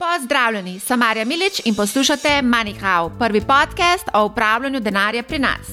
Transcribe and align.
Pozdravljeni, 0.00 0.80
sem 0.80 0.98
Marja 0.98 1.24
Milič 1.24 1.60
in 1.64 1.74
poslušate 1.74 2.28
MoneyHow, 2.28 3.10
prvi 3.18 3.40
podcast 3.40 4.08
o 4.14 4.24
upravljanju 4.24 4.80
denarja 4.80 5.22
pri 5.22 5.38
nas. 5.38 5.66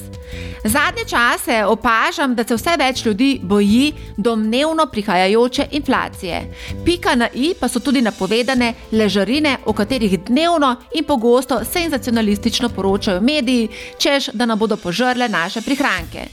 Zadnje 0.64 1.04
čase 1.04 1.64
opažam, 1.64 2.34
da 2.34 2.44
se 2.44 2.54
vse 2.54 2.74
več 2.78 3.04
ljudi 3.06 3.40
boji 3.42 3.94
domnevno 4.16 4.86
prihajajoče 4.86 5.66
inflacije. 5.70 6.42
Pika 6.84 7.14
na 7.14 7.28
i 7.34 7.54
pa 7.60 7.68
so 7.68 7.80
tudi 7.80 8.02
napovedane 8.02 8.74
ležarine, 8.92 9.56
o 9.64 9.72
katerih 9.72 10.18
dnevno 10.20 10.76
in 10.94 11.04
pogosto 11.04 11.62
senzacionalistično 11.64 12.68
poročajo 12.68 13.20
mediji, 13.20 13.68
čež 13.98 14.28
da 14.32 14.46
nam 14.46 14.58
bodo 14.58 14.76
požrle 14.76 15.28
naše 15.28 15.60
prihranke. 15.60 16.28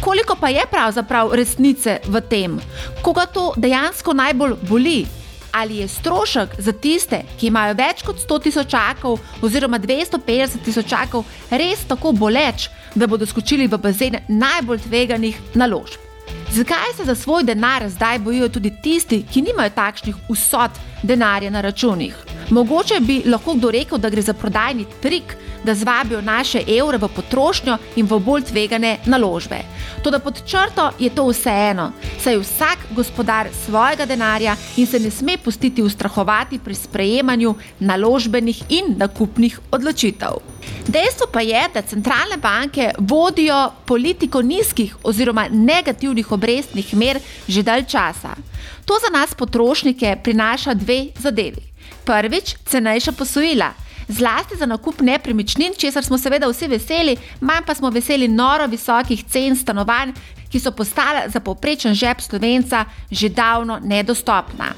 Koliko 0.00 0.36
pa 0.40 0.48
je 0.48 0.62
pravzaprav 0.70 1.34
resnice 1.34 1.98
v 2.06 2.20
tem, 2.30 2.60
koga 3.02 3.26
to 3.26 3.52
dejansko 3.56 4.12
najbolj 4.12 4.54
boli? 4.62 5.23
Ali 5.54 5.78
je 5.82 5.88
strošek 5.88 6.56
za 6.58 6.72
tiste, 6.72 7.22
ki 7.38 7.46
imajo 7.46 7.76
več 7.78 8.02
kot 8.02 8.18
100 8.18 8.40
tisočakov 8.48 9.20
oziroma 9.42 9.78
250 9.78 10.64
tisočakov, 10.66 11.24
res 11.50 11.86
tako 11.88 12.12
boleč, 12.12 12.68
da 12.94 13.06
bodo 13.06 13.26
skočili 13.26 13.70
v 13.70 13.78
bazen 13.78 14.18
najbolj 14.28 14.82
tveganih 14.88 15.38
naložb. 15.54 16.02
Zakaj 16.54 16.92
se 16.96 17.04
za 17.04 17.14
svoj 17.14 17.42
denar 17.42 17.88
zdaj 17.88 18.18
bojijo 18.18 18.48
tudi 18.48 18.70
tisti, 18.82 19.24
ki 19.32 19.42
nimajo 19.42 19.70
takšnih 19.70 20.16
usod 20.28 20.70
denarja 21.02 21.50
na 21.50 21.60
računih? 21.60 22.14
Mogoče 22.50 23.00
bi 23.00 23.22
lahko 23.26 23.54
kdo 23.54 23.70
rekel, 23.70 23.98
da 23.98 24.10
gre 24.10 24.22
za 24.22 24.32
prodajni 24.32 24.86
trik, 25.02 25.34
da 25.64 25.74
zvabijo 25.74 26.20
naše 26.20 26.62
evre 26.78 26.98
v 26.98 27.08
potrošnjo 27.08 27.78
in 27.96 28.06
v 28.06 28.18
bolj 28.20 28.44
tvegane 28.52 28.98
naložbe. 29.06 29.58
Toda 30.02 30.18
pod 30.18 30.42
črto 30.46 30.90
je 30.98 31.10
to 31.10 31.26
vseeno, 31.26 31.90
saj 32.22 32.38
vsak 32.38 32.86
gospodar 32.90 33.48
svojega 33.64 34.06
denarja 34.06 34.56
in 34.76 34.86
se 34.86 35.00
ne 35.00 35.10
sme 35.10 35.36
pustiti 35.44 35.82
ustrahovati 35.82 36.58
pri 36.58 36.74
sprejemanju 36.74 37.54
naložbenih 37.80 38.62
in 38.68 38.94
nakupnih 38.96 39.58
odločitev. 39.70 40.38
Dejstvo 40.88 41.26
pa 41.32 41.40
je, 41.40 41.68
da 41.74 41.82
centralne 41.82 42.36
banke 42.36 42.90
vodijo 42.98 43.70
politiko 43.84 44.42
nizkih 44.42 44.96
oziroma 45.02 45.48
negativnih 45.50 46.32
obrestnih 46.32 46.43
mer 46.92 47.20
že 47.48 47.62
dalj 47.62 47.84
časa. 47.84 48.36
To 48.84 48.98
za 49.00 49.10
nas 49.12 49.34
potrošnike 49.34 50.16
prinaša 50.24 50.74
dve 50.74 51.06
zadevi. 51.18 51.62
Prvič, 52.04 52.56
cenejša 52.64 53.12
posojila 53.12 53.72
zlasti 54.08 54.56
za 54.56 54.66
nakup 54.66 55.00
nepremičnin, 55.00 55.72
česar 55.78 56.04
smo 56.04 56.18
seveda 56.18 56.48
vsi 56.48 56.68
veseli, 56.68 57.16
manj 57.40 57.64
pa 57.66 57.74
smo 57.74 57.90
veseli 57.90 58.28
noro 58.28 58.66
visokih 58.66 59.24
cen 59.24 59.56
stanovanj, 59.56 60.12
ki 60.50 60.60
so 60.60 60.70
postale 60.70 61.28
za 61.28 61.40
povprečen 61.40 61.94
žep 61.94 62.20
slovenca 62.20 62.84
že 63.10 63.28
davno 63.28 63.78
nedostopna. 63.82 64.74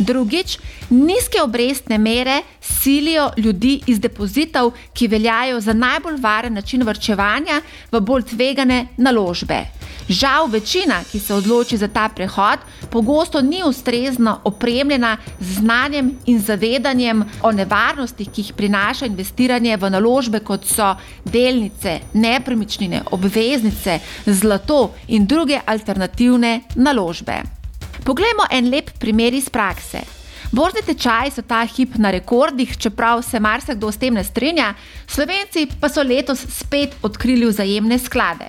Drugič, 0.00 0.58
nizke 0.90 1.42
obrestne 1.42 1.98
mere 1.98 2.42
silijo 2.60 3.30
ljudi 3.36 3.80
iz 3.86 4.00
depozitov, 4.00 4.72
ki 4.92 5.08
veljajo 5.08 5.60
za 5.60 5.72
najbolj 5.72 6.16
varen 6.20 6.54
način 6.54 6.82
vrčevanja 6.82 7.60
v 7.92 8.00
bolj 8.00 8.22
tvegane 8.32 8.86
naložbe. 8.96 9.60
Žal, 10.08 10.46
večina, 10.46 11.02
ki 11.12 11.20
se 11.20 11.34
odloči 11.34 11.76
za 11.76 11.88
ta 11.88 12.08
prehod, 12.08 12.58
pogosto 12.90 13.40
ni 13.40 13.60
ustrezno 13.64 14.40
opremljena 14.44 15.16
z 15.40 15.60
znanjem 15.60 16.10
in 16.26 16.40
zavedanjem 16.40 17.24
o 17.42 17.52
nevarnostih, 17.52 18.30
ki 18.32 18.40
jih 18.40 18.52
prinaša 18.56 19.06
investiranje 19.06 19.76
v 19.76 19.90
naložbe, 19.90 20.40
kot 20.40 20.64
so 20.66 20.94
delnice, 21.24 22.00
nepremičnine, 22.14 23.04
obveznice, 23.12 24.00
zlato 24.26 24.94
in 25.08 25.26
druge 25.26 25.60
alternativne 25.66 26.60
naložbe. 26.74 27.59
Poglejmo 28.04 28.46
en 28.50 28.70
lep 28.70 28.90
primer 28.98 29.34
iz 29.34 29.48
prakse. 29.50 30.00
Borzni 30.52 30.82
tečaji 30.82 31.30
so 31.30 31.42
ta 31.46 31.60
hip 31.64 31.94
na 31.98 32.10
rekordih, 32.10 32.72
čeprav 32.78 33.22
se 33.22 33.40
marsikdo 33.40 33.92
s 33.92 34.00
tem 34.00 34.14
ne 34.14 34.24
strinja, 34.24 34.74
slovenci 35.06 35.68
pa 35.80 35.88
so 35.88 36.02
letos 36.02 36.42
spet 36.56 36.96
odkrili 37.02 37.46
vzajemne 37.46 37.98
sklade. 37.98 38.48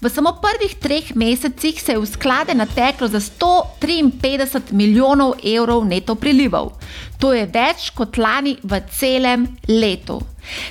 V 0.00 0.08
samo 0.08 0.32
prvih 0.40 0.74
treh 0.80 1.10
mesecih 1.14 1.82
se 1.82 1.92
je 1.92 1.98
v 1.98 2.06
sklade 2.06 2.54
nateklo 2.54 3.08
za 3.08 3.20
153 3.20 4.72
milijonov 4.72 5.34
evrov 5.44 5.84
neto 5.84 6.14
prilivov. 6.14 6.72
To 7.20 7.34
je 7.36 7.44
več 7.44 7.90
kot 7.92 8.16
lani 8.16 8.56
v 8.62 8.80
celem 8.88 9.44
letu. 9.68 10.16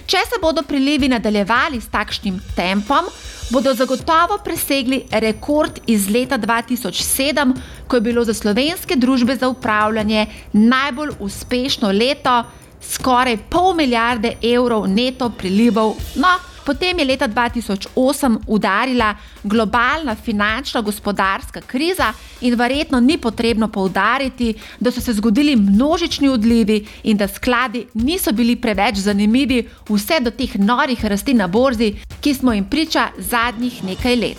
Če 0.10 0.24
se 0.26 0.42
bodo 0.42 0.64
prilivi 0.66 1.12
nadaljevali 1.14 1.78
s 1.82 1.92
takšnim 1.94 2.40
tempom, 2.56 3.06
bodo 3.50 3.74
zagotovo 3.74 4.38
presegli 4.44 5.04
rekord 5.12 5.80
iz 5.88 6.10
leta 6.10 6.38
2007, 6.38 7.54
ko 7.88 7.98
je 7.98 8.02
bilo 8.02 8.24
za 8.24 8.34
slovenske 8.34 8.96
družbe 8.96 9.36
za 9.36 9.50
upravljanje 9.50 10.26
najbolj 10.54 11.10
uspešno 11.20 11.92
leto, 11.92 12.44
skoraj 12.82 13.38
pol 13.50 13.74
milijarde 13.76 14.36
evrov 14.42 14.88
neto 14.88 15.30
prilivov. 15.30 15.96
No, 16.16 16.28
Potem 16.66 17.00
je 17.00 17.06
leta 17.06 17.28
2008 17.28 18.38
udarila 18.48 19.16
globalna 19.44 20.16
finančna 20.16 20.82
gospodarska 20.82 21.62
kriza 21.62 22.14
in 22.42 22.56
verjetno 22.56 23.00
ni 23.00 23.18
potrebno 23.18 23.68
poudariti, 23.68 24.54
da 24.80 24.92
so 24.92 25.02
se 25.02 25.14
zgodili 25.14 25.56
množični 25.56 26.30
odlivi 26.30 26.86
in 27.04 27.18
da 27.18 27.28
skladi 27.28 27.86
niso 27.94 28.32
bili 28.32 28.56
preveč 28.56 28.96
zanimivi 28.96 29.68
vse 29.90 30.20
do 30.20 30.32
teh 30.32 30.56
norih 30.56 31.06
rasti 31.06 31.34
na 31.34 31.48
borzi, 31.48 31.96
ki 32.22 32.34
smo 32.34 32.54
jim 32.54 32.66
priča 32.70 33.10
zadnjih 33.18 33.84
nekaj 33.84 34.16
let. 34.16 34.38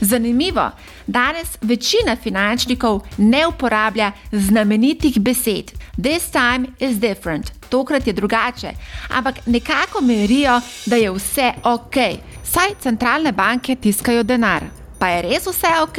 Zanimivo, 0.00 0.70
danes 1.10 1.56
večina 1.60 2.16
finančnikov 2.16 3.00
ne 3.18 3.46
uporablja 3.46 4.12
znamenitih 4.32 5.20
besed. 5.20 5.72
This 5.96 6.30
time 6.30 6.66
is 6.78 7.00
different 7.00 7.60
tokrat 7.70 8.06
je 8.06 8.12
drugače, 8.12 8.70
ampak 9.10 9.46
nekako 9.46 10.00
merijo, 10.00 10.60
da 10.86 10.96
je 10.96 11.10
vse 11.10 11.52
ok. 11.64 11.96
Saj 12.44 12.74
centralne 12.80 13.32
banke 13.32 13.76
tiskajo 13.76 14.22
denar. 14.22 14.64
Pa 14.98 15.08
je 15.08 15.22
res 15.22 15.46
vse 15.46 15.70
ok? 15.82 15.98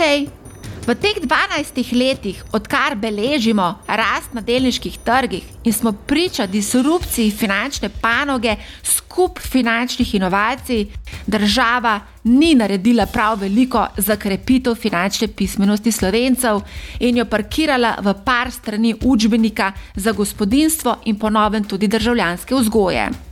V 0.81 0.95
teh 0.97 1.13
12 1.21 1.93
letih, 1.93 2.41
odkar 2.51 2.95
beležimo 2.97 3.85
rast 3.85 4.33
na 4.33 4.41
delniških 4.41 4.97
trgih 5.05 5.43
in 5.63 5.73
smo 5.73 5.91
priča 5.93 6.47
disrupciji 6.49 7.31
finančne 7.31 7.89
panoge, 8.01 8.55
skup 8.83 9.39
finančnih 9.39 10.15
inovacij, 10.15 10.87
država 11.27 11.99
ni 12.23 12.55
naredila 12.55 13.05
prav 13.05 13.39
veliko 13.39 13.87
za 13.97 14.15
krepitev 14.15 14.75
finančne 14.75 15.27
pismenosti 15.27 15.91
slovencev 15.91 16.61
in 16.99 17.17
jo 17.17 17.25
parkirala 17.25 17.97
v 18.01 18.15
par 18.25 18.51
strani 18.51 18.95
učbenika 19.01 19.71
za 19.95 20.11
gospodinstvo 20.11 20.97
in 21.05 21.19
ponovno 21.19 21.61
tudi 21.61 21.87
državljanske 21.87 22.55
vzgoje. 22.55 23.30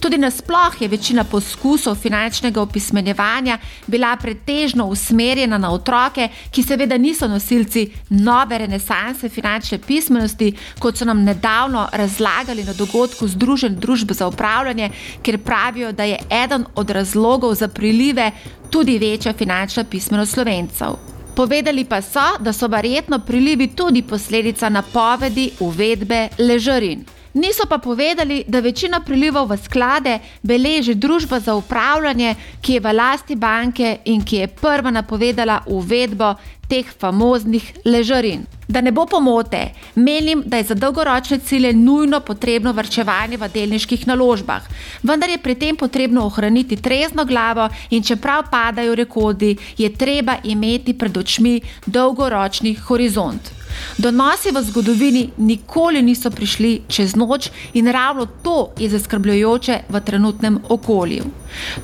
Tudi 0.00 0.18
nasploh 0.18 0.82
je 0.82 0.88
večina 0.88 1.24
poskusov 1.24 1.94
finančnega 1.94 2.62
opismenjevanja 2.62 3.58
bila 3.86 4.16
pretežno 4.16 4.86
usmerjena 4.86 5.58
na 5.58 5.72
otroke, 5.72 6.28
ki 6.50 6.62
seveda 6.62 6.98
niso 6.98 7.28
nosilci 7.28 7.90
nove 8.08 8.58
renesanse 8.58 9.28
finančne 9.28 9.78
pismenosti, 9.78 10.52
kot 10.78 10.96
so 10.96 11.04
nam 11.04 11.24
nedavno 11.24 11.88
razlagali 11.92 12.64
na 12.64 12.72
dogodku 12.72 13.28
Združen 13.28 13.76
družb 13.76 14.12
za 14.12 14.26
upravljanje, 14.26 14.90
ker 15.22 15.38
pravijo, 15.38 15.92
da 15.92 16.04
je 16.04 16.18
eden 16.30 16.64
od 16.74 16.90
razlogov 16.90 17.54
za 17.54 17.68
prilive 17.68 18.30
tudi 18.70 18.98
večja 18.98 19.32
finančna 19.32 19.84
pismenost 19.84 20.32
slovencev. 20.32 20.96
Povedali 21.36 21.84
pa 21.84 22.02
so, 22.02 22.36
da 22.40 22.52
so 22.52 22.66
verjetno 22.66 23.18
prilivi 23.18 23.68
tudi 23.68 24.02
posledica 24.02 24.68
napovedi 24.68 25.50
uvedbe 25.60 26.28
ležarin. 26.38 27.04
Niso 27.34 27.66
pa 27.68 27.78
povedali, 27.78 28.44
da 28.48 28.60
večina 28.60 29.00
prilivov 29.00 29.52
v 29.52 29.56
sklade 29.56 30.18
beleži 30.42 30.94
družba 30.94 31.38
za 31.40 31.54
upravljanje, 31.54 32.34
ki 32.60 32.72
je 32.74 32.80
v 32.80 32.92
lasti 32.92 33.36
banke 33.36 33.98
in 34.04 34.24
ki 34.24 34.36
je 34.36 34.48
prva 34.48 34.90
napovedala 34.90 35.60
uvedbo 35.66 36.34
teh 36.68 36.86
famoznih 36.98 37.72
ležarin. 37.84 38.42
Da 38.68 38.80
ne 38.80 38.90
bo 38.90 39.06
pomote, 39.06 39.60
menim, 39.94 40.42
da 40.46 40.56
je 40.56 40.64
za 40.64 40.74
dolgoročne 40.74 41.38
cilje 41.38 41.72
nujno 41.72 42.20
potrebno 42.20 42.72
vrčevanje 42.72 43.36
v 43.36 43.48
delniških 43.54 44.06
naložbah, 44.06 44.66
vendar 45.02 45.30
je 45.30 45.38
pri 45.38 45.54
tem 45.54 45.76
potrebno 45.76 46.26
ohraniti 46.26 46.76
trezno 46.76 47.24
glavo 47.24 47.68
in 47.90 48.02
čeprav 48.02 48.50
padajo 48.50 48.94
rekordi, 48.94 49.56
je 49.78 49.94
treba 49.94 50.38
imeti 50.44 50.98
pred 50.98 51.16
očmi 51.16 51.60
dolgoročni 51.86 52.74
horizont. 52.74 53.59
Donosi 53.98 54.50
v 54.50 54.62
zgodovini 54.62 55.30
nikoli 55.36 56.02
niso 56.02 56.30
prišli 56.30 56.82
čez 56.88 57.16
noč 57.16 57.50
in 57.74 57.88
ravno 57.88 58.26
to 58.26 58.72
je 58.78 58.88
zaskrbljujoče 58.90 59.78
v 59.88 60.00
trenutnem 60.00 60.58
okolju. 60.68 61.24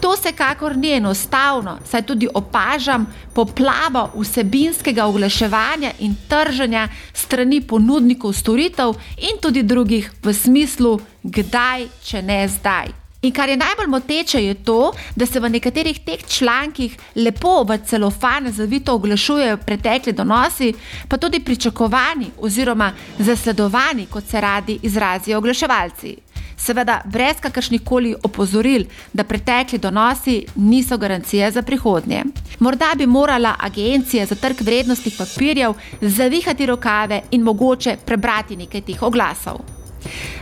To 0.01 0.13
vsekakor 0.13 0.77
ni 0.77 0.93
enostavno, 0.93 1.79
saj 1.85 2.03
tudi 2.03 2.29
opažam 2.35 3.07
poplavo 3.35 4.11
vsebinskega 4.17 5.07
oglaševanja 5.07 5.93
in 5.99 6.17
trženja 6.29 6.89
strani 7.13 7.61
ponudnikov 7.61 8.33
storitev 8.33 8.95
in 9.17 9.41
tudi 9.43 9.63
drugih 9.63 10.13
v 10.23 10.35
smislu, 10.35 11.01
kdaj, 11.23 11.89
če 12.05 12.23
ne 12.23 12.49
zdaj. 12.49 13.06
In 13.27 13.33
kar 13.33 13.49
je 13.49 13.57
najbolj 13.57 13.87
moteče, 13.91 14.41
je 14.45 14.55
to, 14.55 14.93
da 15.17 15.27
se 15.27 15.41
v 15.41 15.49
nekaterih 15.51 15.99
teh 16.07 16.21
člankih 16.29 16.93
lepo 17.17 17.65
v 17.67 17.79
celofan 17.83 18.53
zavito 18.53 18.95
oglašujejo 18.95 19.57
pretekli 19.57 20.13
donosi, 20.13 20.73
pa 21.09 21.19
tudi 21.19 21.41
pričakovani 21.41 22.31
oziroma 22.39 22.93
zasledovani, 23.19 24.07
kot 24.07 24.25
se 24.31 24.41
radi 24.41 24.79
izrazijo 24.83 25.39
oglaševalci. 25.39 26.17
Seveda, 26.57 27.01
brez 27.05 27.41
kakršnih 27.41 27.83
koli 27.85 28.15
opozoril, 28.23 28.85
da 29.13 29.25
pretekli 29.25 29.79
donosi 29.79 30.45
niso 30.55 30.99
garancija 30.99 31.51
za 31.51 31.63
prihodnje. 31.63 32.25
Morda 32.59 32.93
bi 32.97 33.07
morala 33.07 33.57
agencija 33.59 34.27
za 34.27 34.35
trg 34.35 34.61
vrednostnih 34.61 35.15
papirjev 35.19 35.75
zavihati 36.01 36.67
rokave 36.67 37.21
in 37.31 37.43
mogoče 37.43 37.97
prebrati 38.07 38.57
nekaj 38.57 38.81
teh 38.81 39.03
oglasov. 39.03 39.76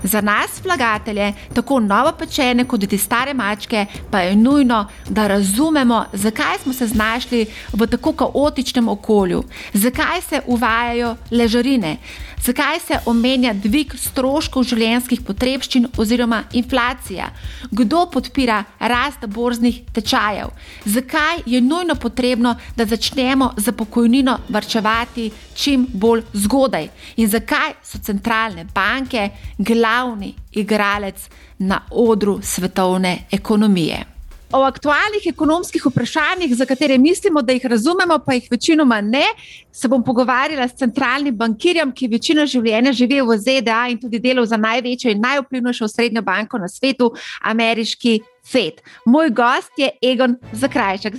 Za 0.03 0.21
nas, 0.21 0.61
vlagatelje, 0.65 1.33
tako 1.55 1.81
novopečene 1.81 2.65
kot 2.65 2.81
tudi 2.81 2.99
stare 2.99 3.35
mačke, 3.35 3.87
pa 4.11 4.21
je 4.21 4.37
nujno, 4.37 4.87
da 5.09 5.27
razumemo, 5.27 6.05
zakaj 6.13 6.59
smo 6.63 6.73
se 6.73 6.87
znašli 6.87 7.47
v 7.73 7.87
tako 7.87 8.13
kaotičnem 8.13 8.89
okolju, 8.89 9.43
zakaj 9.73 10.21
se 10.29 10.41
uvajajo 10.47 11.17
ležarine, 11.31 11.97
zakaj 12.45 12.81
se 12.81 12.99
omenja 13.07 13.53
dvig 13.55 13.95
stroškov 13.99 14.67
življenjskih 14.69 15.23
potrebščin 15.25 15.89
oziroma 15.99 16.43
inflacija, 16.53 17.31
kdo 17.71 18.05
podpira 18.13 18.63
rast 18.81 19.27
borznih 19.27 19.81
tečajev, 19.97 20.53
zakaj 20.85 21.45
je 21.47 21.61
nujno 21.61 21.95
potrebno, 21.95 22.55
da 22.77 22.87
začnemo 22.87 23.53
za 23.57 23.73
pokojnino 23.73 24.39
varčevati 24.49 25.31
čim 25.55 25.87
bolj 25.93 26.25
zgodaj? 26.33 26.89
In 27.17 27.29
zakaj 27.29 27.79
so 27.83 27.99
centralne 27.99 28.67
banke 28.75 29.29
glavni 29.59 30.35
igralec 30.53 31.29
na 31.59 31.81
odru 31.91 32.41
svetovne 32.43 33.19
ekonomije. 33.31 34.14
O 34.55 34.63
aktualnih 34.63 35.25
ekonomskih 35.27 35.83
vprašanjih, 35.87 36.53
za 36.55 36.67
katere 36.67 36.99
mislimo, 36.99 37.43
da 37.43 37.53
jih 37.53 37.65
razumemo, 37.67 38.19
pa 38.27 38.37
jih 38.37 38.47
večinoma 38.51 39.01
ne, 39.01 39.25
se 39.73 39.89
bom 39.89 40.05
pogovarjala 40.05 40.69
s 40.69 40.79
centralnim 40.79 41.35
bankirjem, 41.37 41.91
ki 41.91 42.09
večino 42.13 42.47
življenja 42.47 42.93
živi 42.95 43.19
v 43.19 43.39
ZDA 43.39 43.81
in 43.91 43.99
tudi 43.99 44.21
delal 44.23 44.47
za 44.47 44.57
največjo 44.57 45.11
in 45.11 45.27
najvplivnejšo 45.27 45.89
srednjo 45.91 46.23
banko 46.23 46.63
na 46.63 46.69
svetu, 46.71 47.11
ameriški 47.43 48.21
FED. 48.47 48.79
Moj 49.11 49.35
gost 49.35 49.75
je 49.79 49.91
Egon 50.03 50.39
Zakrajček. 50.53 51.19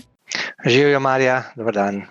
Živijo, 0.66 1.04
Marja, 1.04 1.42
dober 1.60 1.76
dan. 1.76 2.02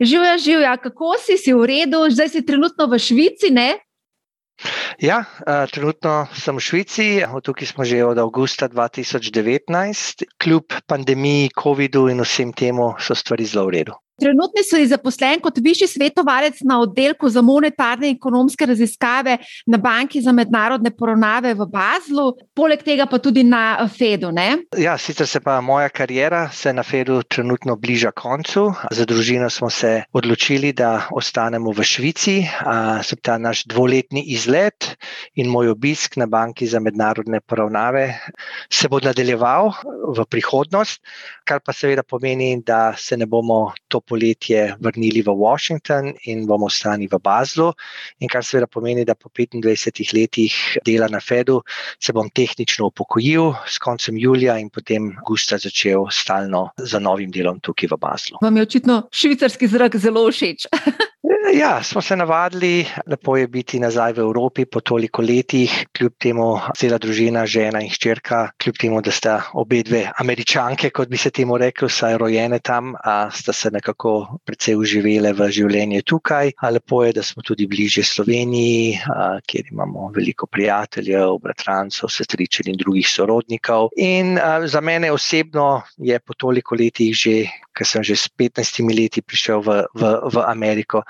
Živijo, 0.00 0.38
živijo, 0.38 0.76
kako 0.82 1.14
si, 1.24 1.38
si 1.40 1.56
v 1.56 1.64
redu, 1.72 2.04
zdaj 2.10 2.28
si 2.28 2.44
trenutno 2.46 2.84
v 2.86 3.00
Švici, 3.00 3.48
ne? 3.50 3.78
Ja, 4.96 5.24
trenutno 5.72 6.24
sem 6.32 6.56
v 6.56 6.64
Švici, 6.64 7.06
tukaj 7.44 7.68
smo 7.68 7.84
že 7.84 8.00
od 8.00 8.16
avgusta 8.16 8.68
2019, 8.72 10.24
kljub 10.40 10.72
pandemiji, 10.88 11.52
COVID-u 11.52 12.08
in 12.08 12.24
vsem 12.24 12.56
temu 12.56 12.94
so 12.96 13.12
stvari 13.12 13.44
zelo 13.44 13.68
v 13.68 13.76
redu. 13.76 13.92
Trenutno 14.16 14.62
si 14.64 14.86
zaposlen 14.88 15.42
kot 15.44 15.58
višji 15.60 15.86
svetovalec 15.92 16.62
na 16.64 16.78
oddelku 16.80 17.28
za 17.28 17.42
monetarne 17.44 18.08
in 18.08 18.16
ekonomske 18.16 18.66
raziskave 18.66 19.36
na 19.66 19.78
Banki 19.78 20.22
za 20.24 20.32
mednarodne 20.32 20.90
poravnave 20.90 21.52
v 21.54 21.66
Bazlu, 21.68 22.30
poleg 22.56 22.80
tega 22.80 23.04
pa 23.10 23.18
tudi 23.20 23.44
na 23.44 23.84
Fedu. 23.92 24.30
Ne? 24.32 24.62
Ja, 24.78 24.96
sicer 24.96 25.28
se 25.28 25.40
pa 25.40 25.58
moja 25.60 25.88
karijera 25.92 26.48
se 26.52 26.72
na 26.72 26.82
Fedu 26.82 27.20
trenutno 27.22 27.76
bliža 27.76 28.10
koncu. 28.10 28.70
Za 28.90 29.04
družino 29.04 29.50
smo 29.50 29.70
se 29.70 30.02
odločili, 30.12 30.72
da 30.72 31.08
ostanemo 31.12 31.76
v 31.76 31.84
Švici. 31.84 32.38
Ta 33.22 33.36
naš 33.38 33.66
dvoletni 33.68 34.24
izlet 34.32 34.96
in 35.36 35.52
moj 35.52 35.74
obisk 35.74 36.16
na 36.16 36.26
Banki 36.26 36.66
za 36.66 36.80
mednarodne 36.80 37.40
poravnave 37.40 38.06
se 38.72 38.88
bo 38.88 39.00
nadaljeval 39.04 39.74
v 40.16 40.24
prihodnost, 40.30 41.02
kar 41.44 41.60
pa 41.60 41.76
seveda 41.76 42.02
pomeni, 42.02 42.62
da 42.64 42.94
se 42.96 43.16
ne 43.16 43.26
bomo 43.26 43.74
to 43.88 44.00
poletje 44.08 44.76
vrnili 44.80 45.22
v 45.22 45.34
Washington 45.34 46.12
in 46.24 46.46
bomo 46.46 46.66
ostali 46.66 47.08
v 47.10 47.18
Bazlu. 47.22 47.72
In 48.20 48.28
kar 48.28 48.44
seveda 48.44 48.66
pomeni, 48.66 49.04
da 49.04 49.14
po 49.14 49.28
25 49.28 50.14
letih 50.14 50.54
dela 50.86 51.08
na 51.08 51.20
Fedu 51.20 51.62
se 52.00 52.12
bom 52.12 52.30
tehnično 52.30 52.86
upokojil 52.86 53.52
s 53.66 53.78
koncem 53.78 54.18
julija 54.18 54.58
in 54.58 54.70
potem 54.70 55.12
gusta 55.26 55.58
začel 55.58 56.06
stalno 56.10 56.70
za 56.76 56.98
novim 56.98 57.30
delom 57.30 57.60
tukaj 57.60 57.90
v 57.92 58.00
Bazlu. 58.00 58.38
Vam 58.42 58.56
je 58.56 58.62
očitno 58.62 59.02
švicarski 59.12 59.68
zrak 59.68 59.96
zelo 59.96 60.26
všeč. 60.30 60.66
Ja, 61.54 61.82
smo 61.82 62.02
se 62.02 62.16
navadili, 62.16 62.86
lepo 63.06 63.36
je 63.36 63.48
biti 63.48 63.80
nazaj 63.80 64.12
v 64.12 64.18
Evropi 64.18 64.64
po 64.64 64.80
toliko 64.80 65.22
letih, 65.22 65.72
kljub 65.96 66.12
temu, 66.22 66.46
cela 66.78 66.98
družina, 67.02 67.42
žena 67.46 67.80
in 67.82 67.90
hčerka, 67.90 68.50
kljub 68.62 68.78
temu, 68.78 69.00
da 69.02 69.10
sta 69.10 69.34
obe 69.54 69.80
dve 69.82 70.04
američanke, 70.20 70.90
kot 70.90 71.08
bi 71.08 71.18
se 71.18 71.30
temu 71.30 71.58
rekel, 71.58 71.88
saj 71.88 72.18
rojene 72.22 72.60
tam, 72.62 72.94
a 73.02 73.30
sta 73.30 73.52
se 73.52 73.70
nekako 73.74 74.38
precej 74.46 74.76
uživele 74.78 75.32
v 75.34 75.50
življenje 75.50 76.04
tukaj. 76.06 76.52
A 76.62 76.70
lepo 76.70 77.02
je, 77.04 77.16
da 77.18 77.26
smo 77.26 77.42
tudi 77.42 77.66
bliže 77.66 78.04
Sloveniji, 78.06 79.00
a, 79.10 79.28
kjer 79.46 79.72
imamo 79.72 80.12
veliko 80.14 80.46
prijateljev, 80.46 81.40
bratrancov, 81.42 82.12
sestričev 82.12 82.70
in 82.70 82.78
drugih 82.78 83.08
sorodnikov. 83.08 83.90
In 83.96 84.36
a, 84.38 84.60
za 84.66 84.80
mene 84.80 85.10
osebno 85.10 85.82
je 85.96 86.20
po 86.20 86.38
toliko 86.38 86.78
letih 86.78 87.14
že 87.16 87.40
ker 87.76 87.86
sem 87.86 88.04
že 88.04 88.16
s 88.16 88.30
15 88.32 88.80
leti 88.88 89.20
prišel 89.20 89.60
v, 89.60 89.84
v, 89.94 90.02
v 90.32 90.36
Ameriko, 90.48 91.02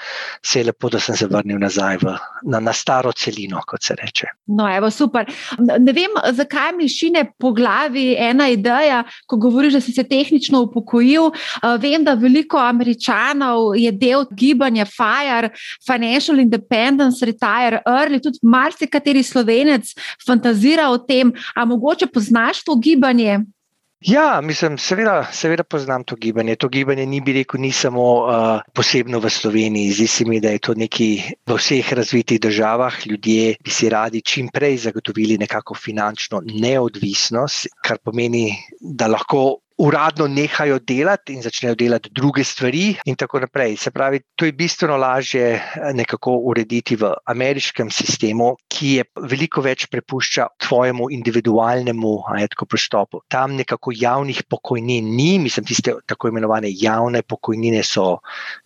se 0.43 0.61
je 0.61 0.67
lepo, 0.71 0.91
da 0.91 1.01
sem 1.01 1.17
se 1.17 1.29
vrnil 1.31 1.59
nazaj 1.63 2.01
v, 2.03 2.15
na, 2.51 2.61
na 2.61 2.73
staro 2.75 3.13
celino, 3.13 3.63
kot 3.67 3.83
se 3.87 3.95
reče. 3.95 4.33
No, 4.47 4.67
evo, 4.67 4.91
super. 4.91 5.31
Ne 5.59 5.93
vem, 5.95 6.19
zakaj 6.35 6.75
mi 6.77 6.89
šine 6.91 7.25
po 7.39 7.53
glavi 7.55 8.17
ena 8.19 8.49
ideja, 8.51 9.05
ko 9.27 9.39
govoriš, 9.41 9.79
da 9.79 9.81
si 9.81 9.95
se 9.95 10.05
tehnično 10.05 10.63
upokojil. 10.67 11.31
Vem, 11.83 12.05
da 12.05 12.17
veliko 12.19 12.59
američanov 12.59 13.77
je 13.79 13.93
del 13.93 14.27
gibanja 14.35 14.87
FIRE, 14.89 15.53
Financial 15.87 16.39
Independence, 16.43 17.25
Retire 17.27 17.83
Early, 17.87 18.21
tudi 18.23 18.43
marsikateri 18.43 19.23
slovenec 19.23 19.93
fantazira 20.27 20.91
o 20.91 20.99
tem, 20.99 21.33
a 21.55 21.65
mogoče 21.65 22.07
poznaš 22.07 22.65
to 22.65 22.77
gibanje. 22.77 23.41
Ja, 24.07 24.41
mislim, 24.41 24.77
seveda, 24.79 25.25
seveda 25.35 25.65
poznam 25.65 26.05
to 26.05 26.15
gibanje. 26.17 26.55
To 26.57 26.69
gibanje 26.69 27.07
ni 27.07 27.19
bi 27.21 27.33
rekel, 27.33 27.61
ni 27.61 27.73
samo 27.75 28.05
uh, 28.15 28.61
posebno 28.73 29.19
v 29.19 29.31
Sloveniji. 29.31 29.97
Zdi 29.99 30.07
se 30.07 30.25
mi, 30.25 30.39
da 30.41 30.53
je 30.55 30.61
to 30.63 30.75
nekaj 30.79 31.17
v 31.43 31.57
vseh 31.59 31.91
razvitih 31.93 32.39
državah. 32.41 33.01
Ljudje 33.07 33.57
bi 33.65 33.71
si 33.71 33.91
radi 33.91 34.23
čim 34.23 34.53
prej 34.55 34.79
zagotovili 34.85 35.39
nekako 35.43 35.75
finančno 35.75 36.39
neodvisnost, 36.47 37.67
kar 37.83 37.99
pomeni, 37.99 38.55
da 38.79 39.11
lahko 39.11 39.59
uradno 39.79 40.27
nehajo 40.27 40.79
delati 40.79 41.35
in 41.35 41.43
začnejo 41.43 41.75
delati 41.75 42.11
druge 42.13 42.45
stvari, 42.45 42.97
in 43.05 43.17
tako 43.17 43.41
naprej. 43.41 43.77
Se 43.77 43.91
pravi, 43.91 44.21
to 44.35 44.47
je 44.47 44.53
bistveno 44.53 44.97
lažje 44.97 45.47
eh, 45.53 45.93
nekako 45.95 46.37
urediti 46.49 46.97
v 46.97 47.13
ameriškem 47.27 47.91
sistemu, 47.91 48.55
ki 48.69 48.93
je 48.93 49.05
veliko 49.29 49.61
več 49.61 49.87
prepušča 49.93 50.47
tvojemu 50.67 51.11
individualnemu 51.13 52.15
ajetko 52.37 52.67
pristopu. 52.67 53.21
Tam 53.29 53.57
nekako 53.57 53.93
javnih 53.95 54.43
pokojnin 54.49 55.13
ni, 55.17 55.39
mislim, 55.39 55.67
tiste 55.69 55.95
tako 56.07 56.33
imenovane 56.33 56.73
javne 56.73 57.23
pokojnine 57.23 57.83
so, 57.85 58.19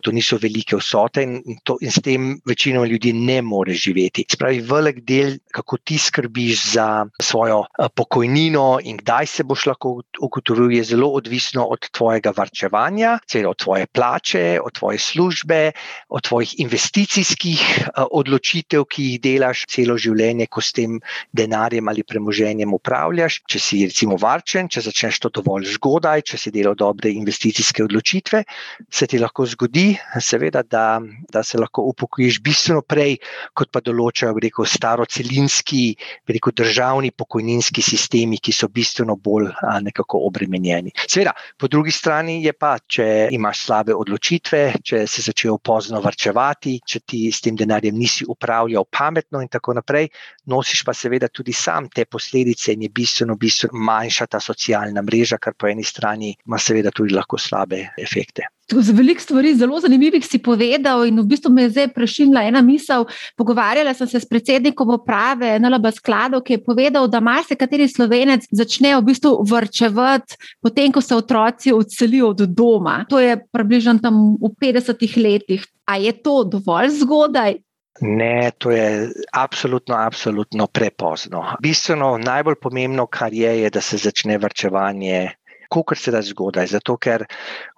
to 0.03 0.15
niso 0.15 0.39
velike 0.39 0.79
vsote 0.79 1.23
in, 1.27 1.59
to, 1.65 1.77
in 1.83 1.91
s 1.91 2.03
tem 2.05 2.37
večino 2.47 2.85
ljudi 2.85 3.13
ne 3.13 3.41
more 3.43 3.75
živeti. 3.75 4.25
Se 4.31 4.39
pravi, 4.39 4.63
velik 4.63 5.03
del, 5.07 5.39
kako 5.51 5.77
ti 5.85 5.99
skrbiš 5.99 6.71
za 6.77 6.89
svojo 7.23 7.65
eh, 7.67 7.91
pokojnino 7.95 8.79
in 8.85 9.03
kdaj 9.03 9.27
se 9.27 9.45
boš 9.45 9.67
lahko 9.67 9.99
ugotovil, 10.23 10.71
je 10.71 10.85
zelo 10.85 11.00
zelo 11.01 11.17
odvisno 11.17 11.65
od 11.65 11.91
tvojega 11.91 12.33
varčevanja, 12.37 13.19
od 13.49 13.57
tvoje 13.57 13.87
plače, 13.87 14.61
od 14.65 14.73
tvoje 14.73 14.99
službe, 14.99 15.73
od 16.09 16.23
tvojih 16.23 16.61
investicijskih 16.61 17.61
eh, 17.79 18.03
odločitev, 18.11 18.85
ki 18.85 19.05
jih 19.05 19.21
delaš 19.21 19.65
celo 19.67 19.97
življenje, 19.97 20.47
ko 20.47 20.61
s 20.61 20.73
tem 20.77 21.01
denarjem 21.33 21.89
ali 21.89 22.05
premoženjem 22.05 22.75
upravljaš. 22.75 23.41
Če 23.49 23.59
si 23.59 23.85
recimo 23.87 24.19
varčen, 24.21 24.69
če 24.69 24.83
začneš 24.85 25.21
to 25.25 25.31
dovolj 25.41 25.71
zgodaj, 25.79 26.23
če 26.23 26.37
si 26.37 26.53
delal 26.53 26.77
dobre 26.77 27.15
investicijske 27.17 27.85
odločitve, 27.85 28.45
se 28.91 29.07
ti 29.07 29.19
lahko 29.19 29.47
zgodi, 29.47 29.97
seveda, 30.21 30.63
da, 30.63 31.01
da 31.33 31.43
se 31.43 31.59
lahko 31.59 31.87
upokojiš 31.95 32.43
bistveno 32.45 32.83
prej, 32.83 33.17
kot 33.55 33.73
pa 33.73 33.81
določajo 33.81 34.37
rekel, 34.37 34.69
starocelinski, 34.69 35.97
rekel, 36.29 36.53
državni 36.61 37.15
pokojninski 37.17 37.83
sistemi, 37.83 38.37
ki 38.37 38.53
so 38.53 38.69
bistveno 38.69 39.17
bolj 39.17 39.49
a, 39.65 39.79
nekako 39.81 40.27
obremenjeni 40.29 40.90
strani. 40.91 41.09
Seveda, 41.11 41.33
po 41.59 41.69
drugi 41.69 41.91
strani 41.91 42.45
je 42.45 42.53
pa, 42.53 42.77
če 42.79 43.29
imaš 43.33 43.65
slabe 43.67 43.95
odločitve, 43.95 44.63
če 44.83 45.07
si 45.07 45.23
začel 45.23 45.59
pozno 45.59 46.01
varčevati, 46.01 46.81
če 46.87 47.01
ti 47.01 47.23
s 47.33 47.41
tem 47.41 47.57
denarjem 47.57 47.97
nisi 47.97 48.25
upravljal 48.29 48.87
pametno 48.91 49.41
in 49.41 49.49
tako 49.49 49.75
naprej, 49.75 50.09
nosiš 50.47 50.85
pa 50.85 50.95
seveda 50.95 51.29
tudi 51.29 51.53
sam 51.53 51.89
te 51.89 52.05
posledice 52.05 52.73
in 52.73 52.83
je 52.83 52.89
bistveno, 52.95 53.37
bistveno 53.37 53.79
manjša 53.79 54.27
ta 54.27 54.41
socialna 54.41 55.03
mreža, 55.03 55.39
kar 55.39 55.55
po 55.55 55.67
eni 55.67 55.85
strani 55.85 56.35
ima 56.47 56.59
seveda 56.59 56.91
tudi 56.91 57.15
lahko 57.15 57.39
slabe 57.39 57.89
efekte. 57.99 58.49
Z 58.71 58.95
veliko 58.95 59.21
stvari, 59.21 59.55
zelo 59.55 59.81
zanimivih 59.81 60.27
si 60.27 60.39
povedal, 60.39 61.03
in 61.09 61.19
v 61.19 61.27
bistvu 61.27 61.51
me 61.53 61.67
je 61.67 61.73
zdaj 61.75 61.89
prešinila 61.95 62.45
ena 62.47 62.63
misel. 62.63 63.07
Pogovarjala 63.37 63.95
sem 63.95 64.07
se 64.07 64.21
s 64.21 64.29
predsednikom 64.29 64.95
uprave 64.95 65.57
NLB 65.59 65.91
skladov, 65.97 66.45
ki 66.47 66.59
je 66.59 66.65
povedal, 66.65 67.09
da 67.11 67.21
marsikateri 67.21 67.89
slovenec 67.91 68.47
začne 68.55 68.95
v 68.97 69.07
bistvu 69.11 69.35
vrčevati, 69.43 70.39
potem 70.63 70.95
ko 70.95 71.03
se 71.03 71.17
otroci 71.17 71.75
odselijo 71.75 72.31
od 72.31 72.47
doma. 72.47 73.03
To 73.11 73.19
je 73.19 73.41
približno 73.53 73.99
tam 73.99 74.37
v 74.39 74.55
50 74.63 75.19
letih. 75.19 75.67
A 75.91 75.99
je 75.99 76.15
to 76.23 76.45
dovolj 76.47 76.95
zgodaj? 77.03 77.59
Ne, 78.01 78.51
to 78.59 78.71
je 78.71 79.11
absolutno, 79.33 79.97
absolutno 79.97 80.67
prepozno. 80.67 81.45
Bistveno 81.61 82.19
najbolj 82.19 82.55
pomembno, 82.63 83.07
kar 83.07 83.35
je, 83.35 83.61
je, 83.61 83.71
da 83.71 83.81
se 83.81 83.97
začne 83.97 84.39
vrčevanje 84.39 85.29
kot 85.71 85.99
se 85.99 86.11
da 86.11 86.21
zgodaj, 86.23 86.67
zato 86.75 86.97
ker 86.99 87.25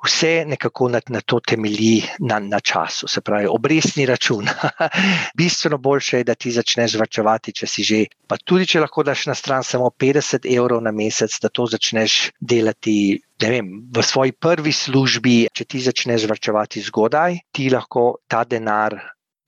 vse 0.04 0.32
nekako 0.48 0.88
na, 0.88 1.00
na 1.12 1.20
to 1.20 1.40
temelji 1.40 2.02
na, 2.20 2.38
na 2.40 2.60
času, 2.60 3.08
se 3.08 3.20
pravi, 3.20 3.46
obrestni 3.50 4.06
račun. 4.06 4.48
Bistveno 5.38 5.78
boljše 5.78 6.22
je, 6.22 6.24
da 6.24 6.34
ti 6.34 6.52
začneš 6.52 6.96
vrčevati, 7.00 7.52
če 7.52 7.68
si 7.68 7.86
že, 7.86 8.00
pa 8.26 8.38
tudi 8.40 8.66
če 8.66 8.82
lahko 8.84 9.04
daš 9.06 9.26
na 9.30 9.36
stran 9.38 9.64
samo 9.66 9.90
50 9.90 10.48
evrov 10.56 10.82
na 10.82 10.92
mesec, 10.92 11.36
da 11.42 11.52
to 11.52 11.66
začneš 11.66 12.32
delati. 12.40 13.20
Vem, 13.42 13.72
v 13.90 14.02
svoji 14.06 14.32
prvi 14.38 14.70
službi, 14.70 15.36
če 15.50 15.64
ti 15.66 15.80
začneš 15.82 16.28
vrčevati 16.30 16.84
zgodaj, 16.86 17.40
ti 17.50 17.66
lahko 17.74 18.22
ta 18.30 18.44
denar 18.46 18.94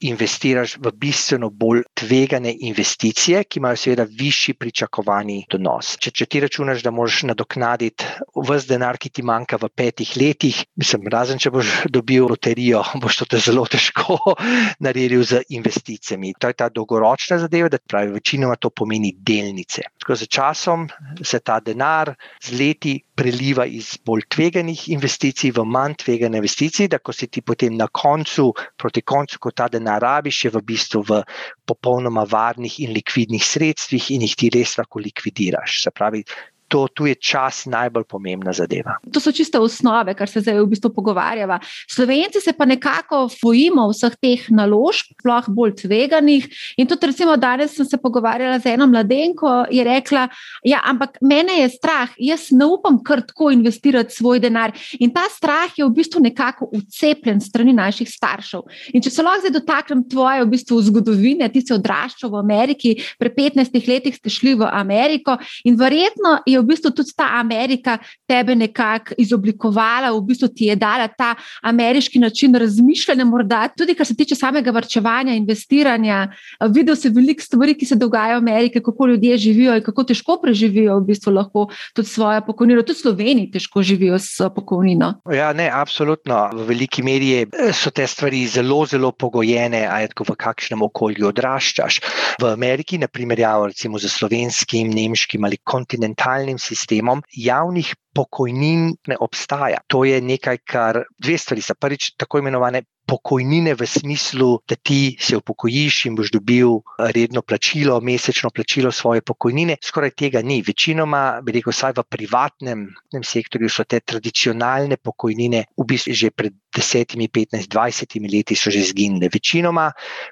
investiraš 0.01 0.77
v 0.77 0.91
bistveno 0.93 1.51
bolj 1.51 1.83
tvegane 1.95 2.55
investicije, 2.61 3.45
ki 3.45 3.59
imajo 3.59 3.77
seveda 3.77 4.07
višji 4.19 4.55
pričakovani 4.59 5.45
donos. 5.51 5.95
Če, 6.03 6.11
če 6.11 6.27
ti 6.27 6.41
računaš, 6.43 6.83
da 6.83 6.91
moraš 6.91 7.23
nadoknaditi 7.31 8.09
vse 8.35 8.69
denar, 8.69 8.99
ki 8.99 9.11
ti 9.15 9.23
manjka 9.23 9.59
v 9.63 9.71
petih 9.71 10.17
letih, 10.21 10.65
mislim, 10.77 11.09
razen 11.13 11.39
če 11.39 11.53
boš 11.55 11.73
dobil 11.95 12.27
loterijo, 12.29 12.83
boš 13.01 13.23
to 13.23 13.39
zelo 13.39 13.65
težko 13.71 14.19
naredil 14.85 15.25
z 15.25 15.45
investicijami. 15.55 16.35
To 16.39 16.51
je 16.51 16.59
ta 16.59 16.69
dolgoročna 16.69 17.39
zadeva, 17.39 17.71
da 17.71 17.79
pravi, 17.79 18.13
večinoma 18.19 18.57
to 18.57 18.71
pomeni 18.71 19.15
delnice. 19.17 19.87
Tako 20.03 20.19
z 20.21 20.29
časom 20.29 20.89
se 21.23 21.41
ta 21.41 21.61
denar 21.61 22.13
z 22.43 22.59
leti 22.59 22.99
preliva 23.15 23.65
iz 23.67 23.95
bolj 24.05 24.27
tveganih 24.29 24.89
investicij 24.91 25.55
v 25.55 25.65
manj 25.65 26.01
tvegane 26.03 26.43
investicije, 26.43 26.91
da 26.91 26.99
ko 26.99 27.15
si 27.15 27.31
ti 27.31 27.41
potem 27.41 27.77
na 27.79 27.87
koncu, 27.87 28.51
proti 28.77 29.03
koncu, 29.07 29.39
ko 29.39 29.55
ta 29.55 29.69
denar 29.71 29.84
rabiš, 29.87 30.45
je 30.45 30.51
v 30.51 30.63
bistvu 30.65 31.03
v 31.09 31.21
popolnoma 31.67 32.25
varnih 32.25 32.81
in 32.81 32.95
likvidnih 32.97 33.45
sredstvih 33.45 34.11
in 34.17 34.25
jih 34.27 34.37
ti 34.37 34.51
res 34.55 34.77
lahko 34.81 35.03
likvidiraš. 35.05 35.83
Se 35.85 35.91
pravi, 35.91 36.25
to, 36.69 36.89
tu 36.89 37.07
je 37.07 37.15
čas 37.15 37.65
najbolj 37.71 38.05
pomembna 38.09 38.53
zadeva. 38.53 38.97
To 39.13 39.21
so 39.21 39.33
čiste 39.33 39.59
osnove, 39.61 40.15
kar 40.15 40.29
se 40.31 40.41
zdaj 40.41 40.59
v 40.63 40.67
bistvu 40.73 40.91
pogovarjava. 40.95 41.59
Slovenci 41.91 42.41
se 42.41 42.53
pa 42.53 42.65
nekako 42.65 43.29
bojimo 43.43 43.87
vseh 43.93 44.17
teh 44.21 44.47
naložb, 44.51 45.13
sploh 45.21 45.49
bolj 45.49 45.75
tveganih. 45.83 46.49
In 46.81 46.89
tudi, 46.91 47.11
recimo, 47.13 47.37
danes 47.37 47.77
sem 47.77 47.87
se 47.87 47.99
pogovarjala 48.01 48.59
z 48.59 48.75
eno 48.75 48.89
mladenko, 48.91 49.53
ki 49.71 49.79
je 49.79 49.85
rekla: 49.85 50.27
Ja, 50.65 50.81
ampak 50.85 51.19
mene 51.23 51.61
je 51.61 51.69
strah, 51.69 52.11
jaz 52.19 52.49
ne 52.51 52.67
upam 52.67 52.99
kar 53.05 53.23
tako 53.23 53.51
investirati 53.55 54.15
svoj 54.15 54.41
denar. 54.41 54.73
In 54.99 55.13
ta 55.15 55.29
strah 55.31 55.71
je 55.77 55.85
v 55.85 55.93
bistvu 55.95 56.25
nekako 56.25 56.71
ucepljen 56.73 57.41
strani 57.41 57.73
naših 57.73 58.09
staršev. 58.11 58.65
In 58.95 59.03
če 59.05 59.11
se 59.11 59.23
lahko 59.23 59.45
zdaj 59.45 59.55
dotaknem 59.61 60.05
tvoje 60.11 60.45
v 60.45 60.51
bistvu 60.51 60.81
zgodovine, 60.89 61.49
ti 61.53 61.63
si 61.63 61.75
odraščal 61.75 62.33
v 62.33 62.41
Ameriki, 62.41 62.97
pri 63.19 63.31
15 63.35 63.89
letih 63.89 64.17
ste 64.17 64.31
šli 64.33 64.55
v 64.59 64.69
Ameriko 64.71 65.37
in 65.65 65.77
verjetno 65.79 66.39
je 66.47 66.54
je 66.55 66.63
v 66.63 66.69
bistvu 66.71 66.91
tudi 66.95 67.15
ta 67.17 67.29
Amerika 67.41 67.99
tebe 68.27 68.55
nekako 68.55 69.15
izoblikovala, 69.19 70.13
v 70.15 70.23
bistvu 70.29 70.49
ti 70.55 70.71
je 70.71 70.77
dala 70.77 71.09
ta 71.09 71.35
ameriški 71.63 72.19
način 72.19 72.55
razmišljanja, 72.55 73.25
morda 73.25 73.69
tudi 73.77 73.95
kar 73.95 74.07
se 74.07 74.17
tiče 74.17 74.35
samega 74.35 74.71
vrčevanja, 74.71 75.35
investiranja. 75.35 76.29
Videl 76.71 76.97
si 76.97 77.11
veliko 77.11 77.43
stvari, 77.43 77.75
ki 77.79 77.87
se 77.87 77.99
dogajajo 77.99 78.41
v 78.41 78.43
Ameriki, 78.43 78.83
kako 78.83 79.07
ljudje 79.13 79.39
živijo 79.39 79.77
in 79.77 79.83
kako 79.85 80.05
težko 80.05 80.39
preživijo 80.43 80.99
v 81.01 81.07
bistvu 81.11 81.35
lahko 81.35 81.69
tudi 81.95 82.09
svojo 82.09 82.43
pokojnino. 82.47 82.83
Tudi 82.83 82.99
Sloveniji 82.99 83.51
težko 83.51 83.83
živijo 83.83 84.19
s 84.19 84.49
pokojnino. 84.55 85.15
Ja, 85.33 85.53
ne, 85.53 85.71
absolutno. 85.73 86.51
V 86.55 86.69
veliki 86.69 87.03
meri 87.03 87.47
so 87.73 87.91
te 87.91 88.07
stvari 88.07 88.45
zelo, 88.47 88.85
zelo 88.87 89.13
pogojene, 89.13 89.85
a 89.91 90.01
je 90.03 90.13
tako 90.13 90.31
v 90.33 90.37
kakšnem 90.45 90.83
okolju 90.83 91.29
odraščaš. 91.31 92.01
V 92.43 92.51
Ameriki, 92.51 92.99
na 92.99 93.09
primer, 93.09 93.41
recimo 93.67 93.99
za 93.99 94.09
slovenskim, 94.09 94.91
nemškim 94.95 95.45
ali 95.45 95.59
kontinentalnim 95.65 96.44
socialnim 96.45 96.59
sistemom 96.59 97.23
javnih 97.33 97.95
pokojnin 98.15 98.97
ne 99.09 99.17
obstaja. 99.21 99.79
To 99.89 100.05
je 100.05 100.21
nekaj, 100.21 100.59
kar 100.65 101.05
dve 101.19 101.39
stvari 101.39 101.63
so. 101.63 101.75
Prvič, 101.75 102.15
tako 102.17 102.39
imenovane 102.39 102.83
pokojnine 103.07 103.75
v 103.75 103.87
smislu, 103.87 104.61
da 104.69 104.77
ti 104.77 105.17
se 105.21 105.37
upokojiš 105.37 106.07
in 106.09 106.17
boš 106.17 106.31
dobil 106.33 106.81
redno 106.99 107.43
plačilo, 107.43 108.01
mesečno 108.01 108.51
plačilo 108.51 108.93
svoje 108.93 109.21
pokojnine. 109.21 109.77
Skoraj 109.83 110.15
tega 110.17 110.43
ni. 110.43 110.63
Večinoma, 110.67 111.41
bi 111.45 111.59
rekel, 111.59 111.73
vsaj 111.73 111.95
v 111.99 112.05
privatnem 112.09 112.87
sektorju 113.23 113.69
so 113.69 113.85
te 113.85 114.01
tradicionalne 114.01 114.97
pokojnine 114.97 115.65
v 115.77 115.87
bistvu 115.89 116.15
že 116.15 116.31
pred 116.31 116.55
10, 116.75 117.17
15, 117.17 117.69
20 117.69 118.17
leti 118.33 118.57
so 118.57 118.71
že 118.71 118.83
zginile. 118.83 119.29
Večinoma 119.33 119.91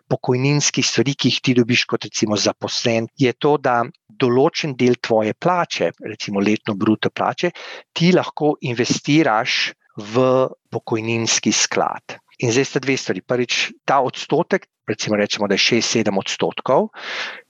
pokojninski 0.08 0.82
stvari, 0.82 1.14
ki 1.14 1.28
jih 1.28 1.40
ti 1.40 1.54
dobiš 1.54 1.84
kot 1.84 2.08
recimo 2.08 2.36
zaposlen, 2.36 3.08
je 3.18 3.32
to, 3.32 3.56
da 3.58 3.82
določen 4.08 4.76
del 4.78 4.98
tvoje 5.00 5.34
plače, 5.34 5.92
recimo 6.06 6.40
letno 6.40 6.74
bruto 6.74 7.10
plače, 7.10 7.52
ti 7.92 8.12
lahko 8.12 8.56
investiraš 8.60 9.72
v 9.96 10.48
pokojninski 10.72 11.52
sklad. 11.52 12.21
In 12.40 12.52
zdaj 12.52 12.64
sta 12.64 12.80
dve 12.80 12.96
stvari. 12.96 13.20
Prvič, 13.20 13.72
ta 13.84 14.00
odstotek, 14.00 14.66
recimo, 14.88 15.16
rečemo, 15.20 15.48
da 15.48 15.54
je 15.54 15.82
6-7 15.82 16.18
odstotkov, 16.18 16.88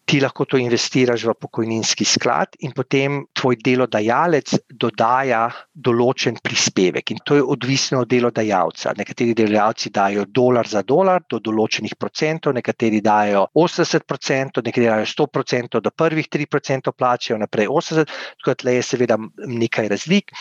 ti 0.05 0.21
lahko 0.21 0.45
to 0.45 0.59
investiraš 0.59 1.25
v 1.25 1.35
pokojninski 1.41 2.05
sklad, 2.05 2.57
in 2.67 2.75
potem 2.77 3.23
tvoj 3.39 3.57
delodajalec 3.65 4.55
dodaja 4.69 5.47
določen 5.73 6.37
prispevek. 6.43 7.15
In 7.15 7.23
to 7.25 7.39
je 7.39 7.45
odvisno 7.55 8.03
od 8.03 8.11
delodajalca. 8.11 8.95
Nekateri 8.99 9.35
delodajalci 9.39 9.93
dajo 9.95 10.27
dolar 10.29 10.69
za 10.69 10.83
dolar 10.83 11.23
do 11.31 11.39
določenih 11.39 11.95
procentov, 11.97 12.57
nekateri 12.57 13.01
dajo 13.01 13.47
80%, 13.55 14.65
nekateri 14.67 14.91
dajo 14.91 15.07
100% 15.13 15.81
do 15.81 15.95
prvih 15.95 16.29
3% 16.29 16.93
plače, 16.93 17.39
naprej 17.39 17.71
80%. 17.71 18.21
Tako 18.43 18.57
da 18.65 18.75
je 18.75 18.83
seveda 18.83 19.17
nekaj 19.47 19.89
razlik. 19.93 20.33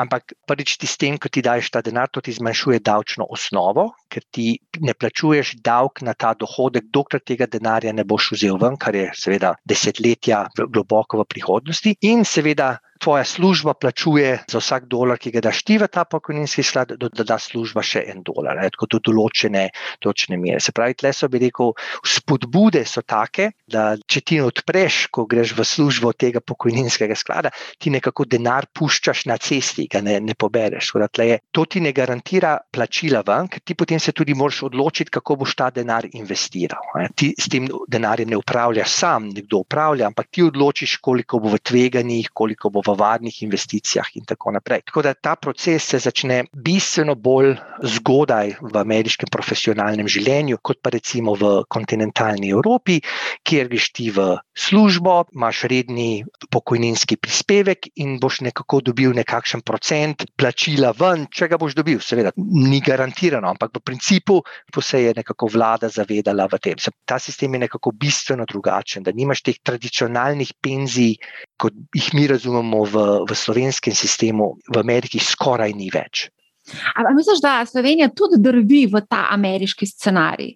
Ampak 0.00 0.34
prvič 0.48 0.76
ti 0.80 0.88
s 0.88 0.96
tem, 0.96 1.18
ko 1.20 1.28
ti 1.28 1.42
daš 1.44 1.70
ta 1.70 1.82
denar, 1.84 2.08
to 2.08 2.22
ti 2.24 2.32
zmanjšuje 2.32 2.80
davčno 2.86 3.26
osnovo, 3.30 3.90
ker 4.10 4.24
ti 4.32 4.54
ne 4.80 4.94
plačuješ 4.94 5.58
davek 5.64 6.02
na 6.06 6.14
ta 6.14 6.32
dohodek, 6.34 6.88
dokler 6.90 7.22
tega 7.22 7.46
denarja 7.50 7.92
ne 7.92 8.04
boš 8.04 8.32
vzel 8.34 8.58
ven, 8.60 8.78
kar 8.80 8.96
je 8.96 9.09
seveda 9.16 9.54
desetletja 9.68 10.44
globoko 10.68 11.22
v 11.22 11.28
prihodnosti. 11.30 11.94
In 12.08 12.24
seveda 12.24 12.74
tvoja 13.00 13.24
služba 13.24 13.74
plačuje 13.74 14.38
za 14.48 14.60
vsak 14.60 14.86
dolar, 14.92 15.18
ki 15.18 15.32
ga 15.32 15.40
daš 15.48 15.62
ti 15.64 15.78
v 15.80 15.88
ta 15.88 16.04
pokojninski 16.04 16.62
sklad, 16.62 16.94
da 17.00 17.24
da 17.24 17.38
služba 17.40 17.82
še 17.86 18.04
en 18.12 18.22
dolar, 18.26 18.58
ne, 18.60 18.68
tako 18.72 18.88
do 18.94 19.00
določene, 19.10 19.68
določene 20.02 20.38
mere. 20.40 20.60
Se 20.60 20.74
pravi, 20.76 20.96
tle 21.00 21.12
so 21.16 21.28
bi 21.32 21.40
rekel, 21.42 21.72
spodbude 22.04 22.84
so 22.88 23.02
take, 23.06 23.50
da 23.70 23.94
če 23.96 24.22
ti 24.26 24.40
odpreš, 24.44 25.06
ko 25.14 25.24
greš 25.30 25.54
v 25.56 25.66
službo 25.66 26.12
tega 26.12 26.42
pokojninskega 26.44 27.16
sklada, 27.16 27.52
ti 27.80 27.92
nekako 27.94 28.26
denar 28.28 28.68
puščaš 28.76 29.24
na 29.30 29.38
cesti, 29.40 29.86
ga 29.90 30.02
ne, 30.04 30.18
ne 30.20 30.36
pobereš. 30.36 30.92
Je, 31.20 31.38
to 31.52 31.64
ti 31.64 31.80
ne 31.80 31.92
garantira 31.96 32.56
plačila 32.72 33.22
ven, 33.26 33.48
ker 33.50 33.62
ti 33.64 33.76
potem 33.78 34.00
se 34.00 34.12
tudi 34.16 34.34
moraš 34.34 34.64
odločiti, 34.70 35.12
kako 35.14 35.40
boš 35.42 35.56
ta 35.56 35.70
denar 35.74 36.08
investiral. 36.12 36.92
Ne. 36.98 37.08
Ti 37.16 37.32
s 37.38 37.48
tem 37.52 37.68
denarjem 37.88 38.32
ne 38.32 38.38
upravljaš 38.40 38.92
sam, 38.92 39.30
nekdo 39.34 39.62
upravlja, 39.64 40.10
ampak 40.10 40.30
ti 40.32 40.44
odločiš, 40.44 40.98
koliko 41.04 41.40
bo 41.40 41.54
v 41.54 41.60
tveganjih, 41.62 42.30
koliko 42.34 42.70
bo 42.74 42.82
v 42.86 42.89
varnih 42.98 43.42
investicijah 43.42 44.06
in 44.14 44.24
tako 44.24 44.54
naprej. 44.56 44.82
Tako 44.86 45.02
da 45.02 45.14
ta 45.14 45.36
proces 45.36 45.84
se 45.84 45.98
začne 45.98 46.44
bistveno 46.52 47.14
bolj 47.14 47.56
zgodaj 47.82 48.54
v 48.60 48.76
ameriškem 48.80 49.30
profesionalnem 49.32 50.08
življenju, 50.08 50.58
kot 50.62 50.80
pa 50.82 50.92
recimo 50.94 51.34
v 51.38 51.52
kontinentalni 51.68 52.50
Evropi, 52.50 53.00
kjer 53.46 53.70
greš 53.70 53.90
ti 53.96 54.10
v 54.14 54.36
službo, 54.56 55.24
imaš 55.34 55.64
redni 55.70 56.24
pokojninski 56.50 57.16
prispevek 57.16 57.90
in 58.02 58.18
boš 58.20 58.40
nekako 58.46 58.80
dobil 58.90 59.14
nekakšen 59.16 59.64
procent 59.66 60.26
plačila 60.36 60.92
ven, 60.96 61.26
če 61.32 61.48
ga 61.50 61.58
boš 61.60 61.76
dobil. 61.78 62.00
Seveda, 62.00 62.32
ni 62.36 62.80
garantirano, 62.84 63.50
ampak 63.50 63.74
v 63.76 63.84
principu 63.84 64.40
se 64.80 65.02
je 65.02 65.12
nekako 65.16 65.46
vlada 65.52 65.88
zavedala 65.88 66.48
v 66.48 66.58
tem. 66.58 66.80
Ta 67.04 67.18
sistem 67.18 67.54
je 67.54 67.66
nekako 67.66 67.92
bistveno 67.92 68.46
drugačen, 68.48 69.04
da 69.04 69.12
nimaš 69.12 69.42
teh 69.44 69.58
tradicionalnih 69.62 70.54
penzij, 70.62 71.18
kot 71.60 71.76
jih 71.94 72.10
mi 72.16 72.26
razumemo 72.30 72.84
v, 72.88 73.06
v 73.28 73.36
slovenskem 73.36 73.94
sistemu, 73.96 74.54
v 74.68 74.80
Ameriki 74.80 75.20
skoraj 75.20 75.74
ni 75.76 75.90
več. 75.92 76.28
Ali 76.94 77.14
misliš, 77.16 77.40
da 77.42 77.60
Slovenija 77.66 78.10
tudi 78.14 78.38
drvi 78.40 78.84
v 78.90 79.02
ta 79.08 79.26
ameriški 79.34 79.88
scenarij? 79.88 80.54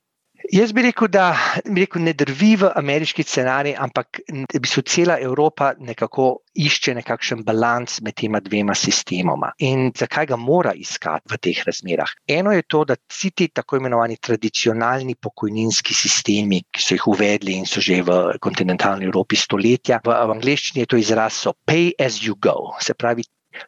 Jaz 0.53 0.73
bi 0.77 0.83
rekel, 0.85 1.09
da 1.09 1.31
bi 1.65 1.81
rekel, 1.81 2.03
ne 2.05 2.13
drvi 2.13 2.51
v 2.61 2.69
ameriški 2.77 3.25
scenarij, 3.25 3.79
ampak 3.81 4.21
da 4.53 4.59
bi 4.61 4.69
se 4.69 4.83
cela 4.83 5.17
Evropa 5.21 5.71
nekako 5.81 6.27
išče 6.55 6.95
nekakšen 6.99 7.45
balans 7.47 8.03
med 8.05 8.15
tema 8.21 8.41
dvema 8.45 8.75
sistemoma. 8.77 9.55
In 9.65 9.89
zakaj 9.97 10.27
ga 10.33 10.37
mora 10.37 10.75
iskati 10.77 11.33
v 11.33 11.39
teh 11.41 11.63
razmerah? 11.65 12.13
Eno 12.29 12.53
je 12.53 12.67
to, 12.69 12.85
da 12.85 12.97
vsi 12.97 13.31
ti 13.31 13.49
tako 13.49 13.81
imenovani 13.81 14.19
tradicionalni 14.21 15.17
pokojninski 15.17 15.97
sistemi, 15.97 16.61
ki 16.71 16.85
so 16.85 16.99
jih 16.99 17.09
uvedli 17.09 17.57
in 17.57 17.65
so 17.65 17.81
že 17.81 18.03
v 18.05 18.37
kontinentalni 18.41 19.09
Evropi 19.09 19.41
stoletja, 19.41 20.03
v, 20.05 20.13
v 20.13 20.37
angleščini 20.37 20.85
je 20.85 20.93
to 20.93 21.01
izraz 21.01 21.41
so 21.41 21.55
pay 21.65 21.95
as 21.99 22.21
you 22.21 22.37
go. 22.37 22.75
Se 22.81 22.93
pravi, 22.93 23.25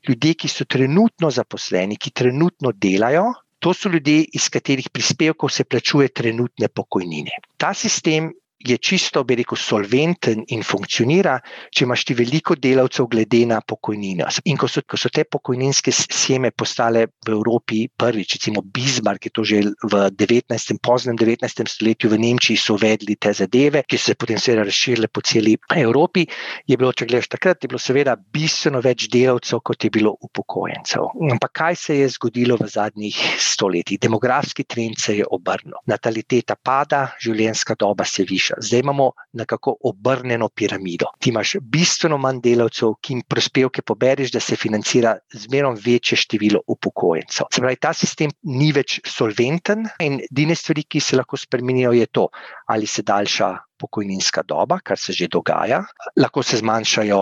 ljudje, 0.08 0.34
ki 0.34 0.48
so 0.48 0.68
trenutno 0.68 1.30
zaposleni, 1.30 1.96
ki 1.96 2.12
trenutno 2.12 2.72
delajo, 2.72 3.32
To 3.58 3.72
so 3.74 3.88
ljudje, 3.88 4.24
iz 4.36 4.48
katerih 4.52 4.88
prispevkov 4.92 5.50
se 5.50 5.64
plačuje 5.64 6.08
trenutne 6.08 6.68
pokojnine. 6.68 7.38
Ta 7.56 7.74
sistem 7.74 8.32
je 8.58 8.78
čisto, 8.78 9.24
bi 9.24 9.36
rekel, 9.36 9.58
solventen 9.58 10.42
in 10.54 10.62
funkcionira, 10.64 11.36
če 11.70 11.84
imaš 11.84 12.04
ti 12.08 12.16
veliko 12.16 12.56
delavcev, 12.56 13.08
glede 13.12 13.42
na 13.48 13.60
pokojnino. 13.60 14.28
In 14.50 14.56
ko 14.60 14.68
so, 14.70 14.82
ko 14.88 14.98
so 15.00 15.10
te 15.12 15.26
pokojninske 15.28 15.92
scheme 15.92 16.50
postale 16.56 17.06
v 17.26 17.34
Evropi 17.36 17.84
prvič, 17.88 18.38
recimo 18.38 18.62
Bismarck 18.62 19.28
je 19.28 19.34
to 19.34 19.44
že 19.46 19.60
v 19.62 19.94
19. 20.10 20.80
poznem 20.82 21.18
19. 21.18 21.44
stoletju 21.68 22.10
v 22.10 22.18
Nemčiji 22.18 22.56
so 22.56 22.74
uvedli 22.74 23.16
te 23.20 23.32
zadeve, 23.36 23.84
ki 23.86 23.98
so 23.98 24.10
se 24.10 24.14
potem 24.14 24.38
seveda 24.38 24.64
razširile 24.64 25.08
po 25.08 25.20
celi 25.20 25.56
Evropi, 25.76 26.26
je 26.66 26.76
bilo, 26.76 26.92
če 26.92 27.06
gledaš 27.06 27.28
takrat, 27.28 27.62
je 27.62 27.70
bilo 27.70 27.80
seveda 27.82 28.16
bistveno 28.16 28.80
več 28.80 29.08
delavcev, 29.12 29.60
kot 29.66 29.84
je 29.84 29.90
bilo 29.90 30.14
upokojencev. 30.22 31.10
Ampak 31.32 31.52
kaj 31.60 31.76
se 31.76 31.98
je 32.00 32.08
zgodilo 32.16 32.56
v 32.60 32.70
zadnjih 32.70 33.16
stoletjih? 33.42 34.00
Demografski 34.00 34.64
trend 34.64 34.98
se 35.02 35.18
je 35.20 35.26
obrnil. 35.28 35.78
Nataliteta 35.90 36.56
pada, 36.56 37.12
življenjska 37.22 37.76
doba 37.78 38.06
se 38.06 38.24
viša 38.24 38.45
zdaj 38.58 38.80
imamo 38.80 39.10
nekako 39.32 39.76
obrnjeno 39.84 40.48
piramido. 40.48 41.06
Ti 41.20 41.30
imaš 41.30 41.56
bistveno 41.60 42.18
manj 42.18 42.40
delavcev, 42.44 42.94
ki 43.00 43.14
jim 43.14 43.22
prispevke 43.28 43.82
poberiš, 43.82 44.32
da 44.32 44.40
se 44.40 44.56
financira 44.56 45.16
zmerom 45.34 45.76
večje 45.84 46.18
število 46.24 46.60
upokojencev. 46.66 47.50
Se 47.52 47.60
pravi, 47.60 47.80
ta 47.80 47.92
sistem 47.92 48.32
ni 48.42 48.72
več 48.72 49.00
solventen 49.06 49.86
in 50.00 50.20
edine 50.30 50.54
stvari, 50.54 50.84
ki 50.84 51.00
se 51.00 51.16
lahko 51.16 51.36
spremenijo, 51.40 51.92
je 51.96 52.06
to, 52.06 52.28
ali 52.66 52.86
se 52.86 53.02
daljša. 53.02 53.56
Pokojninska 53.76 54.40
doba, 54.48 54.78
kar 54.80 54.96
se 54.96 55.12
že 55.12 55.26
dogaja, 55.28 55.82
lahko 56.16 56.40
se 56.42 56.56
zmanjšajo 56.56 57.18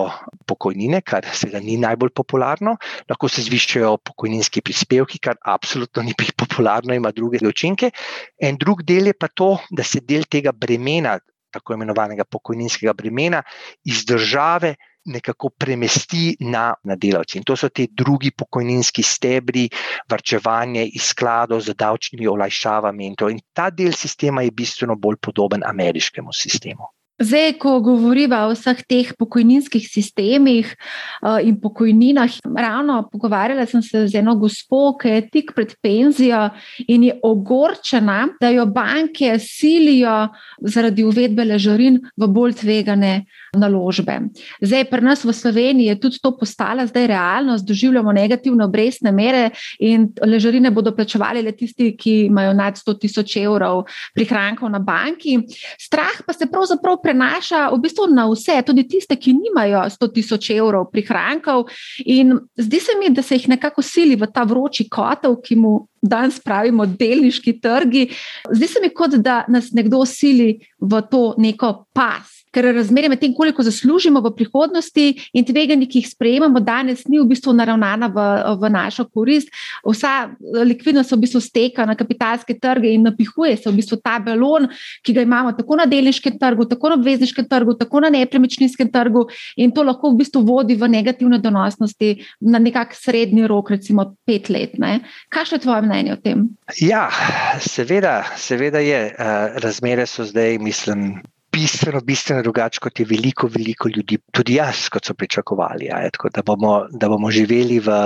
pokojnine, 0.47 1.01
kar 1.03 1.27
seveda 1.35 1.59
ni 1.59 1.75
najbolj 1.83 2.13
popularno, 2.15 2.77
lahko 3.11 3.27
se 3.29 3.43
zvišajo 3.43 3.97
pokojninski 4.07 4.63
prispevki, 4.63 5.19
kar 5.19 5.35
absolutno 5.43 6.05
ni 6.07 6.15
popularno, 6.43 6.95
ima 6.95 7.11
druge 7.11 7.43
učinke. 7.43 7.91
En 8.39 8.55
drug 8.55 8.85
del 8.87 9.11
je 9.11 9.17
pa 9.19 9.27
to, 9.35 9.57
da 9.71 9.83
se 9.83 9.99
del 10.07 10.31
tega 10.31 10.53
bremena 10.53 11.19
tako 11.55 11.75
imenovanega 11.75 12.25
pokojninskega 12.25 12.93
bremena 12.93 13.43
iz 13.85 14.05
države 14.07 14.75
nekako 15.05 15.51
premesti 15.59 16.37
na, 16.41 16.75
na 16.85 16.97
delavce. 16.97 17.39
In 17.39 17.45
to 17.45 17.57
so 17.57 17.69
ti 17.69 17.89
drugi 17.91 18.31
pokojninski 18.31 19.03
stebri, 19.03 19.69
vrčevanje 20.11 20.87
iz 20.87 21.11
skladov 21.13 21.61
z 21.61 21.75
davčnimi 21.79 22.27
olajšavami. 22.27 23.07
In, 23.07 23.17
in 23.31 23.41
ta 23.53 23.71
del 23.71 23.93
sistema 23.93 24.43
je 24.43 24.51
bistveno 24.51 24.97
bolj 24.97 25.17
podoben 25.21 25.63
ameriškemu 25.67 26.33
sistemu. 26.33 26.95
Zdaj, 27.23 27.53
ko 27.63 27.77
govorimo 27.79 28.41
o 28.49 28.55
vseh 28.57 28.81
teh 28.91 29.13
pokojninskih 29.15 29.85
sistemih 29.87 30.67
uh, 30.67 31.39
in 31.39 31.61
pokojninah, 31.63 32.41
ravno 32.59 32.97
pogovarjala 33.13 33.67
sem 33.71 33.83
se 33.87 34.03
z 34.09 34.19
eno 34.19 34.35
gospo, 34.35 34.97
ki 34.99 35.13
je 35.13 35.21
tik 35.31 35.53
pred 35.55 35.77
penzijo 35.79 36.49
in 36.89 37.05
je 37.07 37.15
ogorčena, 37.23 38.35
da 38.41 38.51
jo 38.51 38.67
banke 38.67 39.39
silijo 39.39 40.17
zaradi 40.59 41.07
uvedbe 41.07 41.47
ležarin 41.47 42.01
v 42.19 42.27
bolj 42.27 42.59
tvegane 42.65 43.15
naložbe. 43.55 44.19
Zdaj, 44.61 44.85
pri 44.91 45.03
nas 45.05 45.25
v 45.25 45.33
Sloveniji 45.33 45.93
je 45.93 46.01
tudi 46.01 46.19
to 46.23 46.35
postala 46.37 46.87
zdaj 46.87 47.07
realnost, 47.07 47.67
doživljamo 47.67 48.13
negativne 48.13 48.65
obrestne 48.65 49.13
mere 49.13 49.51
in 49.79 50.09
ležarine 50.27 50.71
bodo 50.71 50.95
plačevali 50.95 51.43
le 51.43 51.53
tisti, 51.53 51.93
ki 51.97 52.15
imajo 52.27 52.53
nad 52.53 52.77
100 52.79 52.99
tisoč 53.01 53.37
evrov 53.37 53.85
prihrankov 54.15 54.71
na 54.71 54.79
banki. 54.79 55.39
Strah 55.81 56.23
pa 56.27 56.33
se 56.33 56.47
pravzaprav 56.51 57.01
prenaša 57.03 57.69
v 57.73 57.81
bistvu 57.83 58.09
na 58.13 58.27
vse, 58.31 58.61
tudi 58.67 58.87
tiste, 58.89 59.17
ki 59.17 59.37
nimajo 59.39 59.85
100 59.91 60.13
tisoč 60.15 60.51
evrov 60.51 60.91
prihrankov. 60.93 61.67
In 62.05 62.39
zdi 62.57 62.81
se 62.81 62.99
mi, 63.01 63.11
da 63.15 63.23
se 63.23 63.39
jih 63.39 63.49
nekako 63.49 63.83
sili 63.83 64.17
v 64.17 64.31
ta 64.33 64.45
vroči 64.45 64.89
kotel, 64.89 65.37
ki 65.41 65.57
mu 65.57 65.75
danes 66.03 66.41
pravimo 66.41 66.87
delniški 66.87 67.59
trgi. 67.61 68.09
Zdi 68.53 68.69
se 68.69 68.81
mi, 68.83 68.93
kot 68.95 69.17
da 69.25 69.45
nas 69.49 69.73
nekdo 69.73 70.05
sili 70.07 70.59
v 70.81 71.03
to 71.11 71.35
neko 71.39 71.87
pas 71.93 72.44
ker 72.55 72.69
razmerje 72.75 73.11
med 73.11 73.21
tem, 73.21 73.35
koliko 73.35 73.65
zaslužimo 73.67 74.23
v 74.25 74.33
prihodnosti 74.39 75.07
in 75.35 75.47
tveganje, 75.47 75.89
ki 75.91 76.03
jih 76.03 76.11
sprejemamo 76.13 76.63
danes, 76.65 77.05
ni 77.11 77.19
v 77.21 77.27
bistvu 77.31 77.55
naravnana 77.57 78.09
v, 78.13 78.27
v 78.61 78.71
našo 78.73 79.07
korist. 79.11 79.51
Vsa 79.85 80.31
likvidnost 80.41 81.11
se 81.11 81.17
v 81.17 81.25
bistvu 81.27 81.43
steka 81.43 81.87
na 81.89 81.97
kapitalske 81.99 82.57
trge 82.61 82.95
in 82.95 83.05
napihuje 83.09 83.57
se 83.59 83.71
v 83.71 83.81
bistvu 83.81 84.01
ta 84.05 84.19
balon, 84.23 84.69
ki 85.05 85.17
ga 85.17 85.25
imamo 85.27 85.55
tako 85.59 85.81
na 85.83 85.89
delniškem 85.91 86.39
trgu, 86.39 86.69
tako 86.71 86.95
na 86.95 87.01
obvezniškem 87.01 87.49
trgu, 87.51 87.77
tako 87.81 88.05
na 88.07 88.13
nepremičninskem 88.15 88.91
trgu 88.95 89.27
in 89.57 89.75
to 89.75 89.83
lahko 89.83 90.13
v 90.13 90.23
bistvu 90.23 90.45
vodi 90.47 90.79
v 90.79 90.89
negativne 90.89 91.41
donosnosti 91.43 92.15
na 92.41 92.63
nekak 92.63 92.95
srednji 92.95 93.49
rok, 93.51 93.75
recimo 93.75 94.15
pet 94.27 94.49
let. 94.49 94.79
Ne? 94.79 95.01
Kaj 95.35 95.55
je 95.57 95.63
tvoje 95.67 95.83
mnenje 95.83 96.15
o 96.15 96.21
tem? 96.21 96.49
Ja, 96.81 97.09
seveda, 97.61 98.23
seveda 98.41 98.81
je. 98.85 99.01
Razmere 99.63 100.07
so 100.07 100.25
zdaj, 100.25 100.59
mislim, 100.59 101.19
bistveno, 101.55 102.01
bistveno 102.01 102.43
drugače, 102.43 102.81
kot 102.83 103.01
je 103.01 103.07
veliko, 103.09 103.49
veliko 103.49 103.89
ljudi, 103.89 104.19
tudi 104.33 104.59
jaz, 104.59 104.89
kot 104.93 105.07
so 105.07 105.15
pričakovali. 105.15 105.89
Ja, 105.91 106.03
tako, 106.11 106.31
da, 106.35 106.43
bomo, 106.43 106.75
da 106.91 107.09
bomo 107.09 107.31
živeli 107.31 107.79
v 107.85 107.99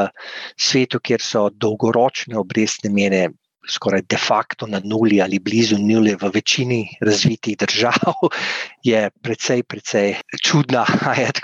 svetu, 0.57 1.01
kjer 1.01 1.25
so 1.25 1.49
dolgoročne 1.51 2.39
obrestne 2.39 2.93
mere. 2.95 3.29
Skoraj 3.69 4.01
de 4.09 4.17
facto 4.17 4.65
na 4.67 4.79
nuli 4.81 5.19
ali 5.21 5.37
blizu 5.45 5.77
nuli 5.77 6.15
v 6.17 6.31
večini 6.33 6.79
razvitih 7.05 7.57
držav, 7.61 8.15
je 8.91 9.03
precej, 9.23 9.63
precej 9.69 10.15
čudna 10.41 10.87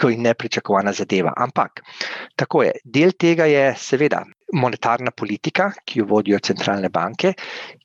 in 0.09 0.23
nepričakovana 0.23 0.93
zadeva. 0.93 1.35
Ampak 1.37 1.83
tako 2.37 2.63
je. 2.63 2.73
Del 2.85 3.13
tega 3.13 3.45
je, 3.45 3.75
seveda, 3.77 4.23
monetarna 4.55 5.11
politika, 5.11 5.69
ki 5.85 6.01
jo 6.01 6.07
vodijo 6.15 6.39
centralne 6.39 6.89
banke, 6.89 7.35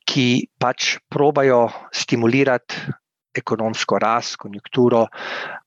ki 0.06 0.46
pač 0.58 0.96
probajo 1.10 1.68
stimulirati 1.92 2.99
ekonomsko 3.34 3.98
rast, 3.98 4.36
konjunkturo. 4.36 5.06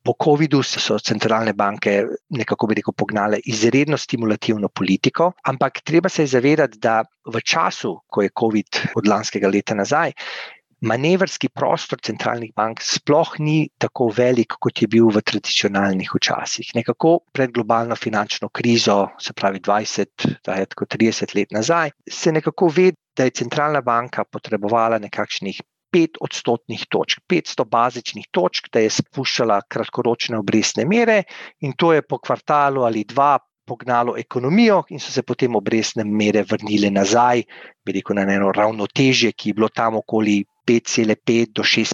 Po 0.03 0.15
COVID-u 0.23 0.63
so 0.63 0.99
centralne 0.99 1.53
banke 1.53 2.03
nekako 2.29 2.67
bi 2.67 2.79
rekel 2.79 2.95
pognale 2.97 3.39
izredno 3.45 3.97
stimulativno 3.97 4.69
politiko, 4.69 5.31
ampak 5.47 5.81
treba 5.83 6.09
se 6.09 6.23
je 6.23 6.33
zavedati, 6.35 6.79
da 6.79 7.03
v 7.03 7.41
času, 7.41 7.95
ko 8.07 8.21
je 8.21 8.33
COVID 8.39 8.81
od 8.95 9.07
lanskega 9.07 9.47
leta 9.47 9.75
nazaj, 9.75 10.11
manevrski 10.83 11.47
prostor 11.49 12.01
centralnih 12.03 12.51
bank 12.55 12.81
sploh 12.83 13.37
ni 13.39 13.69
tako 13.79 14.09
velik, 14.11 14.57
kot 14.59 14.81
je 14.81 14.87
bil 14.91 15.07
v 15.15 15.21
tradicionalnih 15.23 16.11
časih. 16.21 16.73
Nekako 16.75 17.19
pred 17.31 17.53
globalno 17.55 17.95
finančno 17.95 18.49
krizo, 18.49 19.07
se 19.19 19.33
pravi 19.33 19.59
20, 19.59 20.27
tako 20.43 20.85
30 20.85 21.35
let 21.35 21.55
nazaj, 21.55 21.95
se 22.09 22.31
nekako 22.31 22.67
ve, 22.67 22.91
da 23.15 23.23
je 23.23 23.37
centralna 23.37 23.81
banka 23.81 24.23
potrebovala 24.25 24.99
nekakšnih 24.99 25.61
pet 25.93 26.17
odstotnih 26.21 26.87
točk, 26.89 27.21
500 27.29 27.65
bazičnih 27.69 28.27
točk, 28.33 28.71
da 28.73 28.81
je 28.81 28.91
spuščala 28.93 29.61
kratkoročne 29.69 30.39
obrestne 30.41 30.87
mere, 30.89 31.23
in 31.61 31.77
to 31.77 31.93
je 31.93 32.01
po 32.01 32.17
kvartalu 32.17 32.87
ali 32.87 33.05
dva 33.05 33.37
pognalo 33.65 34.17
ekonomijo, 34.19 34.81
in 34.89 34.99
so 34.99 35.11
se 35.13 35.23
potem 35.23 35.55
obrestne 35.55 36.03
mere 36.03 36.43
vrnile 36.49 36.89
nazaj, 36.91 37.43
bi 37.85 37.95
rekel, 37.95 38.17
na 38.19 38.25
eno 38.33 38.51
ravnotežje, 38.51 39.31
ki 39.31 39.51
je 39.53 39.59
bilo 39.59 39.69
tam 39.69 40.01
okoli 40.01 40.41
5,5 40.67 41.51
do 41.53 41.63
6 41.67 41.93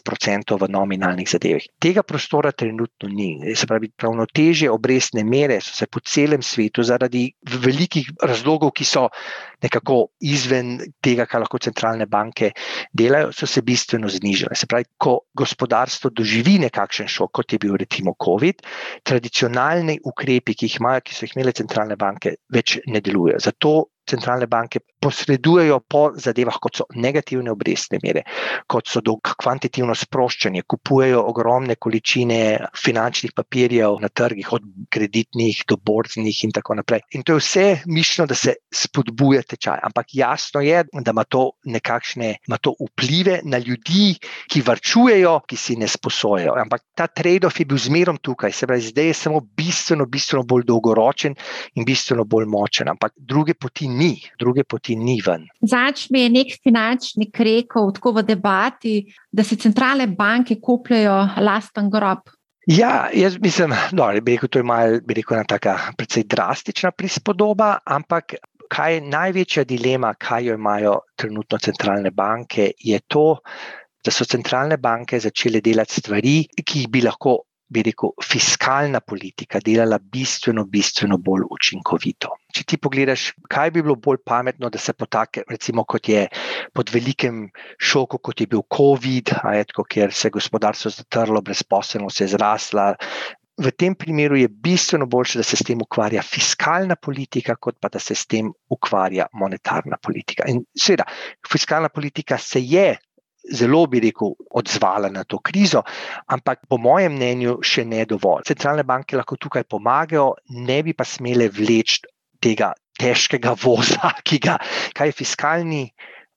odstotkov 0.60 0.67
v 0.67 0.71
nominalnih 0.71 1.27
zadevah. 1.27 1.63
Tega 1.79 2.03
prostora 2.03 2.51
trenutno 2.51 3.10
ni. 3.10 3.55
Se 3.55 3.67
pravi, 3.67 3.91
ravnoteže 3.97 4.69
obrestne 4.69 5.23
mere 5.23 5.62
so 5.62 5.73
se 5.73 5.88
po 5.88 5.99
celem 5.99 6.41
svetu 6.41 6.84
zaradi 6.84 7.32
velikih 7.43 8.10
razlogov, 8.21 8.71
ki 8.71 8.86
so 8.86 9.10
nekako 9.62 10.10
izven 10.21 10.79
tega, 11.01 11.25
kar 11.25 11.41
lahko 11.41 11.60
centralne 11.60 12.05
banke 12.05 12.51
delajo, 12.93 13.32
so 13.32 13.47
se 13.47 13.62
bistveno 13.62 14.08
znižale. 14.08 14.55
Se 14.55 14.67
pravi, 14.67 14.86
ko 14.97 15.19
gospodarstvo 15.36 16.12
doživi 16.12 16.60
nekakšen 16.60 17.08
šok, 17.08 17.32
kot 17.32 17.53
je 17.53 17.60
bil 17.60 17.75
recimo 17.75 18.15
COVID, 18.15 18.63
tradicionalni 19.03 19.99
ukrepi, 20.03 20.55
ki 20.55 20.69
jih 20.69 20.79
imajo, 20.79 21.03
ki 21.03 21.15
so 21.15 21.25
jih 21.25 21.36
imele 21.36 21.55
centralne 21.55 21.99
banke, 21.99 22.38
več 22.49 22.79
ne 22.88 23.01
delujejo. 23.03 23.39
Zato 23.43 23.73
centralne 24.10 24.48
banke 24.48 24.82
posredujejo 25.00 25.80
po 25.88 26.10
zadevah, 26.19 26.58
kot 26.62 26.82
so 26.82 26.88
negativne 26.95 27.54
obrestne 27.54 28.02
mere, 28.04 28.26
kot 28.67 28.89
so 28.89 29.02
kvantitativno 29.30 29.95
sproščanje, 29.95 30.65
kupujejo 30.67 31.22
ogromne 31.30 31.76
količine 31.76 32.39
finančnih 32.78 33.34
papirjev 33.36 34.00
na 34.04 34.10
trgih, 34.10 34.52
od 34.54 34.65
kreditnih 34.91 35.63
do 35.69 35.78
borznih 35.78 36.43
in 36.43 36.56
tako 36.56 36.80
naprej. 36.82 37.06
In 37.15 37.24
to 37.24 37.38
je 37.38 37.43
vse 37.43 37.67
mišljeno, 37.88 38.28
da 38.34 38.36
se 38.36 38.56
spodbuja 38.74 39.43
tečaj. 39.48 39.80
Ampak 39.88 40.13
jasno 40.17 40.62
je, 40.65 40.84
da 40.91 41.15
ima 41.15 41.24
to 41.24 41.52
nekakšne 41.63 42.36
ima 42.48 42.58
to 42.58 42.74
vplive 42.80 43.39
na 43.43 43.58
ljudi, 43.58 44.15
ki 44.50 44.63
varčujejo, 44.65 45.36
ki 45.48 45.58
si 45.58 45.76
ne 45.78 45.88
sposojajo. 45.88 46.56
Ampak 46.58 46.82
ta 46.98 47.08
trade-off 47.08 47.60
je 47.60 47.65
bil 47.69 47.78
zmerom 47.78 48.17
tukaj, 48.17 48.52
se 48.52 48.67
pravi, 48.67 48.88
zdaj 48.89 49.12
je 49.12 49.17
samo 49.17 49.41
bistveno, 49.41 50.06
bistveno 50.06 50.43
bolj 50.43 50.65
dolgoročen 50.69 51.36
in 51.76 51.86
bistveno 51.86 52.26
bolj 52.26 52.48
močen. 52.50 52.89
Ampak 52.89 53.13
druge 53.17 53.54
poti 53.54 53.88
ni, 53.88 53.98
druge 54.39 54.63
poti 54.63 54.95
ni 54.95 55.19
ven. 55.25 55.45
Začne 55.62 56.25
je 56.25 56.33
nek 56.33 56.55
finančnik 56.63 57.39
rekel, 57.45 57.91
tako 57.95 58.15
v 58.19 58.25
debati, 58.27 58.95
da 59.31 59.43
se 59.43 59.57
centralne 59.59 60.07
banke 60.07 60.59
kupljajo 60.62 61.17
lasten 61.45 61.89
grob. 61.91 62.29
Ja, 62.69 63.09
jaz 63.13 63.39
mislim, 63.41 63.69
da 63.69 63.89
no, 63.91 64.12
je 64.12 64.47
to 64.47 64.63
malo, 64.63 64.99
bi 65.05 65.13
rekel, 65.17 65.38
ena 65.38 65.47
tako 65.47 65.73
precej 65.97 66.23
drastična 66.29 66.91
prispodoba, 66.91 67.79
ampak 67.85 68.35
kaj 68.69 68.93
je 68.93 69.01
največja 69.01 69.63
dilema, 69.65 70.13
kaj 70.13 70.45
jo 70.45 70.57
imajo 70.59 70.99
trenutno 71.17 71.57
centralne 71.57 72.12
banke, 72.12 72.71
je 72.77 72.99
to, 73.07 73.39
da 74.05 74.12
so 74.12 74.25
centralne 74.25 74.77
banke 74.77 75.19
začele 75.19 75.62
delati 75.65 76.01
stvari, 76.01 76.35
ki 76.65 76.83
jih 76.83 76.91
bi 76.93 77.01
lahko 77.01 77.39
bi 77.69 77.84
rekel, 77.86 78.13
fiskalna 78.25 78.99
politika 79.05 79.62
delala 79.63 79.99
bistveno, 80.01 80.65
bistveno 80.65 81.17
bolj 81.21 81.45
učinkovito. 81.53 82.34
Če 82.55 82.65
ti 82.65 82.79
pogledaš, 82.82 83.29
kaj 83.51 83.73
bi 83.75 83.84
bilo 83.86 83.95
bolj 83.95 84.21
pametno, 84.25 84.71
da 84.73 84.82
se 84.82 84.95
potake, 84.97 85.43
recimo, 85.49 85.86
kot 85.86 86.10
je 86.10 86.25
pod 86.73 86.89
velikim 86.93 87.45
šokom, 87.77 88.23
kot 88.25 88.41
je 88.41 88.47
bil 88.49 88.65
COVID, 88.75 89.36
etko, 89.53 89.86
kjer 89.86 90.13
se 90.13 90.27
je 90.27 90.38
gospodarstvo 90.39 90.93
zatrlo, 90.97 91.43
brezposelnost 91.45 92.23
je 92.23 92.32
zrasla. 92.34 92.93
V 93.60 93.73
tem 93.75 93.93
primeru 93.95 94.38
je 94.39 94.47
bistveno 94.47 95.05
boljše, 95.12 95.41
da 95.41 95.43
se 95.43 95.58
s 95.60 95.65
tem 95.67 95.82
ukvarja 95.84 96.23
fiskalna 96.23 96.95
politika, 96.95 97.58
kot 97.60 97.75
pa 97.82 97.91
da 97.91 97.99
se 97.99 98.15
s 98.15 98.25
tem 98.25 98.53
ukvarja 98.71 99.27
monetarna 99.36 99.99
politika. 100.01 100.47
In 100.47 100.63
seveda, 100.73 101.05
fiskalna 101.51 101.89
politika 101.91 102.38
se 102.39 102.63
je 102.63 102.93
zelo, 103.56 103.86
bi 103.88 104.02
rekel, 104.04 104.34
odzvala 104.52 105.10
na 105.10 105.23
to 105.23 105.39
krizo, 105.39 105.84
ampak 106.28 106.65
po 106.69 106.78
mojem 106.78 107.15
mnenju 107.15 107.60
še 107.65 107.86
ne 107.86 108.06
dovolj. 108.06 108.47
Centralne 108.52 108.84
banke 108.84 109.17
lahko 109.17 109.38
tukaj 109.39 109.65
pomagajo, 109.69 110.34
ne 110.67 110.82
bi 110.84 110.93
pa 110.93 111.08
smele 111.08 111.49
vleči 111.49 112.04
tega 112.41 112.73
težkega 112.99 113.56
voza, 113.60 114.13
ki 114.28 114.39
ga, 114.43 114.60
je 114.99 115.15
fiskalni. 115.15 115.89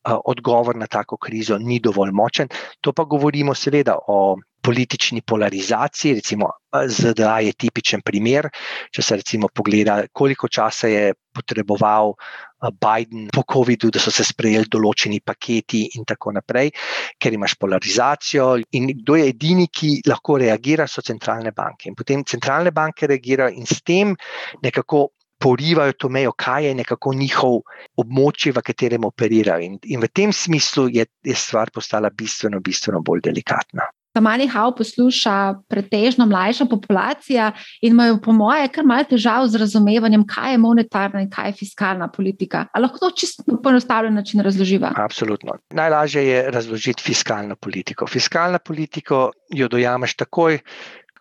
Odgovor 0.02 0.74
na 0.74 0.88
tako 0.90 1.14
krizo 1.14 1.54
ni 1.62 1.76
dovolj 1.78 2.10
močen. 2.10 2.48
To 2.82 2.90
pa 2.90 3.04
govorimo, 3.06 3.54
seveda, 3.54 3.94
o 4.10 4.34
politični 4.62 5.22
polarizaciji. 5.26 6.14
Recimo, 6.14 6.50
ZDA 6.72 7.38
je 7.46 7.52
tipičen 7.52 8.02
primer. 8.04 8.48
Če 8.94 9.02
se 9.02 9.18
recimo 9.20 9.48
pogleda, 9.54 10.02
koliko 10.12 10.48
časa 10.48 10.88
je 10.88 11.12
potreboval 11.34 12.14
Biden 12.62 13.28
po 13.34 13.42
COVID-u, 13.52 13.90
da 13.90 14.00
so 14.00 14.12
se 14.14 14.24
sprejeli 14.24 14.70
določeni 14.70 15.18
paketi, 15.24 15.82
in 15.98 16.06
tako 16.06 16.34
naprej, 16.36 16.70
ker 17.18 17.34
imaš 17.34 17.56
polarizacijo. 17.58 18.52
In 18.78 18.92
kdo 19.00 19.18
je 19.18 19.32
edini, 19.32 19.66
ki 19.66 19.96
lahko 20.06 20.38
reagira, 20.42 20.86
so 20.86 21.02
centralne 21.02 21.52
banke. 21.56 21.90
In 21.90 21.98
potem 21.98 22.22
centralne 22.24 22.70
banke 22.70 23.10
reagirajo 23.10 23.56
in 23.58 23.66
s 23.66 23.82
tem 23.82 24.16
nekako. 24.62 25.10
Porivajo 25.42 25.96
to 25.98 26.06
mejo, 26.06 26.30
kaj 26.38 26.68
je 26.68 26.74
nekako 26.78 27.10
njihov 27.18 27.56
območje, 27.98 28.52
v 28.54 28.62
katerem 28.62 29.02
operirajo. 29.08 29.64
In, 29.66 29.72
in 29.90 30.04
v 30.04 30.08
tem 30.14 30.30
smislu 30.30 30.84
je, 30.94 31.02
je 31.26 31.34
stvar 31.34 31.72
postala 31.74 32.12
bistveno, 32.14 32.60
bistveno 32.62 33.00
bolj 33.02 33.24
delikatna. 33.26 33.88
Tamani 34.12 34.46
Hau 34.52 34.74
posluša 34.76 35.36
pretežno 35.72 36.26
mlajša 36.28 36.66
populacija 36.70 37.50
in 37.80 37.94
imajo, 37.94 38.18
po 38.24 38.32
moje, 38.36 38.68
kar 38.72 38.84
malo 38.86 39.06
težav 39.08 39.46
z 39.48 39.60
razumevanjem, 39.62 40.26
kaj 40.28 40.52
je 40.52 40.60
monetarna 40.60 41.22
in 41.24 41.30
kaj 41.32 41.48
je 41.48 41.58
fiskalna 41.62 42.08
politika. 42.12 42.66
Ali 42.72 42.86
lahko 42.86 43.00
to 43.06 43.10
čisto 43.16 43.44
na 43.46 43.56
poenostavljen 43.62 44.14
način 44.14 44.44
razloživa? 44.44 44.92
Absolutno. 44.96 45.56
Najlažje 45.70 46.26
je 46.28 46.50
razložiti 46.50 47.02
fiskalno 47.02 47.56
politiko. 47.56 48.06
Fiskalno 48.06 48.58
politiko 48.58 49.30
jo 49.48 49.68
dojameš 49.68 50.16
takoj, 50.16 50.58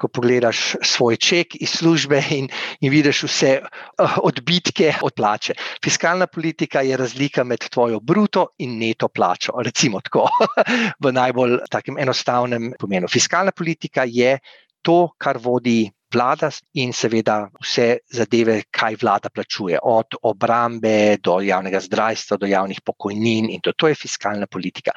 ko 0.01 0.09
pogledaš 0.09 0.75
svoj 0.81 1.17
ček 1.21 1.55
iz 1.61 1.77
službe 1.77 2.23
in, 2.33 2.49
in 2.81 2.91
vidiš 2.91 3.23
vse 3.27 3.51
uh, 3.61 4.17
odbitke 4.25 4.95
od 5.05 5.13
plače. 5.13 5.53
Fiskalna 5.83 6.27
politika 6.27 6.81
je 6.81 6.97
razlika 6.97 7.43
med 7.43 7.69
tvojo 7.69 7.99
bruto 7.99 8.47
in 8.65 8.79
neto 8.79 9.07
plačo, 9.07 9.53
recimo 9.61 10.01
tako, 10.01 10.25
v 11.03 11.13
najbolj 11.13 11.59
enostavnem 11.99 12.73
pomenu. 12.79 13.07
Fiskalna 13.07 13.51
politika 13.51 14.05
je 14.07 14.39
to, 14.81 15.09
kar 15.17 15.37
vodi. 15.37 15.91
Vlada 16.11 16.49
in 16.75 16.89
seveda 16.91 17.45
vse 17.63 18.01
zadeve, 18.11 18.57
kaj 18.67 18.97
vlada 18.99 19.29
plačuje, 19.31 19.77
od 19.79 20.17
obrambe 20.27 21.15
do 21.23 21.37
javnega 21.39 21.79
zdravstva, 21.79 22.35
do 22.35 22.49
javnih 22.51 22.81
pokojnin, 22.83 23.47
in 23.47 23.63
to, 23.63 23.71
to 23.71 23.87
je 23.87 23.95
fiskalna 23.95 24.49
politika. 24.51 24.91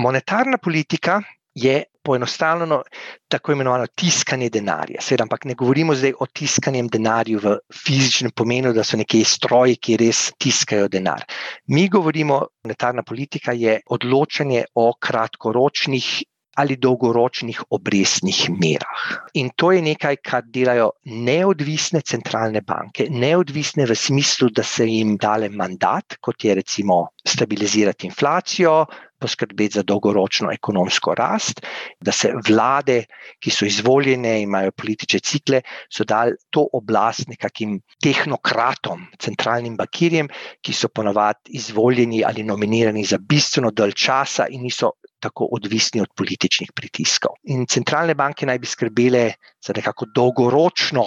Monetarna 0.00 0.56
politika 0.56 1.18
je 1.54 1.82
poenostavljeno 2.04 2.82
tako 3.28 3.52
imenovano 3.52 3.86
tiskanje 3.86 4.50
denarja. 4.50 5.00
Seveda, 5.00 5.24
ampak 5.24 5.44
ne 5.44 5.54
govorimo 5.54 5.94
zdaj 5.94 6.12
o 6.20 6.26
tiskanjem 6.26 6.88
denarja 6.88 7.38
v 7.42 7.56
fizičnem 7.72 8.34
pomenu, 8.36 8.72
da 8.72 8.84
so 8.84 8.98
neki 9.00 9.22
stroji, 9.24 9.78
ki 9.80 9.96
res 10.02 10.26
tiskajo 10.38 10.88
denar. 10.88 11.24
Mi 11.72 11.88
govorimo, 11.88 12.42
monetarna 12.64 13.02
politika 13.02 13.52
je 13.52 13.80
odločanje 13.86 14.64
o 14.74 14.92
kratkoročnih 15.00 16.12
ali 16.54 16.76
dolgoročnih 16.76 17.62
obrestnih 17.70 18.50
merah. 18.50 19.06
In 19.34 19.50
to 19.56 19.72
je 19.72 19.82
nekaj, 19.82 20.16
kar 20.22 20.44
delajo 20.46 20.90
neodvisne 21.04 22.02
centralne 22.06 22.62
banke, 22.62 23.08
neodvisne 23.10 23.86
v 23.90 23.96
smislu, 23.98 24.50
da 24.54 24.62
se 24.62 24.86
jim 24.86 25.16
dale 25.16 25.48
mandat, 25.48 26.18
kot 26.20 26.44
je 26.44 26.54
recimo 26.54 27.00
stabilizirati 27.26 28.06
inflacijo, 28.06 28.84
poskrbeti 29.24 29.78
za 29.78 29.82
dolgoročno 29.82 30.52
ekonomsko 30.52 31.14
rast, 31.18 31.62
da 32.00 32.12
se 32.12 32.32
vlade, 32.48 33.00
ki 33.40 33.52
so 33.52 33.68
izvoljene, 33.68 34.36
imajo 34.44 34.74
politične 34.76 35.20
cikle, 35.24 35.62
so 35.88 36.04
dali 36.04 36.36
to 36.52 36.66
oblast 36.76 37.28
nekakim 37.32 37.78
tehnokratom, 38.04 39.06
centralnim 39.20 39.78
bakirjem, 39.80 40.28
ki 40.60 40.76
so 40.76 40.92
ponovadi 40.92 41.56
izvoljeni 41.60 42.22
ali 42.26 42.44
nominirani 42.44 43.04
za 43.08 43.18
bistveno 43.18 43.72
dalj 43.72 43.96
časa 44.04 44.48
in 44.50 44.66
niso 44.68 44.92
tako 45.24 45.48
odvisni 45.56 46.02
od 46.04 46.12
političnih 46.16 46.72
pritiskov. 46.76 47.38
In 47.48 47.64
centralne 47.66 48.14
banke 48.14 48.46
naj 48.46 48.60
bi 48.60 48.68
skrbele 48.68 49.24
za 49.64 49.72
nekako 49.76 50.10
dolgoročno 50.14 51.06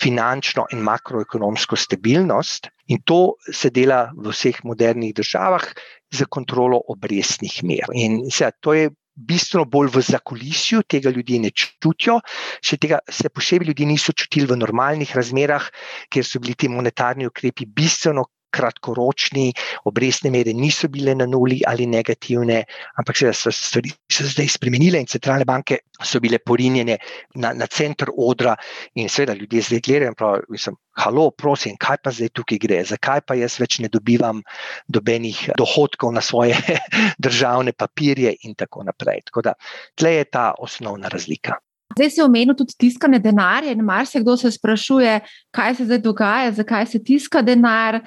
finančno 0.00 0.66
in 0.72 0.82
makroekonomsko 0.84 1.76
stabilnost, 1.76 2.68
in 2.92 3.02
to 3.04 3.36
se 3.52 3.70
dela 3.70 4.10
v 4.16 4.30
vseh 4.34 4.62
modernih 4.64 5.14
državah 5.16 5.64
z 6.12 6.28
kontrolo 6.28 6.82
obrestnih 6.88 7.62
mer. 7.64 7.90
In 7.94 8.24
se, 8.30 8.50
to 8.60 8.74
je 8.74 8.90
bistveno 9.16 9.64
bolj 9.64 9.90
v 9.94 10.02
zakulisju, 10.04 10.82
tega 10.84 11.10
ljudje 11.10 11.40
ne 11.40 11.50
čutijo, 11.50 12.20
še 12.60 12.76
tega 12.76 13.00
se 13.08 13.32
posebej 13.32 13.72
ljudje 13.72 13.86
niso 13.88 14.12
čutili 14.12 14.46
v 14.50 14.58
normalnih 14.60 15.14
razmerah, 15.16 15.70
ker 16.12 16.24
so 16.24 16.40
bili 16.42 16.54
ti 16.54 16.68
monetarni 16.68 17.26
ukrepi 17.26 17.64
bistveno 17.66 18.26
kratkoročni, 18.56 19.50
obrestne 19.90 20.32
mere 20.34 20.54
niso 20.56 20.88
bile 20.92 21.14
na 21.14 21.26
nuli 21.28 21.60
ali 21.66 21.86
negativne, 21.86 22.62
ampak 23.00 23.20
se 23.20 23.32
so 23.32 23.52
stvari 23.52 23.92
se 24.12 24.26
zdaj 24.32 24.48
spremenile 24.56 25.00
in 25.02 25.10
centralne 25.10 25.44
banke 25.44 25.80
so 26.02 26.20
bile 26.20 26.38
porinjene 26.38 26.98
na, 27.42 27.52
na 27.52 27.66
center 27.66 28.10
odra 28.16 28.56
in 28.94 29.08
seveda 29.08 29.34
ljudje 29.34 29.62
zdaj 29.68 29.80
gledajo 29.86 30.12
in 30.12 30.18
pravijo, 30.18 30.42
mislim, 30.56 30.76
halo, 30.96 31.30
prosim, 31.30 31.76
kaj 31.80 32.00
pa 32.04 32.12
zdaj 32.12 32.32
tukaj 32.36 32.60
gre, 32.62 32.80
zakaj 32.88 33.22
pa 33.26 33.36
jaz 33.36 33.58
več 33.60 33.78
ne 33.84 33.92
dobivam 33.92 34.42
dobenih 34.88 35.50
dohodkov 35.60 36.14
na 36.16 36.24
svoje 36.24 36.56
državne 37.26 37.72
papirje 37.72 38.36
in 38.48 38.54
tako 38.54 38.86
naprej. 38.88 39.26
Tako 39.30 39.48
da, 39.50 39.54
tle 39.94 40.16
je 40.18 40.24
ta 40.24 40.52
osnovna 40.58 41.12
razlika. 41.12 41.60
Zdaj 41.96 42.10
se 42.10 42.24
omenil 42.24 42.54
tudi 42.54 42.74
tiskanje 42.76 43.18
denarja 43.24 43.72
in 43.72 43.80
marsikdo 43.80 44.34
se 44.36 44.50
sprašuje, 44.52 45.14
kaj 45.50 45.74
se 45.74 45.84
zdaj 45.84 45.98
dogaja, 46.04 46.50
zakaj 46.52 46.86
se 46.86 46.98
tiska 47.04 47.40
denar. 47.42 48.02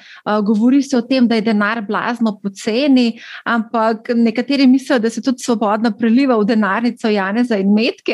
Govori 0.45 0.82
se 0.86 0.97
o 0.97 1.02
tem, 1.02 1.28
da 1.28 1.39
je 1.39 1.41
denar 1.47 1.82
blazno 1.88 2.36
poceni, 2.43 3.19
ampak 3.49 4.12
nekateri 4.15 4.67
mislijo, 4.67 4.99
da 4.99 5.10
se 5.10 5.23
tudi 5.25 5.41
svobodno 5.41 5.91
preliva 5.97 6.38
v 6.38 6.45
denarnico 6.45 7.10
Janeza 7.10 7.58
in 7.58 7.73
Metke, 7.73 8.13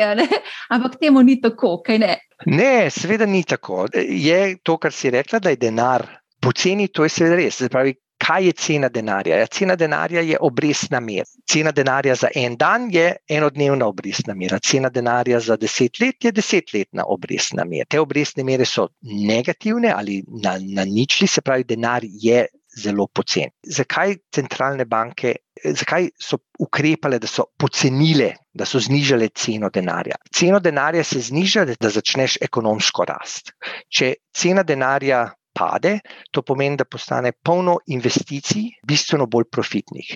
ampak 0.72 0.96
temu 1.00 1.22
ni 1.22 1.36
tako, 1.40 1.76
kaj 1.84 1.98
ne? 1.98 2.14
Ne, 2.46 2.88
seveda 2.90 3.26
ni 3.26 3.44
tako. 3.44 3.84
Je 3.92 4.56
to, 4.62 4.78
kar 4.80 4.92
si 4.92 5.10
rekla, 5.12 5.38
da 5.44 5.52
je 5.52 5.60
denar 5.60 6.06
poceni, 6.40 6.88
to 6.88 7.04
je 7.04 7.12
seveda 7.12 7.36
res. 7.36 7.60
Pravi, 7.68 7.92
kaj 8.26 8.46
je 8.46 8.52
cena 8.52 8.88
denarja? 8.88 9.38
Ja, 9.38 9.46
cena 9.46 9.76
denarja 9.76 10.20
je 10.26 10.38
obrestna 10.40 11.00
mera. 11.00 11.26
Cena 11.50 11.72
denarja 11.72 12.14
za 12.14 12.28
en 12.34 12.56
dan 12.56 12.88
je 12.92 13.12
enodnevna 13.28 13.86
obrestna 13.86 14.34
mera, 14.34 14.58
cena 14.58 14.90
denarja 14.90 15.40
za 15.40 15.56
deset 15.56 16.00
let 16.00 16.24
je 16.24 16.32
desetletna 16.32 17.06
obrestna 17.06 17.64
mera. 17.64 17.86
Te 17.88 18.00
obrestne 18.00 18.44
mere 18.44 18.66
so 18.66 18.88
negativne 19.02 19.92
ali 19.94 20.22
na, 20.42 20.58
na 20.58 20.84
ničli, 20.84 21.26
se 21.26 21.40
pravi, 21.40 21.64
denar 21.64 22.04
je 22.04 22.46
zelo 22.76 23.06
poceni. 23.06 23.52
Zakaj 23.62 24.16
centralne 24.34 24.84
banke, 24.84 25.34
zakaj 25.64 26.10
so 26.20 26.38
ukrepale, 26.60 27.18
da 27.18 27.30
so 27.30 27.46
pocenile, 27.58 28.32
da 28.52 28.66
so 28.68 28.80
znižale 28.82 29.30
ceno 29.34 29.70
denarja? 29.72 30.18
Ceno 30.34 30.60
denarja 30.60 31.04
se 31.04 31.22
zniža, 31.30 31.64
da 31.80 31.90
začneš 31.90 32.38
ekonomsko 32.42 33.06
rast. 33.08 33.54
Če 33.88 34.14
cena 34.36 34.66
denarja 34.66 35.24
pade, 35.56 35.98
to 36.30 36.42
pomeni, 36.42 36.76
da 36.76 36.84
postane 36.84 37.32
polno 37.32 37.78
investicij, 37.86 38.68
bistveno 38.86 39.26
bolj 39.26 39.48
profitnih. 39.52 40.12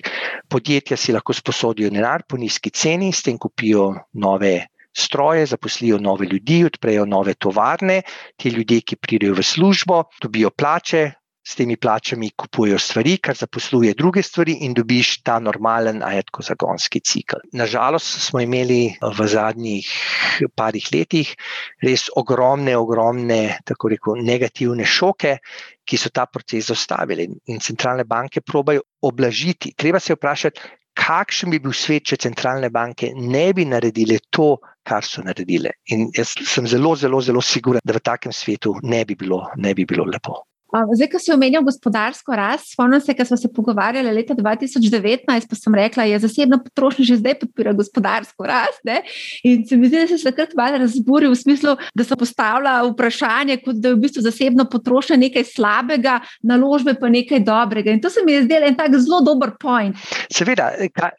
Podjetja 0.49 0.97
si 0.97 1.15
lahko 1.15 1.33
sposodijo 1.33 1.89
denar 1.89 2.23
po 2.27 2.37
nizki 2.37 2.69
ceni, 2.69 3.11
s 3.11 3.25
tem 3.25 3.39
kupijo 3.41 3.89
nove 4.13 4.67
stroje, 4.97 5.45
zaposlijo 5.45 5.97
nove 5.97 6.27
ljudi, 6.27 6.63
odprejo 6.65 7.05
nove 7.05 7.33
tovarne, 7.33 8.01
ti 8.37 8.49
ljudje, 8.49 8.81
ki 8.81 8.95
pridejo 8.95 9.37
v 9.39 9.43
službo, 9.43 10.03
dobijo 10.21 10.51
plače. 10.51 11.11
S 11.43 11.55
temi 11.57 11.73
plačami 11.77 12.29
kupujejo 12.37 12.77
stvari, 12.79 13.15
kar 13.17 13.35
zaposluje 13.35 13.95
druge 13.97 14.21
stvari, 14.21 14.59
in 14.65 14.75
dobiš 14.77 15.23
ta 15.25 15.39
normalen, 15.41 16.03
ajetko 16.05 16.43
zagonski 16.45 17.01
cikl. 17.01 17.41
Nažalost, 17.57 18.19
smo 18.27 18.43
imeli 18.43 18.93
v 19.01 19.27
zadnjih 19.27 19.89
parih 20.55 20.89
letih 20.93 21.31
res 21.81 22.09
ogromne, 22.15 22.75
ogromne, 22.77 23.57
tako 23.65 23.89
rekoč, 23.95 24.21
negativne 24.21 24.85
šoke, 24.85 25.37
ki 25.81 25.97
so 25.97 26.11
ta 26.13 26.27
proces 26.29 26.69
zastavili. 26.69 27.25
In 27.49 27.59
centralne 27.59 28.05
banke 28.05 28.45
probajo 28.45 28.85
oblažiti. 29.01 29.73
Treba 29.73 29.99
se 29.99 30.13
vprašati, 30.13 30.61
kakšen 30.93 31.49
bi 31.51 31.59
bil 31.63 31.73
svet, 31.73 32.05
če 32.11 32.21
centralne 32.27 32.69
banke 32.69 33.11
ne 33.15 33.47
bi 33.57 33.65
naredile 33.65 34.19
to, 34.29 34.53
kar 34.85 35.05
so 35.05 35.25
naredile. 35.25 35.73
In 35.93 36.09
jaz 36.15 36.35
sem 36.53 36.69
zelo, 36.69 36.93
zelo, 36.95 37.21
zelo 37.21 37.41
siguren, 37.41 37.81
da 37.83 37.97
v 37.97 38.05
takem 38.05 38.33
svetu 38.33 38.77
ne 38.83 39.03
bi 39.05 39.17
bilo, 39.17 39.47
ne 39.57 39.73
bi 39.77 39.89
bilo 39.89 40.05
lepo. 40.05 40.43
Zdaj, 40.71 41.09
ko 41.11 41.19
si 41.19 41.33
omenil 41.33 41.65
gospodarsko 41.67 42.35
rast, 42.35 42.71
spomnim 42.71 43.01
se, 43.03 43.13
ko 43.15 43.25
smo 43.27 43.37
se 43.37 43.49
pogovarjali 43.51 44.13
leta 44.15 44.35
2019, 44.37 45.27
pa 45.27 45.57
sem 45.59 45.75
rekla, 45.75 46.05
da 46.05 46.09
je 46.09 46.19
zasebno 46.23 46.61
potrošnja 46.63 47.05
že 47.05 47.17
zdaj 47.19 47.35
podpira 47.41 47.73
gospodarsko 47.75 48.47
rast. 48.47 48.79
Ne? 48.87 49.01
In 49.43 49.65
se 49.67 49.77
mi 49.77 49.89
zdi, 49.89 49.99
da 49.99 50.07
se 50.07 50.15
je 50.15 50.31
takrat 50.31 50.55
malo 50.55 50.79
razburil 50.79 51.33
v 51.33 51.39
smislu, 51.39 51.75
da 51.95 52.03
se 52.07 52.15
postavlja 52.15 52.77
vprašanje, 52.87 53.57
kot 53.65 53.81
da 53.83 53.91
je 53.91 53.97
v 53.97 54.03
bistvu 54.05 54.23
zasebno 54.23 54.65
potrošnja 54.71 55.17
nekaj 55.19 55.43
slabega, 55.51 56.19
naložbe 56.47 56.95
pa 56.99 57.09
nekaj 57.11 57.43
dobrega. 57.43 57.91
In 57.91 58.01
to 58.01 58.09
se 58.09 58.23
mi 58.25 58.37
je 58.37 58.45
zdelo 58.47 58.67
en 58.67 58.77
tak 58.79 58.95
zelo 58.95 59.19
dober 59.25 59.51
point. 59.59 59.97
Seveda, 60.31 60.71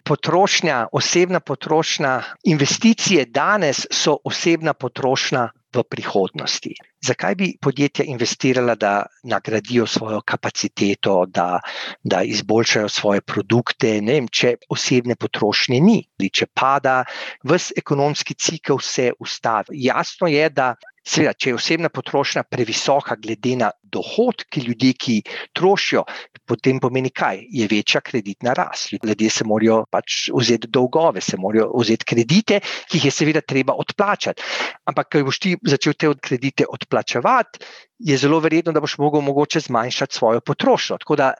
potrošnja, 0.08 0.86
osebna 0.92 1.40
potrošnja, 1.40 2.22
investicije 2.48 3.26
danes 3.28 3.84
so 3.90 4.16
osebna 4.24 4.72
potrošnja 4.72 5.50
v 5.72 5.84
prihodnosti. 5.84 6.91
Zakaj 7.02 7.34
bi 7.34 7.48
podjetja 7.60 8.04
investirala, 8.06 8.74
da 8.78 9.06
nagradijo 9.26 9.86
svojo 9.86 10.20
kapaciteto, 10.20 11.24
da, 11.26 11.60
da 12.02 12.22
izboljšajo 12.22 12.88
svoje 12.88 13.20
produkte, 13.20 13.96
vem, 14.06 14.28
če 14.28 14.54
osebne 14.70 15.16
potrošnje 15.18 15.80
ni, 15.80 15.98
ali 16.20 16.30
če 16.30 16.46
pada, 16.54 17.02
vse 17.42 17.74
ekonomski 17.82 18.34
cikl 18.34 18.78
se 18.78 19.10
ustavi. 19.18 19.82
Jasno 19.88 20.30
je, 20.30 20.48
da 20.50 20.74
Seveda, 21.02 21.34
če 21.34 21.50
je 21.50 21.54
osebna 21.56 21.88
potrošnja 21.90 22.44
previsoka, 22.46 23.16
glede 23.18 23.56
na 23.58 23.72
dohodke 23.92 24.62
ljudi, 24.64 24.92
ki 24.98 25.16
trošijo, 25.56 26.04
potem 26.48 26.80
pomeni 26.80 27.10
kaj? 27.10 27.44
Je 27.50 27.68
večja 27.70 28.00
kreditna 28.00 28.54
rast. 28.56 28.92
Ljudje 28.92 29.30
se 29.30 29.44
morajo 29.48 29.82
pač 29.90 30.28
vzeti 30.34 30.70
dolgove, 30.72 31.20
se 31.20 31.38
morajo 31.38 31.70
vzeti 31.78 32.08
kredite, 32.08 32.60
ki 32.88 32.98
jih 32.98 33.08
je 33.10 33.14
seveda 33.14 33.40
treba 33.40 33.76
odplačati. 33.78 34.42
Ampak, 34.88 35.12
ko 35.12 35.24
boš 35.28 35.38
ti 35.42 35.56
začel 35.68 35.96
te 35.98 36.12
kredite 36.20 36.66
odplačevati, 36.68 37.62
je 38.02 38.16
zelo 38.18 38.40
verjetno, 38.40 38.72
da 38.72 38.80
boš 38.80 38.96
mogel 38.98 39.20
mogoče 39.20 39.60
zmanjšati 39.60 40.14
svojo 40.14 40.40
potrošnjo. 40.40 40.98
Tako 40.98 41.16
da, 41.16 41.32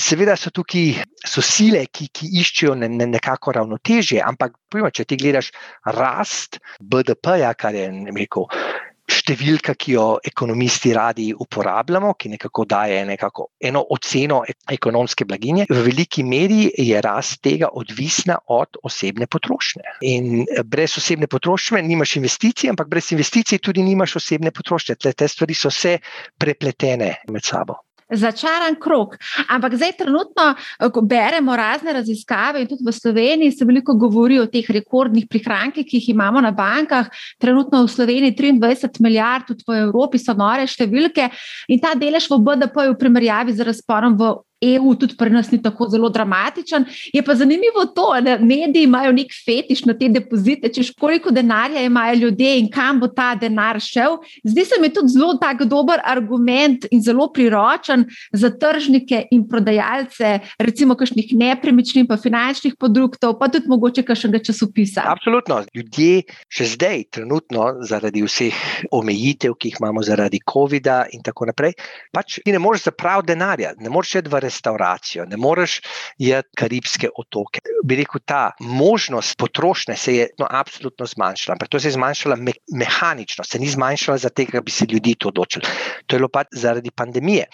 seveda 0.00 0.36
so 0.36 0.50
tukaj 0.50 1.02
so 1.26 1.44
sile, 1.44 1.84
ki, 1.92 2.08
ki 2.12 2.30
iščejo 2.40 2.74
ne, 2.80 2.88
ne, 2.88 3.06
nekako 3.12 3.52
ravnotežje, 3.58 4.22
ampak, 4.24 4.56
pojma, 4.72 4.90
če 4.90 5.04
ti 5.04 5.18
gledaš 5.20 5.52
rast 5.84 6.60
BDP-ja, 6.80 7.52
kar 7.58 7.76
je 7.76 7.90
rekel 8.16 8.48
številka, 9.08 9.74
ki 9.74 9.94
jo 9.96 10.06
ekonomisti 10.24 10.92
radi 10.96 11.28
uporabljamo, 11.32 12.12
ki 12.18 12.32
nekako 12.34 12.64
daje 12.68 13.00
nekako 13.08 13.48
eno 13.60 13.82
oceno 13.94 14.42
ekonomske 14.70 15.26
blaginje, 15.28 15.66
v 15.70 15.82
veliki 15.88 16.24
meri 16.24 16.68
je 16.68 17.00
rast 17.04 17.40
tega 17.42 17.72
odvisna 17.72 18.38
od 18.46 18.80
osebne 18.84 19.26
potrošnje. 19.26 19.96
In 20.08 20.44
brez 20.64 20.98
osebne 21.00 21.26
potrošnje 21.26 21.82
nimaš 21.82 22.16
investicij, 22.20 22.70
ampak 22.70 22.88
brez 22.92 23.12
investicij 23.16 23.62
tudi 23.64 23.82
nimaš 23.82 24.18
osebne 24.22 24.52
potrošnje. 24.54 24.98
Te 25.08 25.28
stvari 25.28 25.56
so 25.56 25.72
vse 25.72 25.98
prepletene 26.38 27.14
med 27.28 27.44
sabo 27.44 27.82
začaran 28.10 28.76
krok. 28.80 29.16
Ampak 29.48 29.76
zdaj, 29.76 29.92
trenutno, 29.98 30.54
ko 30.92 31.00
beremo 31.00 31.56
razne 31.56 31.92
raziskave, 31.92 32.62
in 32.62 32.68
tudi 32.68 32.84
v 32.86 32.92
Sloveniji 32.92 33.52
se 33.52 33.64
veliko 33.68 33.94
govori 33.94 34.40
o 34.40 34.46
teh 34.46 34.64
rekordnih 34.64 35.28
prihrankih, 35.28 35.86
ki 35.86 36.00
jih 36.00 36.10
imamo 36.14 36.40
na 36.40 36.50
bankah. 36.50 37.08
Trenutno 37.38 37.84
v 37.84 37.92
Sloveniji 37.92 38.36
23 38.36 39.00
milijard, 39.04 39.46
tudi 39.46 39.64
v 39.68 39.84
Evropi 39.88 40.18
so 40.18 40.34
nore 40.34 40.66
številke, 40.66 41.30
in 41.68 41.80
ta 41.80 41.94
delež 41.94 42.30
v 42.30 42.40
BDP-ju 42.40 42.94
v 42.94 43.00
primerjavi 43.00 43.52
z 43.52 43.68
razporom 43.68 44.16
v 44.16 44.36
EU 44.60 44.94
tudi 44.94 45.16
pri 45.16 45.30
nas 45.30 45.50
ni 45.50 45.62
tako 45.62 45.88
zelo 45.88 46.08
dramatičen. 46.08 46.84
Je 47.12 47.22
pa 47.22 47.34
zanimivo 47.34 47.84
to, 47.94 48.10
da 48.22 48.38
mediji 48.38 48.84
imajo 48.84 49.12
nek 49.12 49.32
fetiš 49.44 49.84
na 49.84 49.94
te 49.98 50.08
depozite, 50.08 50.68
češ 50.74 50.90
koliko 51.00 51.30
denarja 51.30 51.82
imajo 51.82 52.14
ljudje 52.14 52.58
in 52.58 52.70
kam 52.70 53.00
bo 53.00 53.08
ta 53.08 53.34
denar 53.34 53.80
šel. 53.80 54.18
Zdi 54.44 54.64
se 54.64 54.80
mi 54.80 54.92
tudi 54.92 55.08
zelo 55.08 55.34
tak 55.40 55.62
dober 55.64 56.00
argument 56.04 56.86
in 56.90 57.02
zelo 57.02 57.28
priročen 57.32 58.04
za 58.32 58.50
tržnike 58.50 59.24
in 59.30 59.48
prodajalce, 59.48 60.38
recimo 60.58 60.94
kakšnih 60.94 61.32
nepremičnin, 61.32 62.06
pa 62.06 62.16
finančnih 62.16 62.74
produktov, 62.78 63.38
pa 63.38 63.48
tudi 63.48 63.68
mogoče 63.68 64.02
kakšnega 64.02 64.42
časopisa. 64.50 65.06
Absolutno. 65.06 65.62
Ljudje 65.74 66.22
še 66.50 66.66
zdaj, 66.74 67.04
trenutno, 67.14 67.68
zaradi 67.86 68.22
vseh 68.26 68.54
omejitev, 68.90 69.54
ki 69.54 69.72
jih 69.72 69.78
imamo 69.80 70.02
zaradi 70.02 70.40
COVID-a 70.52 71.04
in 71.14 71.22
tako 71.22 71.48
naprej, 71.50 71.76
pač 72.12 72.40
ne 72.46 72.58
moreš 72.58 72.88
zapraviti 72.88 73.32
denarja, 73.32 73.74
ne 73.78 73.90
moreš 73.92 74.18
iti 74.20 74.32
v 74.32 74.40
restauracijo, 74.48 75.26
ne 75.28 75.36
moreš 75.36 75.78
jeti 76.18 76.56
karibske 76.58 77.10
otoke. 77.16 77.62
Bi 77.84 78.00
rekel, 78.00 78.24
ta 78.24 78.50
možnost 78.60 79.36
potrošnje 79.38 79.96
se 79.96 80.14
je 80.16 80.28
no, 80.40 80.48
absolutno 80.50 81.06
zmanjšala, 81.06 81.54
ampak 81.54 81.68
to 81.68 81.80
se 81.80 81.88
je 81.88 81.96
zmanjšala 81.98 82.36
me 82.36 82.56
mehanično, 82.74 83.44
se 83.44 83.58
ni 83.58 83.68
zmanjšala 83.68 84.18
zato, 84.18 84.46
da 84.52 84.60
bi 84.60 84.70
se 84.70 84.86
ljudi 84.90 85.14
to 85.18 85.28
odločili. 85.28 85.64
To 86.06 86.16
je 86.16 86.18
bilo 86.18 86.28
pa 86.32 86.44
zaradi 86.52 86.90
pandemije. 86.90 87.46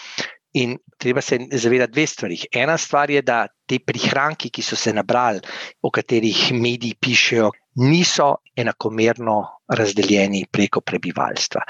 In 0.54 0.76
treba 0.98 1.20
se 1.20 1.38
zavedati 1.50 1.92
dve 1.92 2.06
stvari. 2.06 2.36
Ena 2.52 2.76
stvar 2.78 3.10
je, 3.10 3.22
da 3.22 3.46
te 3.66 3.80
prihranki, 3.82 4.52
ki 4.54 4.62
so 4.62 4.76
se 4.78 4.92
nabrali, 4.94 5.40
o 5.82 5.90
katerih 5.90 6.52
mediji 6.54 6.94
pišejo, 7.00 7.50
niso 7.82 8.36
enakomerno 8.56 9.40
razdeljeni 9.68 10.44
preko 10.50 10.80
prebivalstva. 10.80 11.62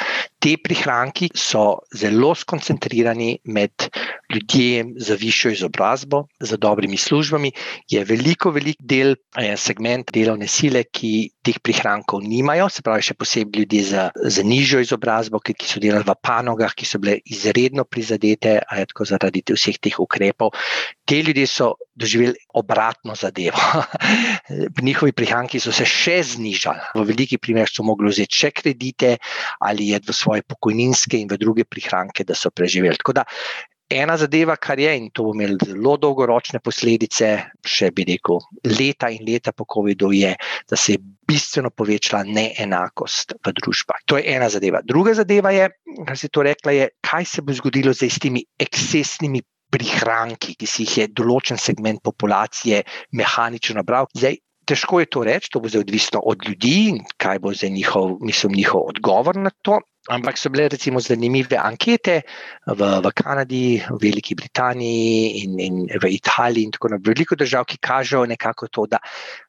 Te 0.42 0.56
prihranki 0.60 1.30
so 1.34 1.80
zelo 1.94 2.34
skoncentrirani 2.34 3.38
med 3.44 3.88
ljudmi 4.34 4.98
z 5.00 5.16
višjo 5.20 5.50
izobrazbo, 5.54 6.24
z 6.40 6.58
dobrimi 6.58 6.96
službami. 6.96 7.52
Je 7.88 8.04
veliko, 8.04 8.50
velik 8.50 8.76
del, 8.80 9.14
eh, 9.38 9.56
segment 9.56 10.10
delovne 10.12 10.48
sile, 10.48 10.84
ki 10.84 11.30
teh 11.42 11.58
prihrankov 11.62 12.22
nimajo, 12.22 12.68
se 12.68 12.82
pravi, 12.82 13.02
še 13.02 13.14
posebej 13.14 13.60
ljudje 13.60 13.82
z, 13.84 14.10
z 14.24 14.44
nižjo 14.44 14.80
izobrazbo, 14.80 15.40
ki, 15.40 15.54
ki 15.54 15.66
so 15.68 15.80
delali 15.80 16.04
v 16.04 16.14
panogah, 16.22 16.74
ki 16.74 16.86
so 16.86 16.98
bile 16.98 17.18
izredno 17.24 17.84
prizadete 17.84 18.60
zaradi 19.04 19.42
te, 19.42 19.54
vseh 19.54 19.78
teh 19.78 19.98
ukrepov. 20.00 20.54
Te 21.04 21.20
ljudje 21.22 21.46
so 21.46 21.74
doživeli 21.94 22.34
obratno 22.54 23.14
zadevo. 23.14 23.60
Njihovi 24.82 25.12
prihranki 25.12 25.60
so 25.60 25.72
se 25.72 25.84
še 25.84 26.22
znižali. 26.22 26.80
V 26.96 27.04
veliki 27.06 27.38
primerih 27.38 27.70
so 27.70 27.83
mogli 27.84 28.12
vzeti 28.12 28.42
še 28.44 28.50
kredite 28.56 29.16
ali 29.64 29.92
jed 29.92 30.08
v 30.08 30.16
svoje 30.16 30.46
pokojninske 30.48 31.20
in 31.20 31.30
v 31.30 31.40
druge 31.40 31.68
prihranke, 31.68 32.24
da 32.24 32.36
so 32.38 32.50
preživeli. 32.50 32.98
Tako 33.00 33.20
da 33.20 33.28
ena 33.90 34.16
zadeva, 34.16 34.56
kar 34.56 34.80
je 34.80 34.90
in 34.96 35.10
to 35.14 35.28
bo 35.28 35.34
imelo 35.34 35.58
zelo 35.60 35.96
dolgoročne 36.00 36.60
posledice, 36.64 37.30
še 37.66 37.90
bi 37.94 38.06
rekel, 38.08 38.40
leta 38.64 39.10
in 39.12 39.24
leta 39.26 39.52
po 39.52 39.66
COVID-u, 39.70 40.12
je, 40.16 40.34
da 40.70 40.76
se 40.76 40.96
je 40.96 41.02
bistveno 41.28 41.70
povečala 41.70 42.24
neenakost 42.24 43.36
v 43.44 43.54
družbah. 43.60 44.00
To 44.08 44.18
je 44.18 44.26
ena 44.34 44.48
zadeva. 44.48 44.82
Druga 44.84 45.14
zadeva 45.14 45.52
je, 45.54 45.68
kar 46.06 46.18
si 46.18 46.28
to 46.28 46.44
rekla, 46.44 46.76
je, 46.76 46.88
kaj 47.04 47.28
se 47.28 47.44
bo 47.44 47.56
zgodilo 47.56 47.94
z 47.94 48.10
temi 48.20 48.44
ekscesnimi 48.60 49.42
prihranki, 49.74 50.54
ki 50.54 50.66
si 50.70 50.86
jih 50.86 50.98
je 51.02 51.06
določen 51.18 51.58
segment 51.58 52.02
populacije 52.04 52.84
mehanično 53.18 53.80
nabral. 53.80 54.06
Zdaj, 54.14 54.38
težko 54.66 55.00
je 55.00 55.10
to 55.10 55.24
reči, 55.24 55.50
to 55.52 55.60
bo 55.60 55.68
zdaj 55.68 55.84
odvisno 55.84 56.20
od 56.24 56.44
ljudi 56.48 56.76
in 56.92 57.02
kaj 57.20 57.38
bo 57.38 57.52
zdaj 57.54 57.70
njihov, 57.70 58.16
mislim, 58.20 58.56
njihov 58.56 58.88
odgovor 58.94 59.36
na 59.36 59.50
to. 59.62 59.80
Ampak 60.12 60.36
so 60.36 60.50
bile 60.52 60.66
recimo 60.68 61.00
zanimive 61.00 61.56
ankete 61.56 62.18
v, 62.68 62.80
v 63.00 63.12
Kanadi, 63.16 63.80
v 63.88 63.96
Veliki 64.02 64.34
Britaniji 64.36 65.40
in, 65.40 65.54
in 65.56 65.78
v 65.88 66.10
Italiji 66.12 66.68
in 66.68 66.74
tako 66.76 66.90
naprej. 66.92 67.14
Veliko 67.14 67.38
držav, 67.40 67.64
ki 67.64 67.80
kažejo 67.80 68.26
nekako 68.28 68.68
to, 68.68 68.84
da 68.84 69.00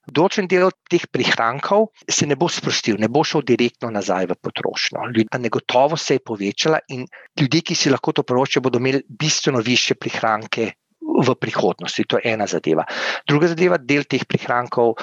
določen 0.08 0.48
del 0.48 0.72
teh 0.88 1.04
prihrankov 1.12 1.90
se 2.08 2.24
ne 2.24 2.40
bo 2.40 2.48
sprostil, 2.48 2.96
ne 2.96 3.12
bo 3.12 3.20
šel 3.20 3.44
direktno 3.44 3.92
nazaj 3.92 4.30
v 4.32 4.38
potrošnjo. 4.40 5.10
Ljudje, 5.12 5.42
negotovo 5.44 6.00
se 6.00 6.16
je 6.16 6.24
povečala 6.24 6.80
in 6.88 7.04
ljudje, 7.36 7.60
ki 7.60 7.76
si 7.76 7.92
lahko 7.92 8.16
to 8.16 8.24
privoščijo, 8.24 8.64
bodo 8.64 8.80
imeli 8.80 9.04
bistveno 9.04 9.60
više 9.60 10.00
prihranke 10.00 10.72
v 11.06 11.34
prihodnosti. 11.38 12.04
To 12.10 12.18
je 12.18 12.32
ena 12.34 12.46
zadeva. 12.46 12.86
Druga 13.28 13.52
zadeva, 13.54 13.78
del 13.78 14.04
teh 14.04 14.24
prihrankov 14.26 14.96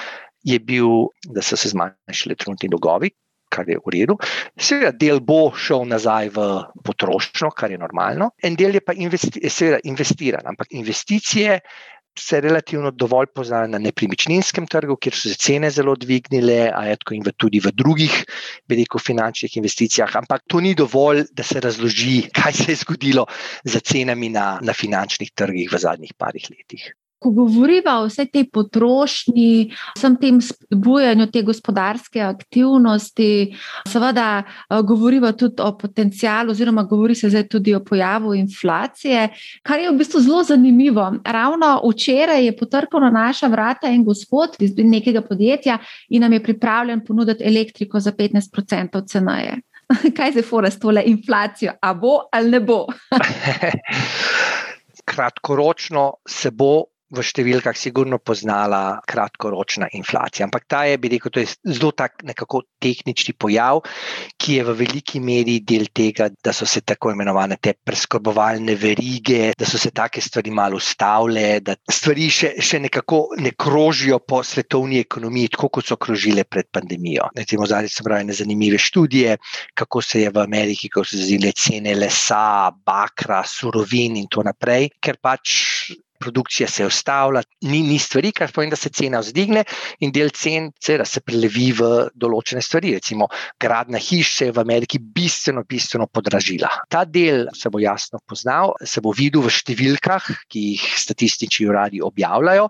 je 0.43 0.59
bil, 0.59 1.07
da 1.31 1.41
so 1.41 1.57
se 1.59 1.71
zmanjšali 1.71 2.35
trenutni 2.35 2.69
dolgovi, 2.69 3.13
kar 3.53 3.69
je 3.69 3.79
v 3.79 3.93
redu. 3.95 4.17
Seveda, 4.57 4.91
del 4.97 5.21
bo 5.23 5.53
šel 5.55 5.85
nazaj 5.91 6.33
v 6.35 6.47
potrošnjo, 6.83 7.53
kar 7.55 7.71
je 7.71 7.79
normalno, 7.79 8.33
en 8.43 8.57
del 8.59 8.79
je 8.79 8.83
pa 8.83 8.95
investi 8.97 9.43
seveda, 9.47 9.79
investiran, 9.87 10.45
ampak 10.49 10.73
investicije. 10.73 11.59
Se 12.19 12.39
relativno 12.41 12.91
dovolj 12.91 13.31
pozna 13.35 13.63
na 13.67 13.79
nepremičninskem 13.81 14.67
trgu, 14.69 14.97
kjer 15.01 15.15
so 15.17 15.31
se 15.31 15.39
cene 15.45 15.71
zelo 15.73 15.95
dvignile, 15.97 16.69
a 16.69 16.85
je 16.87 16.99
tako 17.01 17.17
in 17.17 17.25
v, 17.25 17.33
tudi 17.37 17.61
v 17.63 17.73
drugih, 17.73 18.17
veliko 18.69 19.01
finančnih 19.01 19.57
investicijah. 19.57 20.15
Ampak 20.21 20.45
to 20.47 20.61
ni 20.61 20.75
dovolj, 20.77 21.25
da 21.33 21.43
se 21.43 21.59
razloži, 21.59 22.29
kaj 22.33 22.53
se 22.53 22.71
je 22.71 22.81
zgodilo 22.85 23.25
z 23.65 23.81
cenami 23.81 24.29
na, 24.29 24.59
na 24.61 24.77
finančnih 24.77 25.33
trgih 25.33 25.73
v 25.73 25.81
zadnjih 25.87 26.13
parih 26.17 26.51
letih 26.53 26.91
ko 27.23 27.31
govoriva 27.31 27.99
o 28.01 28.07
vsej 28.09 28.27
tej 28.33 28.47
potrošnji, 28.51 29.71
vsem 29.97 30.17
tem 30.19 30.41
spodbujanju 30.43 31.29
te 31.31 31.43
gospodarske 31.47 32.21
aktivnosti, 32.21 33.55
seveda 33.87 34.27
eh, 34.43 34.81
govoriva 34.83 35.31
tudi 35.31 35.63
o 35.63 35.71
potencijalu, 35.77 36.51
oziroma 36.51 36.83
govori 36.83 37.15
se 37.15 37.29
zdaj 37.29 37.47
tudi 37.47 37.75
o 37.75 37.83
pojavu 37.83 38.35
inflacije, 38.35 39.29
kar 39.63 39.79
je 39.79 39.91
v 39.91 39.97
bistvu 39.97 40.21
zelo 40.21 40.43
zanimivo. 40.43 41.09
Ravno 41.25 41.75
včeraj 41.89 42.45
je 42.45 42.57
potrkal 42.57 43.01
na 43.07 43.09
naša 43.09 43.47
vrata 43.47 43.87
en 43.87 44.03
gospod 44.05 44.57
iz 44.59 44.73
nekega 44.77 45.21
podjetja 45.21 45.77
in 46.09 46.21
nam 46.21 46.33
je 46.33 46.43
pripravljen 46.43 47.05
ponuditi 47.05 47.43
elektriko 47.43 47.99
za 47.99 48.11
15% 48.11 49.07
ceneje. 49.07 49.61
Kaj 50.15 50.27
je 50.27 50.41
za 50.41 50.43
forest 50.49 50.81
tole 50.81 51.03
inflacijo? 51.05 51.73
A 51.81 51.93
bo 51.93 52.19
ali 52.31 52.51
ne 52.51 52.59
bo? 52.59 52.85
Kratkoročno 55.05 56.13
se 56.27 56.51
bo 56.51 56.83
v 57.13 57.23
številkah 57.23 57.77
sigurno 57.77 58.17
poznala 58.19 58.99
kratkoročna 59.09 59.89
inflacija. 59.93 60.47
Ampak 60.47 60.65
ta 60.69 60.83
je, 60.89 60.97
bi 60.97 61.11
rekel, 61.13 61.33
to 61.33 61.43
je 61.43 61.51
zelo 61.75 61.91
tak 61.93 62.23
nekako 62.25 62.63
tehnični 62.81 63.35
pojav, 63.37 63.83
ki 64.41 64.57
je 64.57 64.65
v 64.67 64.75
veliki 64.81 65.21
meri 65.23 65.59
del 65.61 65.87
tega, 65.93 66.29
da 66.43 66.53
so 66.55 66.65
se 66.69 66.81
tako 66.81 67.13
imenovane 67.13 67.59
te 67.61 67.75
preskrbovalne 67.77 68.75
verige, 68.79 69.53
da 69.57 69.69
so 69.69 69.79
se 69.81 69.93
take 69.95 70.21
stvari 70.21 70.51
malo 70.51 70.79
ustavile, 70.81 71.59
da 71.63 71.77
stvari 71.89 72.29
še, 72.33 72.53
še 72.59 72.81
nekako 72.87 73.21
ne 73.43 73.53
krožijo 73.57 74.19
po 74.25 74.41
svetovni 74.43 75.01
ekonomiji, 75.03 75.53
tako 75.55 75.69
kot 75.77 75.91
so 75.91 75.99
krožile 76.01 76.47
pred 76.49 76.69
pandemijo. 76.73 77.29
Recimo, 77.37 77.67
zadnji 77.69 77.93
so 77.93 78.05
pravili 78.07 78.35
zanimive 78.35 78.81
študije, 78.81 79.37
kako 79.77 80.01
se 80.01 80.25
je 80.25 80.33
v 80.33 80.41
Ameriki, 80.43 80.89
ko 80.89 81.05
so 81.05 81.19
zile 81.19 81.53
cene 81.55 81.95
lesa, 81.95 82.71
bakra, 82.85 83.43
surovin 83.47 84.17
in 84.19 84.27
tako 84.29 84.47
naprej, 84.49 84.89
ker 85.03 85.19
pač 85.21 85.93
produkcija 86.23 86.67
se 86.71 86.85
ustavlja, 86.87 87.43
ni, 87.67 87.81
ni 87.83 87.99
stvari, 87.99 88.31
kar 88.35 88.51
pomeni, 88.53 88.73
da 88.73 88.79
se 88.79 88.91
cena 88.93 89.19
vzdigne 89.23 89.63
in 90.05 90.13
del 90.15 90.31
cen 90.35 90.71
cera 90.79 91.05
se 91.07 91.21
prelevi 91.25 91.69
v 91.75 91.89
določene 92.15 92.63
stvari. 92.63 92.93
Recimo, 92.97 93.27
gradna 93.61 93.99
hiš 94.01 94.33
se 94.37 94.49
je 94.49 94.55
v 94.55 94.63
Ameriki 94.63 95.01
bistveno, 95.03 95.65
bistveno 95.69 96.07
podražila. 96.07 96.71
Ta 96.91 97.03
del 97.05 97.47
se 97.57 97.71
bo 97.73 97.81
jasno 97.83 98.21
poznal, 98.29 98.75
se 98.83 99.03
bo 99.03 99.13
videl 99.15 99.43
v 99.43 99.53
številkah, 99.53 100.31
ki 100.47 100.65
jih 100.71 100.87
statistični 101.03 101.67
uradi 101.69 102.01
objavljajo, 102.03 102.69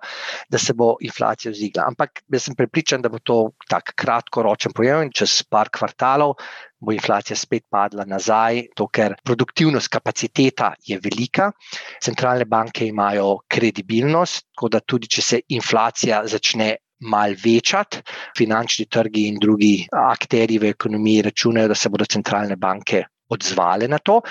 da 0.49 0.61
se 0.61 0.75
bo 0.77 0.93
inflacija 1.03 1.53
vzdigla. 1.53 1.87
Ampak 1.93 2.23
jaz 2.33 2.47
sem 2.47 2.57
prepričan, 2.57 3.03
da 3.03 3.11
bo 3.13 3.21
to 3.21 3.39
tak 3.69 3.93
kratkoročen 3.99 4.73
pojav 4.75 5.03
in 5.05 5.13
čez 5.13 5.41
par 5.49 5.71
kvartalov 5.73 6.37
bo 6.83 6.93
inflacija 6.95 7.37
spet 7.37 7.65
padla 7.71 8.05
nazaj, 8.05 8.63
to, 8.75 8.87
ker 8.87 9.15
produktivnost, 9.23 9.91
kapaciteta 9.93 10.73
je 10.87 10.99
velika, 11.03 11.51
centralne 12.03 12.45
banke 12.45 12.87
imajo 12.87 13.37
kredibilnost, 13.47 14.49
tako 14.53 14.69
da 14.75 14.79
tudi 14.79 15.11
če 15.17 15.27
se 15.31 15.43
inflacija 15.59 16.23
začne. 16.27 16.75
Mal 17.03 17.33
večati, 17.35 17.99
finančni 18.37 18.85
trgi 18.87 19.25
in 19.27 19.35
drugi 19.41 19.89
akteri 19.91 20.55
v 20.61 20.69
ekonomiji 20.71 21.25
računajo, 21.25 21.67
da 21.67 21.75
se 21.75 21.89
bodo 21.91 22.05
centralne 22.07 22.55
banke 22.55 23.01
odzvale 23.27 23.89
na 23.91 23.99
to. 23.99 24.21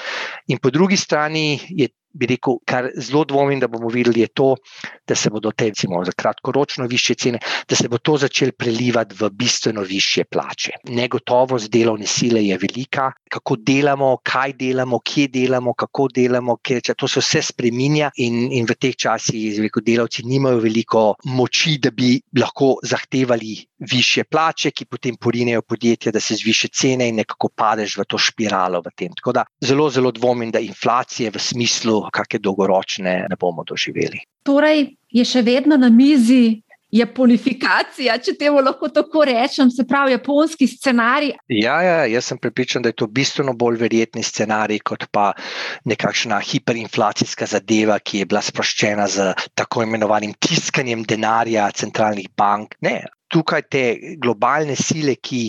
In 0.49 0.57
po 0.63 0.71
drugi 0.71 0.97
strani 0.97 1.59
je 1.69 1.91
bi 2.13 2.27
rekel, 2.27 2.59
kar 2.69 2.89
zelo 2.97 3.25
dvomim, 3.25 3.61
da 3.61 3.69
bomo 3.69 3.89
videli, 3.89 4.21
je 4.21 4.29
to, 4.29 4.55
da 5.09 5.15
se 5.15 5.31
bodo 5.31 5.53
te, 5.53 5.71
recimo, 5.71 6.05
za 6.05 6.13
kratkoročno 6.13 6.87
više 6.87 7.15
cene, 7.15 7.39
da 7.69 7.77
se 7.77 7.89
bo 7.89 7.99
to 7.99 8.17
začelo 8.17 8.53
prelivati 8.59 9.17
v 9.21 9.31
bistveno 9.31 9.83
više 9.83 10.25
plače. 10.25 10.73
Negotovost 10.89 11.71
delovne 11.71 12.07
sile 12.07 12.45
je 12.47 12.59
velika, 12.59 13.13
kako 13.31 13.57
delamo, 13.57 14.17
kaj 14.23 14.53
delamo, 14.53 15.01
kje 15.05 15.29
delamo, 15.29 15.75
kako 15.75 16.09
delamo, 16.15 16.57
ker 16.63 16.81
to 16.97 17.09
se 17.09 17.21
vse 17.21 17.43
spremenja 17.43 18.11
in, 18.17 18.53
in 18.53 18.67
v 18.69 18.77
teh 18.77 18.97
časih, 18.97 19.61
rekel, 19.63 19.83
delavci 19.87 20.27
nimajo 20.27 20.61
veliko 20.63 21.15
moči, 21.25 21.79
da 21.83 21.91
bi 21.91 22.21
lahko 22.39 22.77
zahtevali 22.83 23.57
više 23.91 24.25
plače, 24.25 24.71
ki 24.71 24.85
potem 24.85 25.17
porinejo 25.17 25.63
podjetje, 25.63 26.13
da 26.13 26.21
se 26.21 26.35
zviše 26.35 26.69
cene 26.69 27.09
in 27.09 27.17
nekako 27.17 27.49
padeš 27.49 27.97
v 27.99 28.05
to 28.09 28.19
spiralo. 28.19 28.81
V 28.81 28.91
Tako 29.17 29.33
da 29.33 29.45
zelo, 29.61 29.91
zelo 29.91 30.11
dvomim, 30.11 30.51
da 30.51 30.61
inflacije 30.61 31.31
v 31.31 31.39
smislu, 31.39 32.03
kakšne 32.13 32.39
dolgoročne, 32.39 33.15
ne 33.31 33.37
bomo 33.41 33.65
doživeli. 33.65 34.23
Torej, 34.43 34.97
je 35.11 35.25
še 35.25 35.43
vedno 35.43 35.77
na 35.77 35.91
mizi. 35.91 36.63
Japonifikacija, 36.93 38.19
če 38.21 38.35
temu 38.37 38.61
lahko 38.61 38.91
tako 38.93 39.23
rečem, 39.25 39.71
se 39.73 39.87
pravi, 39.89 40.13
japonski 40.13 40.67
scenarij. 40.69 41.31
Ja, 41.49 41.79
ja, 41.81 41.95
jaz 42.05 42.27
sem 42.29 42.37
pripričan, 42.37 42.85
da 42.85 42.91
je 42.93 42.99
to 43.01 43.09
bistveno 43.09 43.55
bolj 43.57 43.79
verjetni 43.81 44.21
scenarij, 44.21 44.83
kot 44.85 45.07
pa 45.09 45.31
nekakšna 45.89 46.43
hiperinflacijska 46.45 47.49
zadeva, 47.49 47.97
ki 47.97 48.21
je 48.21 48.29
bila 48.29 48.45
sproščena 48.45 49.09
z 49.09 49.31
tako 49.57 49.87
imenovanim 49.89 50.37
tiskanjem 50.37 51.07
denarja 51.09 51.71
centralnih 51.81 52.29
bank. 52.37 52.77
Ne, 52.85 52.99
tukaj 53.33 53.63
te 53.73 53.83
globalne 54.21 54.77
sile, 54.77 55.17
ki 55.17 55.43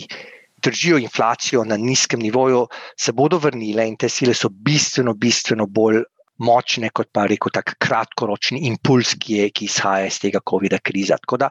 držijo 0.63 0.97
inflacijo 1.03 1.63
na 1.67 1.77
nizkem 1.77 2.21
nivoju, 2.23 2.65
se 2.99 3.11
bodo 3.11 3.37
vrnile 3.37 3.87
in 3.87 3.97
te 3.99 4.09
sile 4.09 4.33
so 4.33 4.49
bistveno, 4.49 5.13
bistveno 5.13 5.67
bolj. 5.67 6.03
Močne, 6.43 6.89
kot 6.89 7.11
pa 7.13 7.27
reko, 7.29 7.51
tako 7.53 7.75
kratkoročni 7.79 8.63
impuls, 8.65 9.11
ki, 9.21 9.35
je, 9.37 9.49
ki 9.53 9.67
izhaja 9.69 10.07
iz 10.09 10.15
tega 10.19 10.39
COVID-a 10.49 10.79
kriza. 10.81 11.19
Tako 11.21 11.37
da 11.43 11.49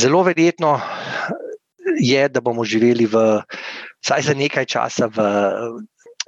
zelo 0.00 0.22
verjetno 0.24 0.70
je, 2.00 2.22
da 2.32 2.40
bomo 2.40 2.64
živeli 2.64 3.04
v, 3.06 3.20
vsaj 4.00 4.24
za 4.30 4.34
nekaj 4.34 4.64
časa 4.64 5.10
v 5.12 5.26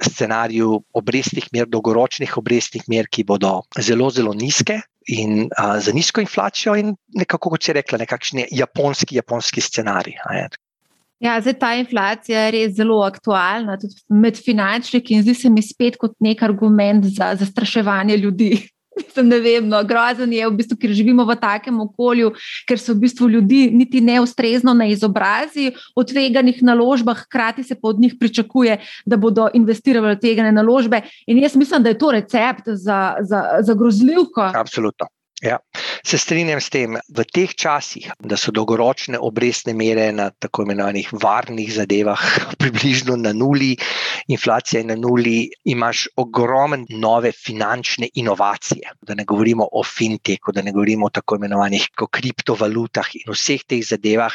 scenariju 0.02 0.82
obrestnih 0.92 1.48
mer, 1.56 1.66
dolgoročnih 1.72 2.36
obrestnih 2.38 2.84
mer, 2.92 3.08
ki 3.10 3.24
bodo 3.24 3.62
zelo, 3.80 4.10
zelo 4.10 4.34
nizke, 4.36 4.82
in 5.06 5.48
a, 5.56 5.80
za 5.80 5.92
nizko 5.92 6.20
inflacijo, 6.20 6.74
in 6.76 6.94
nekako, 7.14 7.50
kot 7.50 7.62
se 7.62 7.72
je 7.72 7.80
rekla, 7.80 7.98
nekakšen 8.04 8.44
japonski, 8.50 9.16
japonski 9.16 9.60
scenarij. 9.60 10.16
Ja, 11.24 11.38
zdaj 11.40 11.58
ta 11.58 11.72
inflacija 11.78 12.46
je 12.46 12.50
res 12.50 12.76
zelo 12.76 13.00
aktualna, 13.06 13.78
tudi 13.80 13.96
med 14.08 14.36
finančniki, 14.36 15.14
in 15.14 15.22
zdi 15.24 15.34
se 15.34 15.50
mi 15.50 15.62
spet 15.62 15.96
kot 16.00 16.16
nek 16.20 16.42
argument 16.42 17.06
za 17.16 17.34
zastraševanje 17.40 18.16
ljudi. 18.16 18.52
Mislim, 18.96 19.28
ne 19.28 19.40
vem, 19.40 19.68
no, 19.68 19.80
grozen 19.84 20.32
je, 20.32 20.46
v 20.48 20.56
bistvu, 20.58 20.78
ker 20.78 20.92
živimo 20.94 21.24
v 21.26 21.36
takem 21.40 21.80
okolju, 21.82 22.32
ker 22.68 22.78
so 22.78 22.94
v 22.94 23.04
bistvu 23.06 23.28
ljudi 23.32 23.66
niti 23.74 24.00
neustrezno 24.04 24.74
na 24.74 24.86
izobrazi 24.90 25.72
o 25.96 26.04
tveganih 26.04 26.62
naložbah, 26.62 27.24
hkrati 27.26 27.64
se 27.64 27.74
pa 27.74 27.88
od 27.88 28.00
njih 28.00 28.14
pričakuje, 28.20 28.78
da 29.06 29.16
bodo 29.16 29.48
investirali 29.54 30.14
v 30.14 30.20
tvegane 30.20 30.52
naložbe. 30.52 31.02
In 31.26 31.42
jaz 31.42 31.56
mislim, 31.56 31.82
da 31.82 31.90
je 31.90 31.98
to 31.98 32.10
recept 32.14 32.70
za, 32.70 33.16
za, 33.20 33.42
za 33.60 33.74
grozljivko. 33.74 34.50
Absolutno. 34.54 35.10
Ja, 35.44 35.58
se 36.06 36.16
strinjam 36.16 36.56
s 36.56 36.70
tem, 36.72 36.94
v 36.96 37.24
teh 37.28 37.50
časih, 37.52 38.06
da 38.24 38.36
so 38.40 38.52
dolgoročne 38.54 39.18
obrestne 39.20 39.74
mere 39.76 40.06
na 40.16 40.30
tako 40.32 40.64
imenovanih 40.64 41.10
varnih 41.20 41.68
zadevah 41.74 42.22
približno 42.62 43.18
na 43.20 43.34
nuli, 43.36 43.74
inflacija 44.32 44.80
je 44.80 44.88
na 44.88 44.96
nuli, 44.96 45.50
imaš 45.68 46.06
ogromen 46.16 46.86
nove 46.88 47.34
finančne 47.36 48.08
inovacije. 48.14 48.94
Da 49.04 49.18
ne 49.18 49.26
govorimo 49.28 49.68
o 49.68 49.84
fintechu, 49.84 50.54
da 50.56 50.64
ne 50.64 50.72
govorimo 50.72 51.10
o 51.10 51.12
tako 51.12 51.36
imenovanih 51.36 51.90
kriptovalutah 51.92 53.12
in 53.20 53.28
vseh 53.28 53.68
teh 53.68 53.84
zadevah. 53.84 54.32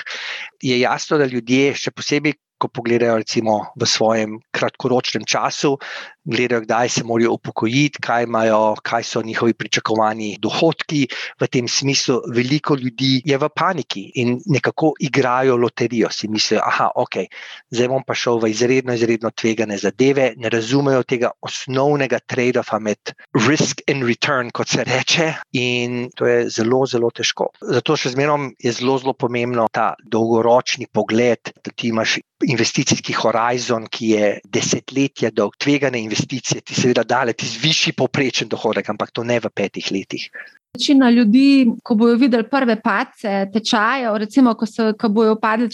Je 0.62 0.78
jasno, 0.80 1.17
da 1.17 1.26
ljudje, 1.26 1.74
še 1.74 1.95
posebej 1.95 2.38
ko 2.60 2.67
pogledajo 2.67 3.15
recimo 3.24 3.72
v 3.80 3.88
svojem 3.88 4.36
kratkoročnem 4.52 5.24
času, 5.24 5.78
gledajo, 6.26 6.62
kdaj 6.62 6.90
se 6.90 7.04
morajo 7.04 7.34
upokojiti, 7.34 8.02
kaj, 8.02 8.24
imajo, 8.24 8.76
kaj 8.84 9.04
so 9.04 9.22
njihovi 9.22 9.54
pričakovani 9.54 10.38
dohodki. 10.42 11.08
V 11.40 11.48
tem 11.48 11.68
smislu 11.68 12.22
veliko 12.36 12.76
ljudi 12.76 13.22
je 13.26 13.38
v 13.38 13.50
paniki 13.56 14.12
in 14.16 14.40
nekako 14.46 14.94
igrajo 15.00 15.56
loterijo. 15.56 16.10
Si 16.12 16.28
mislijo, 16.28 16.62
da 16.62 16.92
okay, 16.96 17.28
zdaj 17.72 17.88
bom 17.88 18.04
pa 18.08 18.14
šel 18.14 18.40
v 18.40 18.52
izredno, 18.52 18.94
izredno 18.94 19.32
tvegane 19.32 19.78
zadeve, 19.78 20.34
ne 20.38 20.50
razumejo 20.50 21.04
tega 21.04 21.32
osnovnega 21.42 22.20
trade-offa 22.20 22.80
med 22.80 23.14
risk 23.48 23.82
and 23.88 24.04
return, 24.08 24.52
kot 24.52 24.70
se 24.70 24.84
reče, 24.84 25.34
in 25.54 26.10
to 26.16 26.28
je 26.28 26.50
zelo, 26.50 26.86
zelo 26.86 27.12
težko. 27.12 27.50
Zato 27.62 27.98
še 27.98 28.14
zmerom 28.16 28.52
je 28.60 28.74
zelo, 28.76 28.98
zelo 29.00 29.14
pomembno 29.14 29.68
ta 29.72 29.94
dolgoročni 30.04 30.90
pogled, 30.92 31.54
da 31.64 31.72
ti 31.72 31.90
imaš 31.94 32.20
investicijski 32.48 33.14
horizon, 33.14 33.88
ki 33.92 34.10
je 34.14 34.28
desetletja 34.48 35.32
dolg, 35.36 35.58
tvegane 35.60 36.00
investicije, 36.00 36.09
ti 36.15 36.76
seveda 36.76 37.04
dale, 37.04 37.34
ti 37.34 37.48
zviši 37.48 37.93
poprečen 37.93 38.48
dohodek, 38.48 38.89
ampak 38.89 39.12
to 39.12 39.24
ne 39.24 39.39
v 39.39 39.50
petih 39.54 39.91
letih. 39.91 40.30
Večina 40.74 41.10
ljudi, 41.10 41.67
ko 41.84 41.95
bojo 41.95 42.15
videli 42.15 42.45
prve 42.50 42.76
pace 42.82 43.50
tečajev, 43.54 44.17
recimo, 44.17 44.54
ko, 44.54 44.65
se, 44.65 44.94
ko 45.00 45.10
bojo 45.10 45.36
padli 45.42 45.69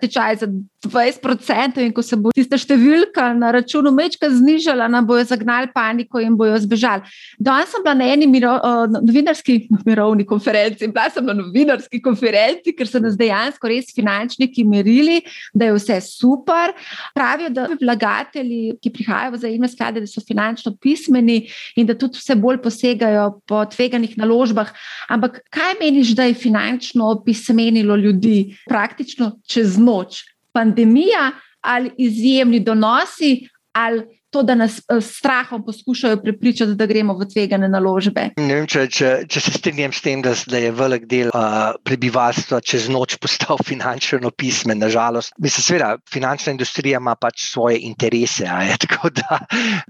tečaje 0.00 0.36
za 0.36 0.48
20%, 0.86 1.82
in 1.84 1.92
ko 1.92 2.02
se 2.02 2.16
bo 2.16 2.32
tista 2.32 2.56
številka 2.56 3.26
na 3.36 3.50
računu 3.52 3.92
mečka 3.92 4.30
znižala, 4.32 4.88
nam 4.88 5.04
bojo 5.06 5.26
zagnali 5.28 5.68
paniko 5.74 6.22
in 6.22 6.38
bojo 6.40 6.56
zbežali. 6.62 7.04
Danes 7.36 7.68
sem 7.74 7.84
bila 7.84 7.94
na 7.98 8.08
eni 8.14 8.28
miro, 8.30 8.54
novinarski 8.94 9.68
mirovni 9.84 10.24
konferenci, 10.24 10.88
bila 10.88 11.10
sem 11.12 11.26
na 11.26 11.36
novinarski 11.36 12.00
konferenci, 12.00 12.72
ker 12.76 12.88
so 12.88 13.02
nas 13.02 13.18
dejansko 13.20 13.68
res 13.68 13.92
finančniki 13.92 14.64
merili, 14.64 15.20
da 15.52 15.68
je 15.68 15.76
vse 15.76 16.00
super. 16.06 16.72
Pravijo, 17.12 17.52
da 17.52 17.68
vlagatelji, 17.76 18.78
ki 18.80 18.94
prihajajo 18.96 19.36
v 19.36 19.42
zajemne 19.44 19.68
sklade, 19.68 20.00
da 20.00 20.08
so 20.08 20.24
finančno 20.24 20.74
pismeni 20.80 21.42
in 21.76 21.92
da 21.92 21.98
tudi 21.98 22.16
vse 22.20 22.38
bolj 22.40 22.62
posegajo 22.64 23.28
po 23.44 23.62
tveganih 23.68 24.16
naložbah. 24.16 24.72
Ampak 25.12 25.42
kaj 25.52 25.76
meniš, 25.82 26.16
da 26.16 26.24
je 26.30 26.40
finančno 26.40 27.12
opismenilo 27.20 28.00
ljudi 28.00 28.56
praktično 28.64 29.34
čez 29.44 29.76
noč? 29.76 30.24
Pandemija 30.52 31.30
ali 31.60 31.90
izjemni 31.98 32.60
donosi 32.60 33.48
ali 33.72 34.19
to, 34.30 34.42
da 34.42 34.54
nas 34.54 34.78
eh, 34.78 35.00
s 35.00 35.18
strahom 35.18 35.64
poskušajo 35.64 36.20
prepričati, 36.22 36.74
da 36.74 36.86
gremo 36.86 37.14
v 37.18 37.26
tvegane 37.32 37.68
naložbe. 37.68 38.28
Ne 38.36 38.54
vem, 38.54 38.66
če, 38.70 38.86
če, 38.86 39.10
če 39.30 39.42
se 39.42 39.54
strinjam 39.58 39.92
s 39.92 40.02
tem, 40.04 40.22
da, 40.22 40.34
da 40.50 40.60
je 40.62 40.70
velik 40.74 41.06
del 41.10 41.32
uh, 41.34 41.74
prebivalstva 41.86 42.60
čez 42.62 42.88
noč 42.92 43.18
postal 43.22 43.58
finančno 43.70 44.30
pismen. 44.30 44.78
Nažalost, 44.80 45.34
mislim, 45.42 45.66
seveda, 45.66 45.90
finančna 46.10 46.54
industrija 46.54 47.00
ima 47.02 47.16
pač 47.18 47.42
svoje 47.50 47.80
interese, 47.88 48.46
je, 48.46 48.76
da, 49.20 49.40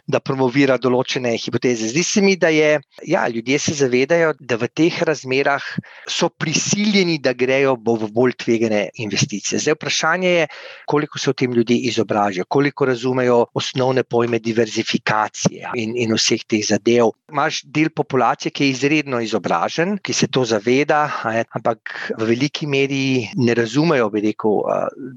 da 0.07 0.23
promovira 0.25 0.79
določene 0.81 1.37
hipoteze. 1.39 1.93
Zdi 1.93 2.05
se 2.07 2.25
mi, 2.25 2.37
da 2.41 2.49
je, 2.55 2.81
ja, 3.07 3.27
ljudje 3.29 3.59
se 3.59 3.77
zavedajo, 3.83 4.33
da 4.41 4.57
v 4.61 4.71
teh 4.73 5.03
razmerah 5.07 5.65
so 6.09 6.31
prisiljeni, 6.33 7.19
da 7.23 7.35
grejo 7.37 7.77
v 7.77 8.09
bolj 8.09 8.39
tvegane 8.41 8.87
investicije. 9.05 9.61
Zdaj, 9.61 9.77
vprašanje 9.77 10.31
je, 10.31 10.49
koliko 10.89 11.19
se 11.19 11.31
o 11.31 11.37
tem 11.37 11.53
ljudi 11.55 11.77
izobražajo, 11.91 12.49
koliko 12.49 12.89
razumejo 12.89 13.45
osnovne 13.55 14.03
pojme 14.03 14.30
pojme 14.31 14.39
diverzifikacije 14.39 15.71
in, 15.75 15.97
in 15.97 16.15
vseh 16.15 16.45
teh 16.47 16.63
zadev. 16.63 17.11
Imáš 17.31 17.65
del 17.65 17.91
populacije, 17.91 18.51
ki 18.51 18.65
je 18.65 18.71
izredno 18.71 19.21
izobražen, 19.21 19.99
ki 19.99 20.13
se 20.13 20.29
to 20.29 20.45
zaveda, 20.45 21.11
ampak 21.57 22.13
v 22.19 22.29
veliki 22.31 22.67
meri 22.67 23.29
ne 23.37 23.55
razumejo 23.55 24.11
rekel, 24.15 24.63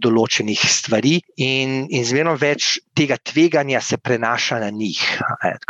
določenih 0.02 0.60
stvari, 0.60 1.20
in, 1.38 1.86
in 1.90 2.06
zmerno 2.06 2.36
več 2.38 2.80
tega 2.96 3.18
tveganja 3.18 3.82
se 3.82 3.98
prenaša 3.98 4.60
na 4.60 4.70
njih. 4.70 5.02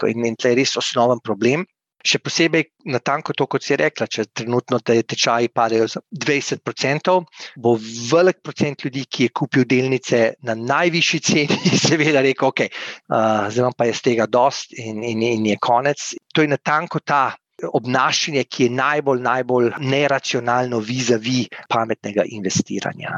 In, 0.07 0.25
in 0.25 0.35
to 0.35 0.47
je 0.47 0.55
res 0.55 0.77
osnoven 0.77 1.19
problem. 1.19 1.65
Še 2.03 2.19
posebej 2.19 2.65
na 2.91 2.99
tanko 2.99 3.31
to, 3.37 3.47
kot 3.47 3.63
si 3.63 3.77
rekla, 3.79 4.07
če 4.11 4.25
trenutno 4.35 4.79
te 4.83 4.97
tečaji 5.07 5.51
padajo 5.55 5.87
za 5.87 6.01
20%, 6.11 7.15
bo 7.63 7.75
velik 8.11 8.41
procent 8.43 8.83
ljudi, 8.83 9.05
ki 9.07 9.29
je 9.29 9.33
kupil 9.39 9.67
delnice 9.69 10.23
na 10.43 10.55
najvišji 10.59 11.21
ceni, 11.29 11.59
seveda 11.87 12.23
rekel, 12.25 12.51
ok, 12.51 12.65
uh, 12.67 13.47
zdaj 13.53 13.77
pa 13.77 13.87
je 13.87 13.95
z 13.99 14.07
tega 14.09 14.27
dost 14.27 14.75
in, 14.75 14.99
in, 15.03 15.23
in 15.23 15.47
je 15.53 15.57
konec. 15.63 16.11
To 16.35 16.43
je 16.43 16.51
na 16.51 16.59
tanko 16.59 16.99
ta 16.99 17.29
obnašanje, 17.74 18.43
ki 18.43 18.64
je 18.64 18.70
najbolj, 18.70 19.22
najbolj 19.22 19.70
neracionalno 19.80 20.80
vizavi 20.80 21.45
pametnega 21.70 22.24
investiranja. 22.26 23.11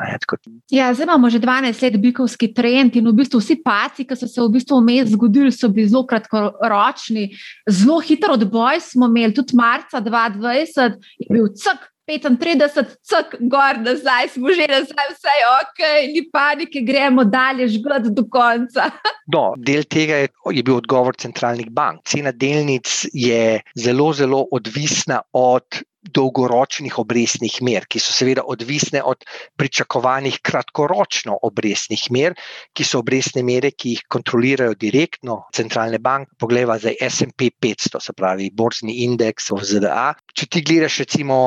Ja, 0.72 0.94
zdaj 0.94 1.04
imamo 1.04 1.30
že 1.30 1.40
12 1.40 1.84
let 1.84 1.98
bikovski 2.02 2.54
trend 2.54 2.96
in 2.96 3.08
v 3.08 3.14
bistvu 3.14 3.40
vsi 3.40 3.60
paci, 3.64 4.06
ki 4.06 4.16
so 4.16 4.28
se 4.28 4.42
v 4.42 4.50
bistvu 4.58 4.80
vmes 4.82 5.12
zgodili, 5.16 5.52
so 5.52 5.70
bili 5.70 5.88
zelo 5.90 6.06
kratkoročni. 6.06 7.30
Zelo 7.70 8.00
hiter 8.00 8.32
odboj 8.36 8.80
smo 8.82 9.10
imeli, 9.12 9.34
tudi 9.34 9.58
marca 9.58 10.02
2020 10.02 11.02
je 11.20 11.32
bil 11.32 11.52
cak 11.56 11.95
35, 12.08 13.00
cok, 13.02 13.36
gor, 13.50 13.80
nazaj, 13.82 14.30
smo 14.36 14.54
že 14.54 14.68
nazaj, 14.70 15.08
vse 15.14 15.34
je 15.40 15.48
ok, 15.54 15.82
ni 16.14 16.22
panike, 16.32 16.84
gremo 16.86 17.24
dalje, 17.26 17.68
žgod 17.78 18.12
do 18.14 18.28
konca. 18.30 18.92
no, 19.34 19.54
del 19.58 19.88
tega 19.90 20.22
je, 20.24 20.30
je 20.54 20.64
bil 20.64 20.78
odgovor 20.78 21.18
centralnih 21.18 21.72
bank. 21.74 22.06
Cena 22.06 22.32
delnic 22.32 23.08
je 23.14 23.60
zelo, 23.76 24.12
zelo 24.14 24.46
odvisna 24.52 25.22
od 25.34 25.82
dolgoročnih 26.14 27.00
obrestnih 27.00 27.58
mer, 27.66 27.86
ki 27.90 28.00
so 28.00 28.14
seveda 28.14 28.46
odvisne 28.48 29.02
od 29.04 29.26
pričakovanih 29.58 30.40
kratkoročno 30.46 31.38
obrestnih 31.44 32.06
mer, 32.12 32.36
ki 32.74 32.86
so 32.86 33.02
obrestne 33.02 33.44
mere, 33.44 33.72
ki 33.72 33.96
jih 33.96 34.04
kontrolirajo 34.12 34.76
direktno 34.80 35.44
centralne 35.56 36.00
banke. 36.00 36.32
Poglejva 36.40 36.78
za 36.80 36.94
SP 37.00 37.50
500, 37.62 38.02
se 38.02 38.14
pravi 38.14 38.50
borzni 38.54 39.02
indeks 39.06 39.52
v 39.52 39.62
ZDA. 39.64 40.14
Če 40.36 40.48
ti 40.52 40.62
gledaš 40.66 41.00
recimo 41.04 41.38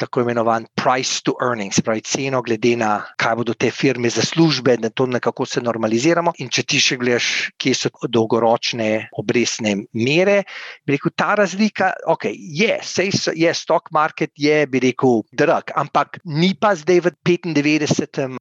tako 0.00 0.24
imenovan 0.24 0.66
price 0.78 1.22
to 1.24 1.36
earnings, 1.42 1.78
se 1.78 1.84
pravi 1.84 2.04
ceno 2.06 2.42
glede 2.42 2.74
na 2.80 2.92
kaj 3.20 3.36
bodo 3.40 3.54
te 3.54 3.70
firme 3.70 4.10
za 4.10 4.24
službe, 4.24 4.76
da 4.80 4.90
to 4.90 5.06
nekako 5.06 5.46
se 5.46 5.62
normaliziramo. 5.64 6.34
In 6.42 6.50
če 6.52 6.64
ti 6.64 6.80
še 6.82 6.98
gledaš, 7.00 7.50
kje 7.60 7.74
so 7.76 7.92
dolgoročne 8.08 9.08
obrestne 9.18 9.74
mere, 9.92 10.42
bi 10.86 10.96
rekel, 10.96 11.12
ta 11.16 11.34
razlika, 11.38 11.92
ok, 12.08 12.28
je, 12.32 12.78
sej 12.82 13.12
je 13.36 13.52
stock 13.54 13.90
market 13.92 14.07
market 14.08 14.30
je, 14.36 14.66
bi 14.66 14.80
rekel, 14.80 15.22
drag, 15.32 15.62
ampak 15.76 16.18
ni 16.24 16.54
pa 16.56 16.74
zdaj 16.74 17.00
v 17.04 17.10
95% 17.28 18.38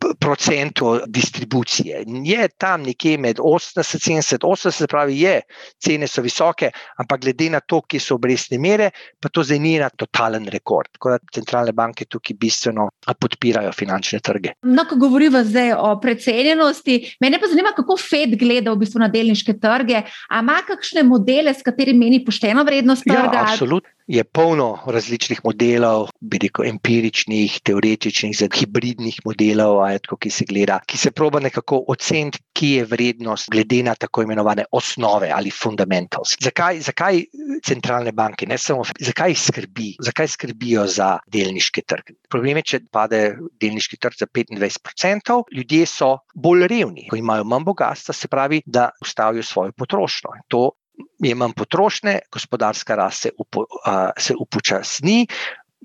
distribucije. 1.08 2.04
Je 2.24 2.48
tam 2.58 2.84
nekje 2.88 3.18
med 3.18 3.40
80 3.40 4.12
in 4.12 4.22
70, 4.22 4.88
pravi, 4.88 5.20
je, 5.22 5.42
cene 5.84 6.08
so 6.08 6.22
visoke, 6.22 6.72
ampak 6.98 7.22
glede 7.22 7.50
na 7.52 7.60
to, 7.60 7.82
ki 7.82 8.00
so 8.00 8.16
obrestne 8.16 8.58
mere, 8.60 8.92
pa 9.20 9.30
to 9.30 9.44
zdaj 9.44 9.60
ni 9.60 9.76
na 9.80 9.90
totalen 9.90 10.48
rekord. 10.48 10.88
Tako 10.96 11.10
da 11.10 11.20
centralne 11.34 11.74
banke 11.76 12.06
tukaj 12.06 12.38
bistveno 12.40 12.90
podpirajo 13.20 13.72
finančne 13.76 14.20
trge. 14.24 14.56
No, 14.64 14.86
ko 14.88 14.96
govorimo 14.96 15.44
zdaj 15.44 15.74
o 15.76 16.00
precenjenosti, 16.02 17.18
me 17.20 17.32
pa 17.38 17.48
zanima, 17.52 17.74
kako 17.76 17.98
Fed 17.98 18.38
gleda 18.40 18.72
v 18.72 18.82
bistvu 18.86 19.04
na 19.04 19.12
delniške 19.12 19.60
trge. 19.60 20.04
Ali 20.30 20.46
ima 20.48 20.62
kakšne 20.68 21.04
modele, 21.04 21.54
s 21.54 21.66
katerimi 21.66 22.06
meni 22.06 22.24
pošteno 22.26 22.64
vrednost 22.64 23.04
trga? 23.08 23.34
Ja, 23.34 23.46
absolutno 23.52 23.97
je 24.08 24.24
polno 24.24 24.80
različnih 24.86 25.42
modelov, 25.44 26.10
bi 26.22 26.40
rekel, 26.42 26.66
empiričnih, 26.70 27.60
teoretičnih, 27.68 28.40
hibridnih 28.56 29.20
modelov, 29.26 29.82
ajtko, 29.84 30.18
ki 30.18 30.32
se 30.32 30.48
gleda, 30.48 30.80
ki 30.88 30.98
se 30.98 31.12
proba 31.12 31.42
nekako 31.44 31.84
oceniti, 31.92 32.40
kje 32.58 32.70
je 32.78 32.86
vrednost, 32.86 33.50
glede 33.52 33.84
na 33.84 33.96
tako 33.96 34.24
imenovane 34.24 34.66
osnove 34.72 35.30
ali 35.34 35.52
fundamentals. 35.52 36.38
Zakaj, 36.42 36.80
zakaj 36.88 37.22
centralne 37.66 38.12
banke, 38.12 38.48
ne 38.48 38.58
samo, 38.58 38.86
zakaj 39.00 39.36
skrbi, 39.36 39.92
zakaj 40.04 40.32
skrbijo 40.34 40.88
za 40.88 41.18
delniški 41.28 41.84
trg? 41.84 42.16
Problem 42.32 42.62
je, 42.62 42.68
če 42.72 42.82
pade 42.92 43.22
delniški 43.62 44.00
trg 44.02 44.18
za 44.20 44.28
25%, 44.32 45.42
ljudje 45.54 45.86
so 45.86 46.14
bolj 46.36 46.68
revni, 46.72 47.08
ko 47.12 47.20
imajo 47.20 47.46
manj 47.46 47.68
bogatstva, 47.68 48.16
se 48.16 48.32
pravi, 48.32 48.64
da 48.66 48.90
ustavijo 49.02 49.44
svojo 49.44 49.76
potrošnjo. 49.78 50.34
To 50.48 50.72
je 51.20 51.36
manj 51.36 51.54
potrošnje, 51.58 52.20
gospodarska 52.32 52.96
rast 52.96 53.22
se, 53.22 53.32
upo, 53.38 53.66
uh, 53.70 54.10
se 54.18 54.36
upočasni, 54.40 55.26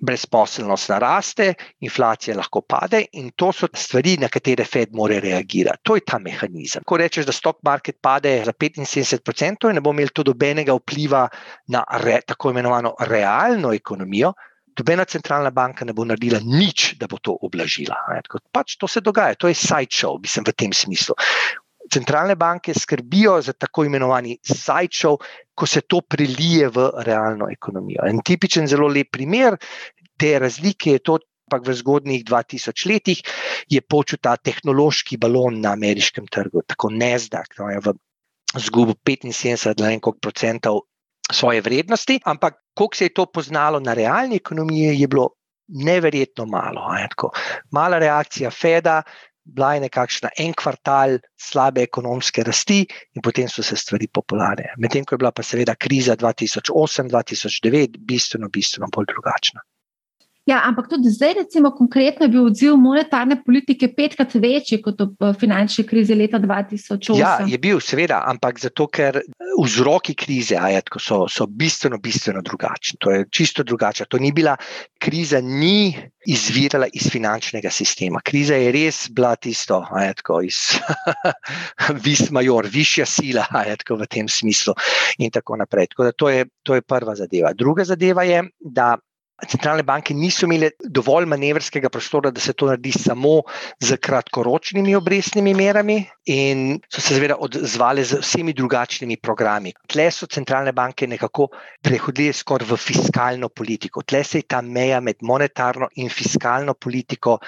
brezposelnost 0.03 0.89
naraste, 0.91 1.53
inflacija 1.81 2.37
lahko 2.37 2.63
pade, 2.67 3.05
in 3.19 3.31
to 3.37 3.53
so 3.55 3.69
stvari, 3.75 4.17
na 4.21 4.29
katere 4.33 4.65
Fed 4.65 4.95
mora 4.97 5.19
reagirati. 5.23 5.83
To 5.83 5.97
je 5.97 6.05
ta 6.07 6.19
mehanizem. 6.19 6.83
Ko 6.87 6.99
rečeš, 6.99 7.27
da 7.29 7.33
stock 7.33 7.61
market 7.63 8.01
pade 8.03 8.41
za 8.45 8.53
75%, 8.53 9.69
in 9.71 9.79
ne 9.79 9.85
bo 9.85 9.93
imel 9.95 10.11
to 10.15 10.25
dobenega 10.27 10.75
vpliva 10.81 11.29
na 11.69 11.85
re, 12.03 12.21
tako 12.27 12.51
imenovano 12.51 12.95
realno 13.01 13.73
ekonomijo. 13.75 14.33
Dobena 14.77 15.05
centralna 15.05 15.51
banka 15.51 15.85
ne 15.85 15.93
bo 15.93 16.05
naredila 16.09 16.41
nič, 16.41 16.95
da 16.99 17.07
bo 17.07 17.21
to 17.21 17.37
oblažila. 17.45 17.99
Pač 18.53 18.79
to 18.81 18.89
se 18.89 19.05
dogaja, 19.05 19.37
to 19.37 19.53
je 19.53 19.55
sideshow, 19.55 20.17
mislim, 20.19 20.49
v 20.49 20.57
tem 20.57 20.73
smislu 20.73 21.15
centralne 21.93 22.37
banke 22.37 22.75
skrbijo 22.75 23.41
za 23.43 23.53
tako 23.53 23.85
imenovani 23.85 24.39
sideshow, 24.43 25.19
ko 25.55 25.67
se 25.67 25.81
to 25.81 26.01
prelije 26.01 26.69
v 26.69 26.89
realno 27.07 27.51
ekonomijo. 27.53 28.07
En 28.09 28.23
tipičen, 28.25 28.67
zelo 28.67 28.89
lep 28.89 29.13
primer 29.13 29.59
te 30.19 30.39
razlike 30.39 30.99
je 30.99 31.05
to. 31.05 31.19
Ampak 31.53 31.67
v 31.69 31.75
zgodnjih 31.77 32.23
2000 32.25 32.87
letih 32.89 33.19
je 33.69 33.81
počutil 33.85 34.23
ta 34.25 34.39
tehnološki 34.41 35.19
balon 35.21 35.59
na 35.61 35.75
ameriškem 35.77 36.25
trgu, 36.33 36.63
tako 36.65 36.89
nezdak. 36.89 37.59
No, 37.59 37.93
zgubil 38.57 38.97
75 39.05 40.17
procentov 40.23 40.87
svoje 41.29 41.61
vrednosti, 41.61 42.21
ampak 42.25 42.57
koliko 42.75 42.97
se 42.97 43.05
je 43.05 43.15
to 43.15 43.27
poznalo 43.27 43.81
na 43.81 43.93
realni 43.95 44.37
ekonomiji, 44.37 45.01
je 45.01 45.09
bilo 45.09 45.29
neverjetno 45.69 46.47
malo. 46.47 46.89
Mala 47.71 47.99
reakcija 47.99 48.51
Feda, 48.51 49.03
bila 49.45 49.75
je 49.75 49.81
nekakšna 49.87 50.31
en 50.39 50.55
kvartal 50.55 51.19
slabe 51.41 51.83
ekonomske 51.83 52.45
rasti, 52.47 52.87
in 53.15 53.23
potem 53.23 53.49
so 53.49 53.63
se 53.63 53.77
stvari 53.77 54.09
popularne. 54.09 54.75
Medtem 54.79 55.05
ko 55.05 55.15
je 55.15 55.23
bila 55.25 55.33
pa 55.33 55.43
seveda 55.43 55.75
kriza 55.75 56.17
2008-2009 56.17 57.99
bistveno, 57.99 58.49
bistveno 58.49 58.89
bolj 58.93 59.11
drugačna. 59.15 59.61
Ja, 60.43 60.59
ampak 60.67 60.89
tudi 60.91 61.07
zdaj, 61.07 61.37
recimo, 61.39 61.71
konkretno 61.71 62.27
je 62.27 62.31
bil 62.33 62.47
odziv 62.49 62.75
monetarne 62.75 63.37
politike 63.47 63.93
petkrat 63.95 64.33
večji 64.43 64.81
kot 64.83 65.05
v 65.21 65.29
finančni 65.39 65.85
krizi 65.87 66.17
leta 66.19 66.41
2008. 66.43 67.15
Ja, 67.15 67.37
je 67.47 67.59
bil, 67.63 67.79
seveda, 67.79 68.25
ampak 68.27 68.59
zato, 68.59 68.89
ker 68.91 69.21
vzroki 69.61 70.17
krize 70.19 70.59
ajat, 70.59 70.91
so, 70.99 71.21
so 71.31 71.47
bistveno, 71.47 72.01
bistveno 72.03 72.43
drugačni. 72.43 72.99
To 73.07 73.13
je 73.15 73.29
čisto 73.31 73.63
drugače. 73.63 74.09
To 74.11 74.19
ni 74.19 74.33
bila 74.35 74.57
kriza, 74.99 75.39
ni 75.41 75.95
izvirala 76.27 76.91
iz 76.91 77.07
finančnega 77.13 77.71
sistema. 77.71 78.19
Kriza 78.27 78.59
je 78.59 78.75
res 78.75 79.05
bila 79.15 79.37
tisto, 79.39 79.79
ajat, 79.95 80.27
iz 80.43 80.59
vis 82.09 82.25
major, 82.35 82.67
višja 82.67 83.07
sila 83.07 83.47
ajat, 83.63 83.87
v 83.87 84.11
tem 84.11 84.27
smislu 84.27 84.75
in 85.23 85.31
tako 85.31 85.63
naprej. 85.63 85.93
Tako 85.95 86.11
to, 86.19 86.35
je, 86.35 86.51
to 86.67 86.75
je 86.75 86.83
prva 86.83 87.15
zadeva. 87.15 87.55
Druga 87.55 87.87
zadeva 87.87 88.27
je, 88.27 88.43
da 88.59 88.97
centralne 89.49 89.83
banke 89.83 90.15
niso 90.15 90.47
imele 90.47 90.71
dovolj 90.79 91.27
manevrskega 91.27 91.91
prostora, 91.91 92.31
da 92.31 92.41
se 92.41 92.53
to 92.53 92.69
naredi 92.71 92.93
samo 92.93 93.43
z 93.81 93.97
kratkoročnimi 93.97 94.95
obrestnimi 94.95 95.55
merami, 95.55 95.99
in 96.27 96.79
so 96.89 97.01
se 97.01 97.17
seveda 97.17 97.37
odzvali 97.41 98.05
z 98.05 98.21
vsemi 98.23 98.53
drugačnimi 98.55 99.17
programi. 99.17 99.73
Tle 99.89 100.11
so 100.11 100.27
centralne 100.27 100.73
banke 100.73 101.07
nekako 101.07 101.49
prehodile 101.83 102.33
skoraj 102.33 102.69
v 102.71 102.79
fiskalno 102.79 103.49
politiko. 103.49 104.03
Tle 104.03 104.23
se 104.25 104.39
je 104.43 104.49
ta 104.49 104.63
meja 104.63 105.01
med 105.01 105.23
monetarno 105.23 105.89
in 105.97 106.09
fiskalno 106.09 106.75
politiko 106.75 107.39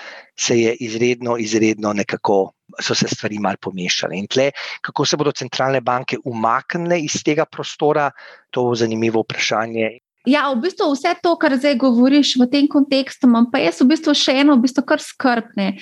izredno, 0.81 1.39
izredno 1.39 1.93
nekako. 1.93 2.53
So 2.81 2.95
se 2.97 3.07
stvari 3.07 3.39
malo 3.39 3.61
pomešale. 3.61 4.17
In 4.17 4.27
tle, 4.27 4.49
kako 4.83 5.05
se 5.05 5.17
bodo 5.21 5.33
centralne 5.37 5.83
banke 5.85 6.17
umaknile 6.25 6.97
iz 7.05 7.21
tega 7.23 7.45
prostora, 7.45 8.09
to 8.51 8.73
je 8.73 8.81
zanimivo 8.83 9.21
vprašanje. 9.21 9.91
Ja, 10.25 10.49
v 10.53 10.65
bistvu 10.65 10.89
vse 10.95 11.13
to, 11.21 11.35
kar 11.37 11.53
zdaj 11.53 11.77
govoriš 11.83 12.39
v 12.41 12.49
tem 12.49 12.69
kontekstu, 12.71 13.29
imam 13.29 13.51
pa 13.53 13.61
jaz 13.61 13.83
v 13.83 13.91
bistvu 13.93 14.15
še 14.17 14.39
eno, 14.41 14.57
v 14.57 14.65
bistvu 14.65 14.85
kar 14.89 15.03
skrbne. 15.05 15.75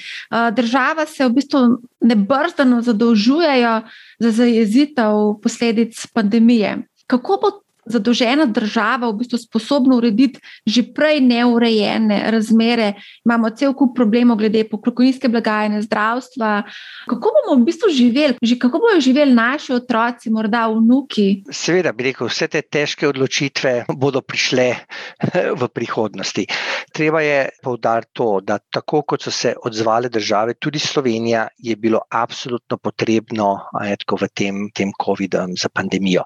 Država 0.59 1.07
se 1.07 1.23
v 1.23 1.37
bistvu 1.39 1.61
nebrzdano 2.03 2.81
zadolžujejo 2.83 3.75
za 4.19 4.31
zajezitev 4.43 5.39
posledic 5.43 5.95
pandemije. 6.11 6.83
Kako 7.07 7.39
bo 7.39 7.51
zadolžena 7.87 8.47
država 8.47 9.11
v 9.11 9.19
bistvu 9.23 9.39
sposobna 9.39 9.97
urediti 9.97 10.41
že 10.67 10.85
prej 10.95 11.21
neurejene 11.21 12.31
razmere, 12.31 12.93
imamo 13.25 13.51
cel 13.57 13.75
kup 13.75 13.95
problemov 13.97 14.39
glede 14.39 14.65
pokojninske 14.71 15.29
blagajne, 15.29 15.83
zdravstva. 15.83 16.63
Kako 17.11 17.33
bomo 17.37 17.57
v 17.61 17.67
bistvu 17.67 17.91
živeli, 17.91 18.37
že 18.43 18.59
kako 18.59 18.79
bodo 18.79 19.01
živeli 19.01 19.35
naši 19.35 19.73
otroci, 19.75 20.31
morda 20.31 20.67
vnuki? 20.71 21.43
Seveda, 21.51 21.93
bi 21.93 22.11
rekel, 22.11 22.31
vse 22.31 22.49
te 22.49 22.63
težke 22.63 23.09
odločitve 23.09 23.75
bodo 23.99 24.23
prišle 24.23 24.69
v 25.61 25.69
prihodnosti. 25.75 26.47
Treba 26.93 27.23
je 27.25 27.49
povdariti 27.63 28.13
to, 28.13 28.29
da 28.45 28.59
tako 28.59 29.03
kot 29.03 29.23
so 29.23 29.31
se 29.31 29.55
odzvale 29.65 30.09
države, 30.09 30.55
tudi 30.55 30.79
Slovenija 30.79 31.49
je 31.59 31.77
bilo 31.77 32.01
absolutno 32.11 32.77
potrebno 32.77 33.59
ajatko, 33.81 34.17
v 34.23 34.29
tem, 34.35 34.63
tem 34.75 34.93
COVID-om 35.05 35.57
za 35.57 35.69
pandemijo 35.73 36.23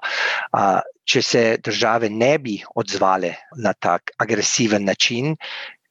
če 1.07 1.21
se 1.23 1.41
države 1.63 2.09
ne 2.09 2.35
bi 2.43 2.57
odzvale 2.75 3.33
na 3.63 3.73
tak 3.73 4.11
agresiven 4.19 4.85
način, 4.85 5.35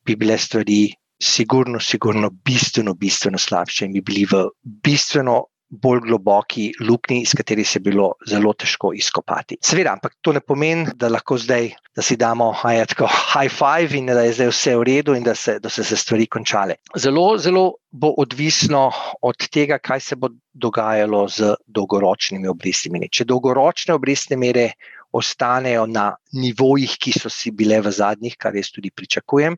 bi 0.04 0.16
bile 0.16 0.38
stvari 0.38 0.94
sigurno, 1.22 1.80
sigurno 1.80 2.30
bistveno, 2.30 2.94
bistveno 2.94 3.38
slabše 3.38 3.86
in 3.86 3.92
bi 3.96 4.04
bili 4.04 4.26
v 4.30 4.46
bistveno 4.62 5.44
bolj 5.68 6.00
globoki 6.00 6.68
luknji, 6.80 7.22
iz 7.22 7.32
kateri 7.34 7.64
se 7.64 7.78
je 7.78 7.82
bilo 7.88 8.12
zelo 8.28 8.52
težko 8.54 8.92
izkopati. 8.94 9.58
Seveda, 9.62 9.96
ampak 9.96 10.14
to 10.22 10.32
ne 10.32 10.40
pomeni, 10.40 10.86
da 10.94 11.08
lahko 11.10 11.38
zdaj, 11.42 11.70
da 11.96 12.02
si 12.02 12.16
damo 12.16 12.52
tako 12.62 13.08
high 13.08 13.50
five 13.50 13.98
in 13.98 14.06
da 14.06 14.22
je 14.22 14.32
zdaj 14.32 14.52
vse 14.52 14.76
v 14.76 14.84
redu 14.86 15.14
in 15.14 15.24
da 15.24 15.34
se, 15.34 15.58
da 15.58 15.68
se, 15.68 15.84
se 15.84 15.96
stvari 15.96 16.26
končale. 16.26 16.76
Zelo, 16.96 17.38
zelo 17.38 17.72
bo 17.90 18.14
odvisno 18.18 18.90
od 19.22 19.48
tega, 19.50 19.78
kaj 19.78 20.00
se 20.00 20.16
bo 20.16 20.28
dogajalo 20.52 21.26
z 21.28 21.54
dolgoročnimi 21.66 22.48
obrestnimi. 22.48 23.08
Če 23.10 23.24
dolgoročne 23.24 23.94
obrestne 23.94 24.36
mere 24.36 24.70
ostanejo 25.16 25.86
na 25.86 26.04
nivojih, 26.36 26.96
ki 27.00 27.14
so 27.16 27.32
si 27.32 27.52
bile 27.56 27.80
v 27.84 27.92
zadnjih, 27.92 28.36
kar 28.38 28.56
jaz 28.56 28.70
tudi 28.74 28.92
pričakujem, 28.94 29.56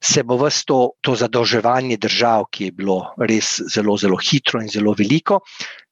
se 0.00 0.24
bo 0.24 0.38
vse 0.40 0.64
to, 0.68 0.80
to 1.04 1.14
zadolževanje 1.20 1.98
držav, 2.00 2.48
ki 2.50 2.70
je 2.70 2.76
bilo 2.82 2.98
res 3.20 3.56
zelo, 3.74 3.96
zelo 4.00 4.18
hitro 4.20 4.62
in 4.62 4.70
zelo 4.72 4.94
veliko, 4.98 5.40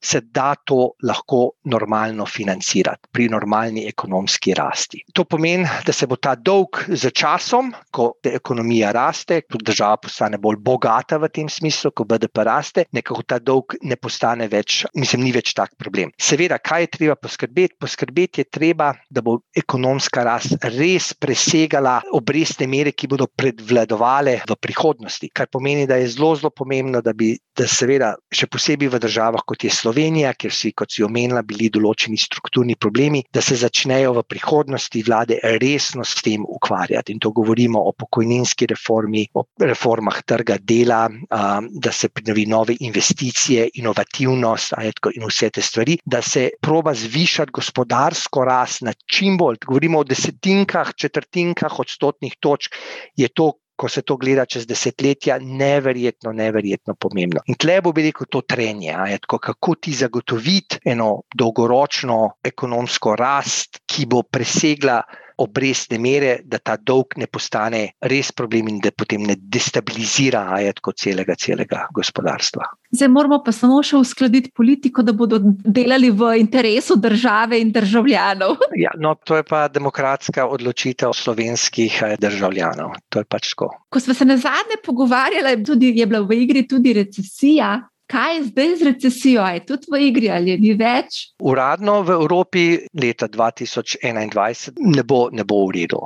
se 0.03 0.21
da 0.21 0.55
to 0.55 0.93
lahko 1.03 1.51
normalno 1.65 2.27
financirati 2.27 3.09
pri 3.13 3.29
normalni 3.29 3.87
ekonomski 3.89 4.55
rasti. 4.55 5.03
To 5.15 5.25
pomeni, 5.25 5.69
da 5.87 5.93
se 5.93 6.07
bo 6.07 6.17
ta 6.17 6.35
dolg 6.35 6.83
z 6.89 7.13
časom, 7.15 7.71
ko 7.91 8.09
ekonomija 8.25 8.91
raste, 8.93 9.43
ko 9.47 9.61
država 9.63 10.01
postane 10.03 10.41
bolj 10.43 10.59
bogata 10.59 11.21
v 11.23 11.31
tem 11.31 11.49
smislu, 11.49 11.93
ko 11.95 12.05
BDP 12.05 12.47
raste, 12.49 12.85
nekako 12.93 13.23
ta 13.23 13.39
dolg 13.39 13.77
ne 13.83 13.97
postane 13.97 14.49
več, 14.51 14.83
mislim, 14.99 15.23
ni 15.23 15.33
več 15.33 15.55
tak 15.55 15.77
problem. 15.79 16.11
Seveda, 16.19 16.59
kaj 16.59 16.87
je 16.87 16.93
treba 16.99 17.17
poskrbeti? 17.17 17.79
Poskrbeti 17.79 18.43
je 18.43 18.51
treba, 18.51 18.93
da 19.11 19.23
bo 19.23 19.39
ekonomska 19.55 20.22
rast 20.25 20.57
res 20.75 21.13
presegala 21.15 22.01
obrestne 22.17 22.67
mere, 22.71 22.93
ki 22.93 23.09
bodo 23.11 23.27
predvladovale 23.27 24.39
v 24.49 24.57
prihodnosti. 24.61 25.31
Kar 25.35 25.49
pomeni, 25.53 25.87
da 25.87 25.99
je 26.01 26.11
zelo, 26.15 26.33
zelo 26.37 26.51
pomembno, 26.51 27.03
da 27.05 27.15
bi, 27.17 27.33
da 27.57 27.67
seveda, 27.69 28.15
še 28.33 28.49
posebej 28.53 28.93
v 28.93 29.01
državah 29.03 29.45
kot 29.47 29.65
je 29.65 29.73
Slovenija, 29.73 30.35
kjer 30.35 30.55
si, 30.55 30.73
kot 30.77 30.93
si 30.93 31.05
omenila, 31.05 31.43
bili 31.47 31.71
določeni 31.73 32.19
strukturni 32.21 32.77
problemi, 32.77 33.23
da 33.33 33.43
se 33.45 33.59
začnejo 33.61 34.15
v 34.19 34.25
prihodnosti 34.29 35.03
vlade 35.07 35.39
resno 35.61 36.05
s 36.05 36.23
tem 36.25 36.45
ukvarjati. 36.47 37.13
In 37.13 37.23
to 37.23 37.33
govorimo 37.35 37.81
o 37.81 37.93
pokojninski 37.97 38.69
reformi, 38.73 39.27
o 39.35 39.47
reformah 39.61 40.23
trga 40.27 40.59
dela, 40.61 41.07
da 41.29 41.93
se 41.93 42.09
prinavi 42.09 42.47
nove 42.47 42.77
investicije, 42.81 43.69
inovativnost 43.81 44.75
in 45.15 45.27
vse 45.27 45.51
te 45.51 45.63
stvari, 45.63 45.99
da 46.05 46.23
se 46.23 46.49
proba 46.61 46.95
zvišati 46.95 47.53
gospodarsko 47.53 48.45
rast 48.45 48.83
na 48.83 48.93
čim 49.07 49.37
bolj, 49.39 49.59
govorimo 49.67 50.02
o 50.03 50.07
desetinkah, 50.09 50.95
četrtinkah 50.99 51.81
odstotnih 51.81 52.37
točk, 52.41 52.77
je 53.17 53.29
to 53.29 53.53
ko 53.83 53.89
se 53.89 54.03
to 54.07 54.17
gleda 54.17 54.45
čez 54.47 54.67
desetletja, 54.71 55.39
neverjetno, 55.43 56.31
neverjetno 56.39 56.95
pomembno. 56.95 57.41
In 57.51 57.59
tle 57.59 57.81
bo 57.83 57.91
rekel 57.97 58.29
to 58.31 58.45
trenje, 58.47 58.95
tako, 59.25 59.41
kako 59.43 59.75
ti 59.75 59.95
zagotoviti 59.97 60.79
eno 60.93 61.25
dolgoročno 61.35 62.19
ekonomsko 62.45 63.17
rast, 63.19 63.81
ki 63.87 64.07
bo 64.07 64.23
presegla 64.23 65.01
obrestne 65.43 65.99
mere, 65.99 66.39
da 66.45 66.59
ta 66.59 66.77
dolg 66.77 67.17
ne 67.21 67.27
postane 67.27 67.83
res 68.11 68.33
problem 68.33 68.71
in 68.71 68.79
da 68.83 68.93
potem 68.95 69.25
ne 69.27 69.37
destabilizira 69.37 70.47
ajetko 70.59 70.95
celega, 70.97 71.37
celega 71.39 71.87
gospodarstva. 71.95 72.69
Zdaj 72.93 73.09
moramo 73.09 73.39
pa 73.45 73.55
samo 73.57 73.81
še 73.85 73.97
uskladiti 73.97 74.53
politiko, 74.55 75.03
da 75.03 75.15
bodo 75.17 75.39
delali 75.43 76.11
v 76.13 76.35
interesu 76.43 76.99
države 77.01 77.61
in 77.61 77.73
državljanov. 77.73 78.59
Ja, 78.83 78.91
no, 78.99 79.13
to 79.15 79.37
je 79.37 79.45
pa 79.47 79.67
demokratska 79.71 80.47
odločitev 80.51 81.13
slovenskih 81.15 81.99
eh, 82.03 82.15
državljanov. 82.19 82.97
To 83.13 83.23
je 83.23 83.29
pač 83.29 83.53
tako. 83.53 83.69
Ko 83.93 84.01
smo 84.01 84.15
se 84.17 84.27
na 84.27 84.37
zadnje 84.41 84.81
pogovarjali, 84.85 85.55
tudi, 85.65 85.93
je 85.99 86.07
bila 86.09 86.23
v 86.27 86.41
igri 86.43 86.65
tudi 86.67 86.95
recesija 86.97 87.77
kaj 88.07 88.37
je 88.37 88.45
zdaj 88.45 88.77
z 88.77 88.87
recesijo, 88.89 89.45
je 89.47 89.65
tudi 89.67 89.91
v 89.93 90.01
igri 90.09 90.31
ali 90.31 90.57
ni 90.61 90.75
več? 90.79 91.33
Uradno 91.41 92.03
v 92.07 92.17
Evropi 92.17 92.65
leta 92.99 93.29
2021 93.29 94.73
ne 94.95 95.05
bo, 95.05 95.29
ne 95.33 95.45
bo 95.45 95.63
v 95.67 95.77
redu. 95.79 96.03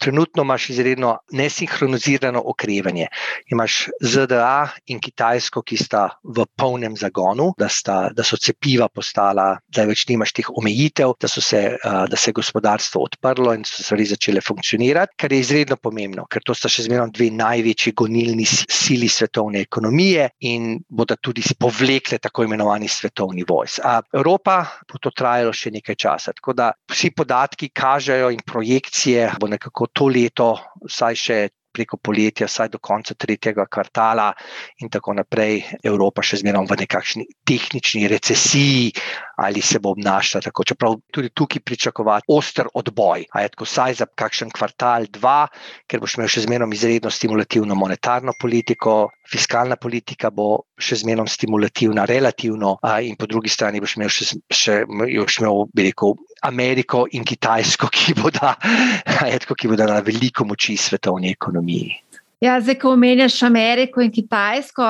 Trenutno 0.00 0.44
imaš 0.46 0.70
izredno 0.72 1.16
nesinhronizirano 1.36 2.42
okrevanje. 2.52 3.08
Imaš 3.52 3.90
ZDA 4.00 4.70
in 4.92 5.00
Kitajsko, 5.00 5.62
ki 5.62 5.76
sta 5.76 6.06
v 6.24 6.46
polnem 6.56 6.96
zagonu, 6.96 7.50
da, 7.58 7.68
sta, 7.68 8.08
da 8.14 8.24
so 8.24 8.38
cepiva 8.40 8.88
postala, 8.88 9.52
da 9.68 9.84
več 9.88 10.06
nimaš 10.08 10.34
teh 10.36 10.48
omejitev, 10.50 11.14
da, 11.20 11.28
se, 11.28 11.62
da 11.84 12.16
se 12.16 12.30
je 12.30 12.38
gospodarstvo 12.40 13.04
odprlo 13.04 13.54
in 13.56 13.64
so 13.68 13.84
stvari 13.84 14.08
začele 14.08 14.40
funkcionirati, 14.44 15.16
kar 15.20 15.32
je 15.32 15.42
izredno 15.44 15.76
pomembno, 15.80 16.26
ker 16.30 16.44
to 16.46 16.56
sta 16.56 16.70
še 16.72 16.86
zmerno 16.88 17.10
dve 17.14 17.30
največji 17.34 17.94
gonilni 17.96 18.46
sili 18.48 19.08
svetovne 19.08 19.64
ekonomije 19.66 20.30
in 20.48 20.78
bodo 20.88 21.16
tudi 21.20 21.39
povlekle 21.58 22.18
tako 22.18 22.44
imenovani 22.44 22.88
svetovni 22.88 23.44
vojs. 23.48 23.78
Evropa 24.14 24.58
bo 24.90 24.98
to 24.98 25.10
trajalo 25.10 25.52
še 25.52 25.72
nekaj 25.74 25.96
časa. 25.96 26.34
Tako 26.36 26.56
da 26.56 26.72
vsi 26.90 27.12
podatki 27.16 27.70
kažejo 27.74 28.30
in 28.34 28.42
projekcije, 28.46 29.32
bo 29.40 29.48
nekako 29.50 29.90
to 29.92 30.10
leto, 30.10 30.52
vsaj 30.86 31.14
še 31.16 31.40
preko 31.72 31.96
poletja, 32.02 32.48
vsaj 32.50 32.68
do 32.72 32.78
konca 32.82 33.14
tretjega 33.14 33.66
kvartala, 33.70 34.30
in 34.82 34.90
tako 34.90 35.14
naprej, 35.18 35.62
Evropa 35.86 36.22
še 36.26 36.40
zmeraj 36.42 36.66
v 36.70 36.78
nekakšni 36.84 37.26
tehnični 37.46 38.08
recesiji 38.10 38.90
ali 39.40 39.62
se 39.64 39.78
bo 39.80 39.94
obnašala 39.94 40.44
tako. 40.44 40.66
Čeprav 40.68 40.98
tudi 41.08 41.30
tukaj 41.32 41.62
pričakovati 41.64 42.28
oster 42.28 42.68
odboj, 42.74 43.24
a 43.32 43.40
je 43.40 43.52
tako 43.54 43.64
vsaj 43.64 43.94
za 44.02 44.06
kakšen 44.06 44.50
kvartal, 44.52 45.06
dva, 45.08 45.46
ker 45.88 46.02
boš 46.02 46.18
imel 46.18 46.28
še 46.28 46.44
zmeraj 46.44 46.76
izredno 46.76 47.10
stimulativno 47.10 47.78
monetarno 47.78 48.34
politiko, 48.40 49.08
fiskalna 49.30 49.76
politika 49.76 50.30
bo 50.34 50.64
še 50.80 51.00
zmeraj 51.04 51.30
stimulativna, 51.30 52.04
relativno, 52.08 52.76
in 53.02 53.16
po 53.16 53.28
drugi 53.30 53.52
strani 53.52 53.80
boš 53.82 53.96
imel 53.98 54.12
še, 54.12 54.28
še 54.50 54.76
boš 54.88 55.40
imel, 55.40 55.64
bi 55.74 55.88
rekel, 55.90 56.16
Ameriko 56.46 57.06
in 57.16 57.26
Kitajsko, 57.26 57.90
ki 57.96 58.16
bodo, 58.18 58.54
ki 59.54 59.70
bodo 59.70 59.88
na 59.90 60.00
veliko 60.04 60.46
moči 60.48 60.76
svetovni 60.80 61.34
ekonomiji. 61.36 61.98
Ja, 62.40 62.54
zdaj, 62.60 62.78
ko 62.80 62.94
omenjaš 62.96 63.42
Ameriko 63.44 64.00
in 64.00 64.12
Kitajsko, 64.12 64.84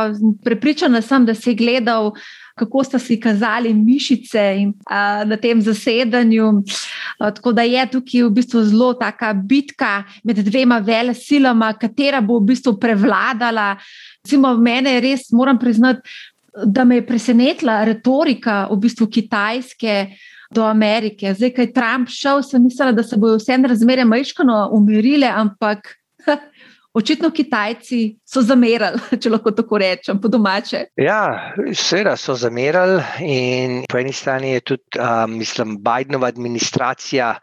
prepričana 0.47 1.01
sem, 1.03 1.27
da 1.27 1.35
si 1.35 1.57
gledal, 1.59 2.13
kako 2.59 2.85
sta 2.85 2.99
si 2.99 3.21
kazali 3.21 3.75
mišice 3.75 4.45
in, 4.59 4.73
a, 4.87 5.25
na 5.25 5.37
tem 5.37 5.61
zasedanju. 5.63 6.63
A, 7.19 7.31
tako 7.31 7.53
da 7.53 7.63
je 7.63 7.87
tukaj 7.93 8.25
v 8.27 8.33
bistvu 8.41 8.65
zelo 8.65 8.93
taka 8.95 9.33
bitka 9.35 10.03
med 10.25 10.43
dvema 10.47 10.79
vele 10.79 11.15
silama, 11.15 11.73
katera 11.73 12.21
bo 12.21 12.41
v 12.41 12.51
bistvu 12.53 12.77
prevladala. 12.81 13.77
Recimo, 14.25 14.55
mene 14.57 14.97
je 14.97 15.05
res, 15.07 15.31
moram 15.33 15.59
priznati, 15.59 16.03
da 16.67 16.85
me 16.85 17.01
je 17.01 17.07
presenetila 17.07 17.85
retorika 17.85 18.67
v 18.71 18.81
bistvu 18.87 19.07
kitajske. 19.07 20.03
Do 20.51 20.65
Amerike. 20.67 21.31
Zdaj, 21.31 21.53
ko 21.55 21.63
je 21.63 21.71
Trump 21.71 22.09
šel, 22.11 22.41
sem 22.43 22.65
mislila, 22.67 22.91
da 22.91 23.05
se 23.07 23.15
bodo 23.15 23.37
vse 23.39 23.55
razmere 23.71 24.03
majhno 24.03 24.57
umirile, 24.75 25.29
ampak 25.31 25.93
Očitno 26.93 27.31
Kitajci 27.31 28.19
so 28.27 28.43
zamerali, 28.43 28.99
če 29.23 29.31
lahko 29.31 29.53
tako 29.55 29.79
rečem, 29.79 30.19
po 30.21 30.29
domače. 30.29 30.85
Ja, 30.99 31.53
seveda 31.71 32.17
so 32.19 32.35
zamerali, 32.35 32.99
in 33.23 33.85
po 33.91 34.01
eni 34.01 34.13
strani 34.13 34.57
je 34.57 34.65
tudi, 34.73 34.99
um, 34.99 35.37
mislim, 35.39 35.77
Bidenova 35.85 36.27
administracija 36.33 37.37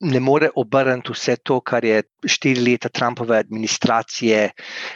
ne 0.00 0.20
more 0.20 0.48
obrniti 0.54 1.12
vse 1.12 1.36
to, 1.44 1.60
kar 1.60 1.84
je 1.84 2.02
štiri 2.24 2.62
leta 2.64 2.88
Trumpove 2.88 3.36
administracije, 3.38 4.50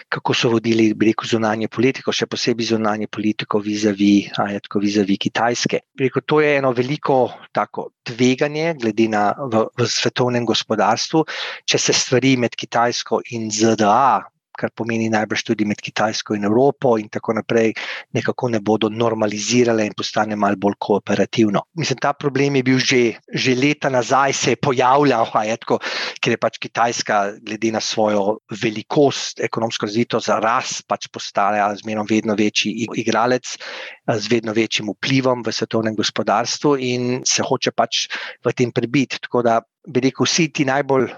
kako 0.08 0.34
so 0.34 0.50
vodili, 0.54 0.88
rekel, 1.00 1.28
zunanje 1.28 1.68
politiko, 1.68 2.12
še 2.12 2.26
posebej 2.30 2.70
zunanje 2.72 3.08
politiko 3.12 3.60
vizavi, 3.60 4.30
ajetko 4.46 4.80
vizavi 4.80 5.18
Kitajske. 5.26 5.80
Rekel, 6.00 6.24
to 6.26 6.40
je 6.40 6.56
eno 6.58 6.72
veliko 6.72 7.18
tako 7.52 7.90
tveganje, 8.04 8.74
glede 8.80 9.08
na 9.12 9.30
v, 9.38 9.66
v 9.76 9.88
svetovnem 9.88 10.46
gospodarstvu, 10.48 11.24
če 11.68 11.80
se 11.80 11.96
stvari 11.96 12.36
med 12.40 12.56
Kitajsko 12.56 13.20
in 13.36 13.50
ZDA 13.52 14.33
kar 14.58 14.70
pomeni 14.74 15.10
najbrž 15.12 15.44
tudi 15.50 15.66
med 15.68 15.80
Kitajsko 15.80 16.36
in 16.38 16.44
Evropo, 16.44 16.96
in 16.98 17.08
tako 17.12 17.34
naprej, 17.38 17.74
nekako 18.14 18.48
ne 18.54 18.60
bodo 18.60 18.88
normalizirale 18.88 19.86
in 19.86 19.96
postane 19.96 20.36
malo 20.36 20.56
bolj 20.56 20.78
kooperativno. 20.78 21.64
Mislim, 21.78 21.98
ta 21.98 22.12
problem 22.12 22.56
je 22.56 22.62
bil 22.62 22.78
že, 22.78 23.02
že 23.28 23.54
leta 23.54 23.90
nazaj, 23.90 24.32
se 24.32 24.50
je 24.54 24.56
pojavljal, 24.56 25.26
je 25.46 25.56
tako, 25.56 25.78
ker 26.20 26.34
je 26.34 26.40
pač 26.40 26.58
Kitajska, 26.58 27.20
glede 27.42 27.72
na 27.72 27.80
svojo 27.80 28.38
velikost, 28.50 29.40
ekonomsko 29.40 29.86
razvito 29.86 30.20
za 30.20 30.38
rast, 30.42 30.84
pač 30.88 31.08
postala 31.12 31.70
zmerno 31.76 32.04
vedno 32.08 32.34
večji 32.36 32.88
igralec 33.00 33.56
z 34.04 34.30
vedno 34.30 34.52
večjim 34.52 34.90
vplivom 34.92 35.42
v 35.46 35.52
svetovnem 35.52 35.96
gospodarstvu 35.96 36.76
in 36.76 37.22
se 37.26 37.42
hoče 37.42 37.72
pač 37.72 38.06
v 38.44 38.52
tem 38.52 38.72
prebiti. 38.72 39.18
Tako 39.24 39.42
da 39.42 39.60
bi 39.88 40.00
rekel, 40.00 40.26
vsi 40.26 40.48
ti 40.52 40.64
najbolj 40.64 41.08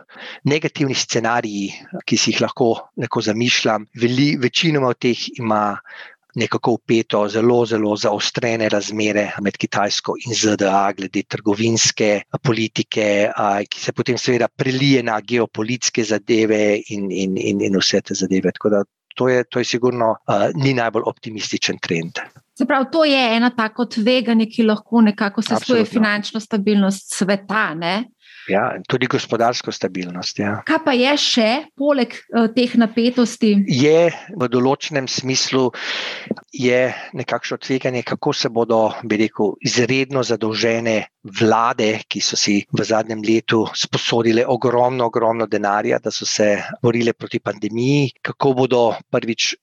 negativni 0.51 0.95
scenariji, 0.95 1.73
ki 2.07 2.19
si 2.19 2.33
jih 2.33 2.43
lahko 2.43 2.91
neko 3.03 3.23
zamišljam, 3.23 3.87
veli, 4.01 4.35
večinoma 4.43 4.91
od 4.95 4.99
teh 5.03 5.27
ima 5.39 5.79
nekako 6.37 6.77
upeto 6.77 7.23
zelo, 7.29 7.63
zelo 7.67 7.97
zaostrene 7.97 8.69
razmere 8.69 9.31
med 9.43 9.57
Kitajsko 9.57 10.17
in 10.27 10.35
ZDA, 10.37 10.93
glede 10.97 11.23
trgovinske 11.29 12.11
politike, 12.43 13.07
ki 13.71 13.81
se 13.81 13.93
potem 13.97 14.19
seveda 14.21 14.49
prelije 14.49 15.03
na 15.07 15.21
geopolitske 15.21 16.05
zadeve 16.05 16.77
in, 16.93 17.09
in, 17.11 17.37
in, 17.41 17.65
in 17.71 17.81
vse 17.81 18.03
te 18.05 18.15
zadeve. 18.15 18.53
Tako 18.53 18.75
da 18.75 18.85
to 19.17 19.29
je, 19.29 19.45
to 19.45 19.59
je 19.59 19.65
sigurno 19.65 20.11
uh, 20.11 20.49
ni 20.55 20.75
najbolj 20.75 21.03
optimističen 21.07 21.79
trend. 21.79 22.21
Se 22.59 22.67
pravi, 22.67 22.87
to 22.93 23.05
je 23.05 23.37
ena 23.37 23.51
tako 23.57 23.87
tveganje, 23.87 24.47
ki 24.53 24.65
lahko 24.69 25.01
nekako 25.01 25.43
sesuje 25.43 25.85
finančno 25.85 26.41
stabilnost 26.41 27.15
sveta. 27.15 27.75
Ne? 27.75 28.05
Ja, 28.49 28.77
tudi 28.89 29.09
gospodarsko 29.11 29.73
stabilnost. 29.73 30.39
Ja. 30.39 30.61
Kaj 30.67 30.79
pa 30.85 30.95
je 30.97 31.13
še, 31.19 31.49
poleg 31.79 32.15
uh, 32.31 32.47
teh 32.55 32.77
napetosti? 32.79 33.53
Je 33.67 34.11
v 34.13 34.49
določenem 34.53 35.09
smislu 35.11 35.69
nekakšno 36.57 37.59
tveganje, 37.61 38.03
kako 38.07 38.33
se 38.33 38.49
bodo, 38.49 38.95
bi 39.05 39.19
rekel, 39.21 39.57
izredno 39.61 40.23
zadolžene 40.25 40.97
vlade, 41.41 42.01
ki 42.09 42.23
so 42.23 42.39
si 42.39 42.63
v 42.73 42.87
zadnjem 42.87 43.23
letu 43.27 43.67
sposodile 43.75 44.47
ogromno, 44.47 45.11
ogromno 45.11 45.47
denarja, 45.47 45.99
da 45.99 46.11
so 46.11 46.27
se 46.27 46.57
borile 46.83 47.13
proti 47.13 47.41
pandemiji, 47.41 48.13
kako 48.23 48.55
bodo 48.63 48.83
prvič 49.11 49.55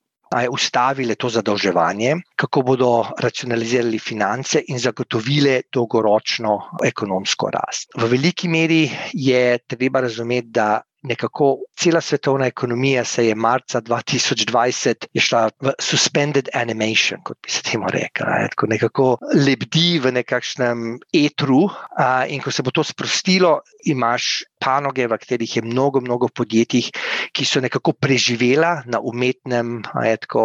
ustavile 0.50 1.16
to 1.16 1.30
zadolževanje, 1.30 2.16
kako 2.36 2.62
bodo 2.62 2.92
racionalizirali 3.20 4.00
finance 4.00 4.62
in 4.68 4.80
zagotovile 4.80 5.62
dolgoročno 5.74 6.58
ekonomsko 6.86 7.52
rast. 7.54 7.92
V 7.98 8.10
veliki 8.10 8.50
meri 8.50 8.90
je 9.14 9.58
treba 9.68 10.02
razumeti, 10.02 10.50
da 10.54 10.82
nekako 11.04 11.58
cela 11.76 12.02
svetovna 12.02 12.46
ekonomija 12.46 13.04
se 13.04 13.28
je 13.28 13.36
marca 13.36 13.82
2020 13.82 15.08
šla 15.20 15.50
v 15.62 15.74
suspended 15.80 16.50
animation, 16.54 17.22
kot 17.24 17.38
bi 17.44 17.52
se 17.52 17.64
temu 17.64 17.90
rekla. 17.92 18.26
Ne? 18.30 18.50
Tako 18.50 18.68
nekako 18.68 19.08
lebdi 19.36 20.00
v 20.00 20.12
nekakšnem 20.20 20.98
etru, 21.14 21.68
a, 21.98 22.26
in 22.28 22.42
ko 22.42 22.52
se 22.52 22.64
bo 22.64 22.72
to 22.72 22.84
sprostilo, 22.84 23.60
imaš 23.86 24.44
panoge, 24.64 25.08
v 25.08 25.18
katerih 25.20 25.58
je 25.58 25.62
mnogo, 25.62 26.02
mnogo 26.02 26.30
podjetij, 26.32 26.88
ki 27.36 27.46
so 27.46 27.60
nekako 27.64 27.94
preživela 28.00 28.84
na 28.88 29.02
umetnem, 29.04 29.82
tako, 30.24 30.44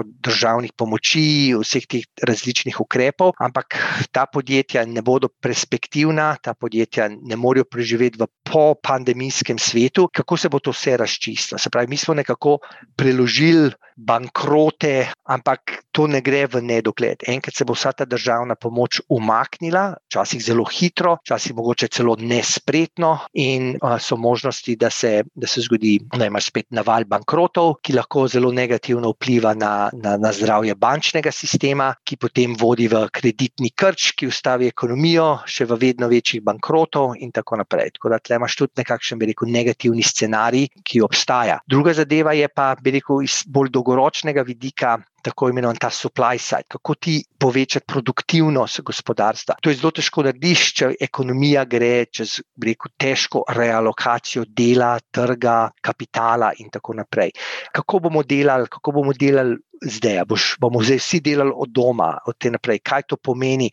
od 0.00 0.10
državnih 0.20 0.74
pomoči, 0.76 1.54
vseh 1.56 1.86
teh 1.88 2.04
različnih 2.28 2.80
ukrepov, 2.80 3.32
ampak 3.40 3.78
ta 4.12 4.26
podjetja 4.28 4.84
ne 4.84 5.02
bodo 5.02 5.28
perspektivna, 5.28 6.34
ta 6.42 6.54
podjetja 6.54 7.08
ne 7.14 7.36
morejo 7.40 7.64
preživeti 7.70 8.20
v 8.20 8.28
po-pandemijskem 8.44 9.58
svetu. 9.58 9.93
Kako 10.12 10.36
se 10.36 10.48
bo 10.48 10.58
to 10.58 10.74
vse 10.74 10.96
razčistilo? 10.96 11.58
Se 11.58 11.70
pravi, 11.70 11.88
mi 11.88 11.96
smo 11.96 12.14
nekako 12.14 12.58
preložili 12.96 13.70
bankrote, 13.96 15.12
ampak 15.24 15.84
to 15.94 16.06
ne 16.10 16.20
gre 16.20 16.46
v 16.50 16.60
nedogled. 16.62 17.22
Enkrat 17.30 17.54
se 17.54 17.64
bo 17.64 17.74
vsa 17.74 17.92
ta 17.94 18.04
državna 18.04 18.58
pomoč 18.58 19.00
umaknila, 19.08 19.94
včasih 20.10 20.42
zelo 20.42 20.64
hitro, 20.66 21.16
včasih 21.22 21.54
mogoče 21.54 21.88
celo 21.88 22.16
nespretno, 22.18 23.18
in 23.38 23.76
uh, 23.78 23.96
so 24.02 24.16
možnosti, 24.16 24.76
da 24.76 24.90
se, 24.90 25.22
da 25.34 25.46
se 25.46 25.62
zgodi, 25.62 26.00
da 26.18 26.26
imaš 26.26 26.50
spet 26.50 26.66
naval 26.74 27.06
bankrotov, 27.06 27.78
ki 27.82 27.94
lahko 27.94 28.26
zelo 28.28 28.50
negativno 28.52 29.14
vpliva 29.14 29.54
na, 29.54 29.90
na, 29.94 30.16
na 30.18 30.32
zdravje 30.34 30.74
bančnega 30.74 31.30
sistema, 31.32 31.92
ki 32.04 32.18
potem 32.18 32.56
vodi 32.58 32.88
v 32.90 33.06
kreditni 33.14 33.70
krč, 33.70 34.12
ki 34.18 34.28
ustavi 34.30 34.68
ekonomijo, 34.72 35.46
še 35.46 35.68
v 35.70 35.78
vedno 35.86 36.10
večjih 36.10 36.42
bankrotov, 36.42 37.14
in 37.22 37.30
tako 37.30 37.62
naprej. 37.62 37.94
Tako 37.94 38.10
da 38.10 38.18
tle 38.18 38.42
imaš 38.42 38.58
tudi 38.58 38.82
nekakšen, 38.82 39.20
bi 39.20 39.30
rekel, 39.30 39.50
negativni 39.54 39.83
scenarij, 40.02 40.68
ki 40.82 41.02
obstaja. 41.02 41.58
Druga 41.66 41.92
zadeva 41.92 42.32
je 42.32 42.48
pa, 42.48 42.74
bi 42.80 42.90
rekel, 42.90 43.22
iz 43.22 43.42
bolj 43.46 43.70
dolgoročnega 43.70 44.42
vidika, 44.42 44.98
tako 45.24 45.48
imenovan 45.48 45.78
ta 45.80 45.90
supply 45.90 46.38
side, 46.38 46.68
kako 46.68 46.94
ti 46.94 47.16
povečati 47.38 47.86
produktivnost 47.88 48.80
gospodarstva. 48.80 49.56
To 49.62 49.70
je 49.70 49.78
zelo 49.80 49.92
težko 49.96 50.24
narediš, 50.26 50.64
če 50.78 50.90
ekonomija 51.00 51.64
gre 51.64 52.06
čez 52.12 52.38
rekel, 52.64 52.92
težko 53.00 53.44
realokacijo 53.56 54.44
dela, 54.48 54.98
trga, 55.10 55.70
kapitala 55.80 56.52
in 56.60 56.68
tako 56.72 56.98
naprej. 57.00 57.32
Kako 57.72 58.04
bomo 58.08 58.22
delali, 58.22 58.68
kako 58.70 58.98
bomo 59.00 59.16
delali 59.16 59.56
zdaj? 59.84 60.22
Boš, 60.28 60.54
bomo 60.60 60.82
zdaj 60.82 60.98
vsi 60.98 61.20
delali 61.20 61.52
od 61.54 61.72
doma, 61.72 62.18
od 62.26 62.38
te 62.38 62.50
naprej. 62.50 62.80
Kaj 62.84 63.08
to 63.08 63.16
pomeni? 63.16 63.70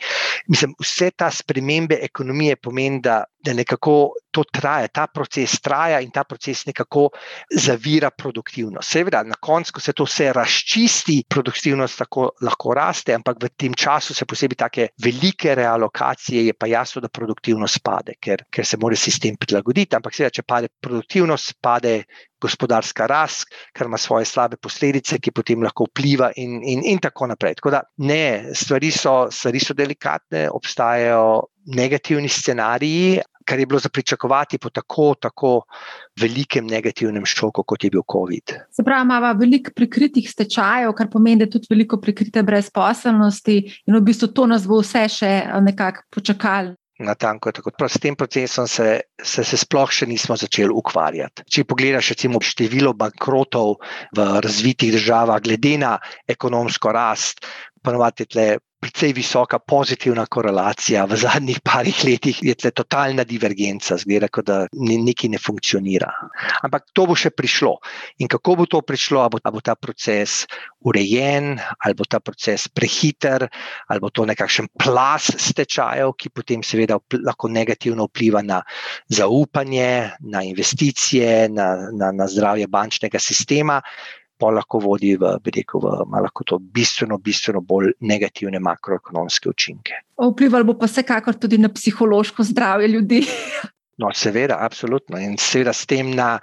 Mislim, 0.48 0.76
vse 0.80 1.12
ta 1.12 1.32
spremembe 1.32 2.00
ekonomije 2.02 2.56
pomeni, 2.56 3.02
da, 3.02 3.24
da 3.44 3.54
nekako 3.54 4.14
to 4.32 4.44
traja, 4.44 4.88
ta 4.88 5.08
proces 5.08 5.60
traja 5.62 6.00
in 6.02 6.12
ta 6.12 6.24
proces 6.24 6.66
nekako 6.66 7.10
zavira 7.52 8.10
produktivnost. 8.12 8.90
Seveda, 8.90 9.24
na 9.24 9.36
koncu, 9.40 9.74
ko 9.74 9.84
se 9.84 9.94
to 9.94 10.08
vse 10.08 10.32
razčisti, 10.34 11.24
produktivnost 11.42 11.98
tako 11.98 12.30
lahko 12.46 12.76
raste, 12.78 13.16
ampak 13.18 13.40
v 13.42 13.50
tem 13.58 13.74
času 13.74 14.14
se 14.14 14.26
posebej 14.30 14.60
take 14.62 14.88
velike 15.02 15.56
realokacije, 15.58 16.46
je 16.46 16.54
pa 16.54 16.70
jasno, 16.70 17.02
da 17.02 17.10
produktivnost 17.10 17.82
pade, 17.84 18.16
ker, 18.22 18.46
ker 18.54 18.66
se 18.66 18.78
mora 18.78 18.96
sistem 18.96 19.38
prilagoditi. 19.42 19.98
Ampak 19.98 20.16
seveda, 20.16 20.36
če 20.38 20.46
pade 20.46 20.70
produktivnost, 20.82 21.58
pade 21.62 22.04
gospodarska 22.42 23.08
rast, 23.10 23.50
kar 23.74 23.90
ima 23.90 23.98
svoje 23.98 24.26
slabe 24.26 24.58
posledice, 24.62 25.20
ki 25.22 25.34
potem 25.34 25.66
lahko 25.66 25.90
vpliva 25.90 26.32
in, 26.38 26.62
in, 26.62 26.86
in 26.86 27.02
tako 27.02 27.30
naprej. 27.34 27.58
Tako 27.60 27.74
da 27.78 27.82
ne, 28.06 28.54
stvari 28.58 28.92
so, 28.94 29.16
stvari 29.34 29.62
so 29.62 29.78
delikatne, 29.78 30.48
obstajajo 30.50 31.26
negativni 31.78 32.30
scenariji, 32.30 33.22
kar 33.46 33.60
je 33.60 33.66
bilo 33.66 33.80
za 33.80 33.90
pričakovati 33.90 34.58
po 34.58 34.70
tako, 34.70 35.14
tako 35.20 35.54
velikem 36.22 36.68
negativnem 36.68 37.26
šoku, 37.26 37.64
kot 37.64 37.84
je 37.84 37.90
bil 37.90 38.02
COVID. 38.12 38.56
Se 38.72 38.84
pravi, 38.84 39.06
imamo 39.06 39.34
veliko 39.40 39.72
prikritih 39.76 40.30
stečajev, 40.30 40.94
kar 40.98 41.10
pomeni, 41.10 41.42
da 41.42 41.50
je 41.50 41.58
tudi 41.58 41.68
veliko 41.70 42.02
prikrite 42.02 42.44
brezposelnosti, 42.44 43.58
in 43.88 43.98
v 43.98 44.04
bistvu 44.06 44.32
to 44.36 44.48
nas 44.48 44.68
bo 44.68 44.82
vse 44.82 45.08
še 45.10 45.34
nekako 45.62 46.08
počakalo. 46.12 46.76
Na 47.02 47.16
tanko 47.16 47.50
je 47.50 47.54
tako. 47.54 47.72
S 47.88 48.00
tem 48.00 48.16
procesom 48.16 48.68
se, 48.68 49.02
se, 49.24 49.44
se 49.44 49.58
sploh 49.58 49.90
še 49.90 50.06
nismo 50.06 50.38
začeli 50.38 50.70
ukvarjati. 50.70 51.46
Če 51.50 51.66
pogledaš, 51.66 52.12
recimo, 52.14 52.42
število 52.46 52.94
bankrotov 52.98 53.80
v 54.18 54.28
razvitih 54.46 54.94
državah, 54.94 55.42
glede 55.42 55.78
na 55.82 55.96
ekonomsko 56.30 56.94
rast, 56.94 57.42
ponovadi 57.84 58.26
tle 58.26 58.58
precej 58.82 59.14
visoka 59.14 59.60
pozitivna 59.60 60.26
korelacija. 60.26 61.06
V 61.06 61.16
zadnjih 61.22 61.60
parih 61.62 62.02
letih 62.04 62.40
je 62.42 62.56
tle 62.58 62.72
totalna 62.74 63.24
divergenca, 63.24 63.98
zgleda, 64.02 64.28
da 64.42 64.66
nekaj 64.74 65.30
ne 65.30 65.38
funkcionira. 65.38 66.10
Ampak 66.66 66.90
to 66.98 67.06
bo 67.06 67.16
še 67.16 67.30
prišlo. 67.30 67.76
In 68.26 68.32
kako 68.32 68.58
bo 68.64 68.66
to 68.66 68.82
prišlo, 68.82 69.22
ali 69.22 69.38
bo, 69.38 69.54
bo 69.54 69.62
ta 69.62 69.78
proces 69.78 70.48
urejen, 70.82 71.54
ali 71.86 71.94
bo 71.94 72.10
ta 72.10 72.20
proces 72.20 72.66
prehiter, 72.74 73.46
ali 73.88 74.02
bo 74.02 74.10
to 74.10 74.26
nekakšen 74.26 74.72
plas 74.82 75.30
stečajev, 75.38 76.16
ki 76.18 76.34
potem 76.34 76.66
seveda 76.66 76.98
lahko 77.22 77.54
negativno 77.54 78.10
vpliva 78.10 78.42
na 78.42 78.64
zaupanje, 79.14 80.18
na 80.26 80.42
investicije, 80.42 81.52
na, 81.54 81.94
na, 81.94 82.10
na 82.18 82.26
zdravje 82.26 82.66
bančnega 82.66 83.22
sistema 83.22 83.78
pa 84.42 84.50
lahko 84.50 84.82
vodi 84.82 85.14
v, 85.22 85.36
rekel, 85.46 85.84
v 85.86 86.22
lahko 86.26 86.48
to 86.48 86.58
bistveno, 86.60 87.20
bistveno 87.22 87.62
bolj 87.62 87.94
negativne 88.02 88.62
makroekonomske 88.64 89.52
učinke. 89.54 90.02
Vplival 90.22 90.66
bo 90.66 90.78
pa 90.78 90.90
vsekakor 90.90 91.38
tudi 91.38 91.62
na 91.62 91.70
psihološko 91.70 92.44
zdravje 92.50 92.90
ljudi. 92.96 93.22
No, 94.02 94.10
seveda, 94.14 94.58
absolutno. 94.66 95.20
In 95.22 95.36
seveda 95.38 95.74
s 95.74 95.86
tem 95.86 96.10
na, 96.16 96.40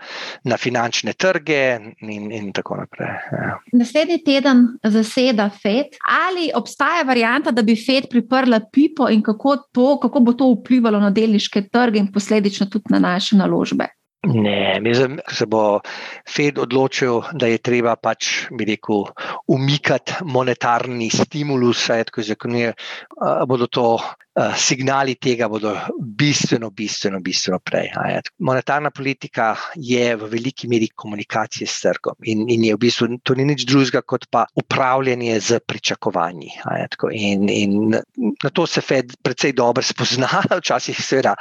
na 0.46 0.57
finančne 0.61 1.14
trge, 1.18 1.78
in, 2.07 2.28
in 2.30 2.53
tako 2.55 2.76
naprej. 2.78 3.09
Ja. 3.32 3.57
Naslednji 3.74 4.20
teden 4.22 4.62
zaseda 4.84 5.49
FED. 5.51 5.99
Ali 6.07 6.53
obstaja 6.55 7.03
varijanta, 7.09 7.51
da 7.51 7.64
bi 7.66 7.74
FED 7.76 8.07
priprla 8.12 8.61
pipo, 8.72 9.09
in 9.11 9.24
kako, 9.26 9.57
to, 9.74 9.88
kako 10.03 10.20
bo 10.20 10.36
to 10.38 10.53
vplivalo 10.53 11.01
na 11.03 11.11
delniške 11.11 11.66
trge 11.72 11.99
in 11.99 12.12
posledično 12.12 12.68
tudi 12.70 12.94
na 12.94 13.03
naše 13.03 13.36
naložbe? 13.36 13.88
Ne, 14.27 14.81
mislim, 14.81 15.16
da 15.16 15.35
se 15.35 15.47
bo 15.47 15.81
Fed 16.29 16.59
odločil, 16.59 17.21
da 17.33 17.47
je 17.47 17.59
treba 17.59 17.95
pač, 17.97 18.49
bi 18.51 18.66
rekel, 18.66 19.05
umikati 19.47 20.25
monetarni 20.25 21.11
stimulus, 21.11 21.87
tako 21.87 22.23
zakonuje, 22.23 22.73
bodo 23.47 23.66
to 23.66 23.87
signali 24.57 25.14
tega 25.14 25.49
bodo 25.49 25.72
bistveno, 25.99 26.70
bistveno, 26.70 27.20
bistveno 27.20 27.59
prej. 27.59 27.91
Monetarna 28.39 28.91
politika 28.91 29.57
je 29.74 30.16
v 30.16 30.28
veliki 30.30 30.68
meri 30.68 30.89
komunikacija 30.95 31.66
s 31.68 31.80
trgom 31.82 32.14
in, 32.22 32.45
in 32.51 32.64
je 32.64 32.76
v 32.76 32.78
bistvu 32.78 33.09
to 33.22 33.34
ni 33.34 33.47
nič 33.49 33.64
drugega 33.66 34.03
kot 34.03 34.28
pa 34.30 34.45
upravljanje 34.55 35.41
z 35.41 35.61
pričakovanji. 35.66 36.51
In, 37.12 37.49
in 37.49 37.97
na 38.43 38.51
to 38.53 38.66
se 38.66 38.80
Fed 38.80 39.16
precej 39.22 39.53
dobro 39.53 39.82
spozna, 39.82 40.28
včasih 40.61 40.97
seveda 41.03 41.34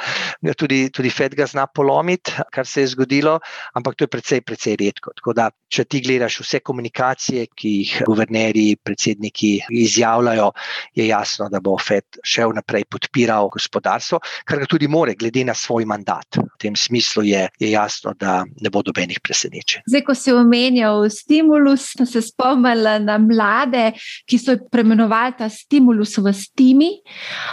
tudi, 0.58 0.90
tudi 0.90 1.10
Fed 1.10 1.36
ga 1.36 1.46
zna 1.48 1.68
polomiti, 1.68 2.34
kar 2.54 2.66
se 2.68 2.82
je 2.82 2.94
zgodilo, 2.96 3.40
ampak 3.74 3.96
to 3.96 4.08
je 4.08 4.14
precej, 4.16 4.42
precej 4.42 4.78
redko. 4.80 5.14
Tako 5.18 5.34
da, 5.38 5.50
če 5.70 5.86
ti 5.86 6.02
gledaš 6.02 6.40
vse 6.42 6.62
komunikacije, 6.66 7.48
ki 7.56 7.74
jih 7.82 7.96
guvernerji, 8.08 8.78
predsedniki 8.84 9.54
izjavljajo, 9.84 10.52
je 10.96 11.08
jasno, 11.08 11.50
da 11.54 11.62
bo 11.62 11.78
Fed 11.78 12.22
šel 12.26 12.56
naprej 12.58 12.87
podpiral 12.90 13.50
gospodarstvo, 13.54 14.20
kar 14.48 14.62
ga 14.64 14.70
tudi 14.70 14.88
more, 14.88 15.16
glede 15.16 15.44
na 15.48 15.54
svoj 15.58 15.86
mandat. 15.86 16.40
V 16.40 16.60
tem 16.62 16.76
smislu 16.76 17.24
je, 17.28 17.48
je 17.60 17.72
jasno, 17.72 18.14
da 18.20 18.44
ne 18.62 18.70
bo 18.70 18.82
dobenih 18.86 19.20
presenečenj. 19.24 19.86
Zdaj, 19.88 20.04
ko 20.08 20.16
si 20.16 20.34
omenjal 20.34 21.08
stimulus, 21.12 21.92
sem 21.98 22.08
se 22.10 22.22
spomnil 22.26 22.88
na 23.04 23.18
mlade, 23.22 23.92
ki 24.28 24.40
so 24.40 24.58
preimenovali 24.72 25.38
ta 25.38 25.50
stimulus 25.50 26.18
v 26.18 26.34
Stimi. 26.34 26.90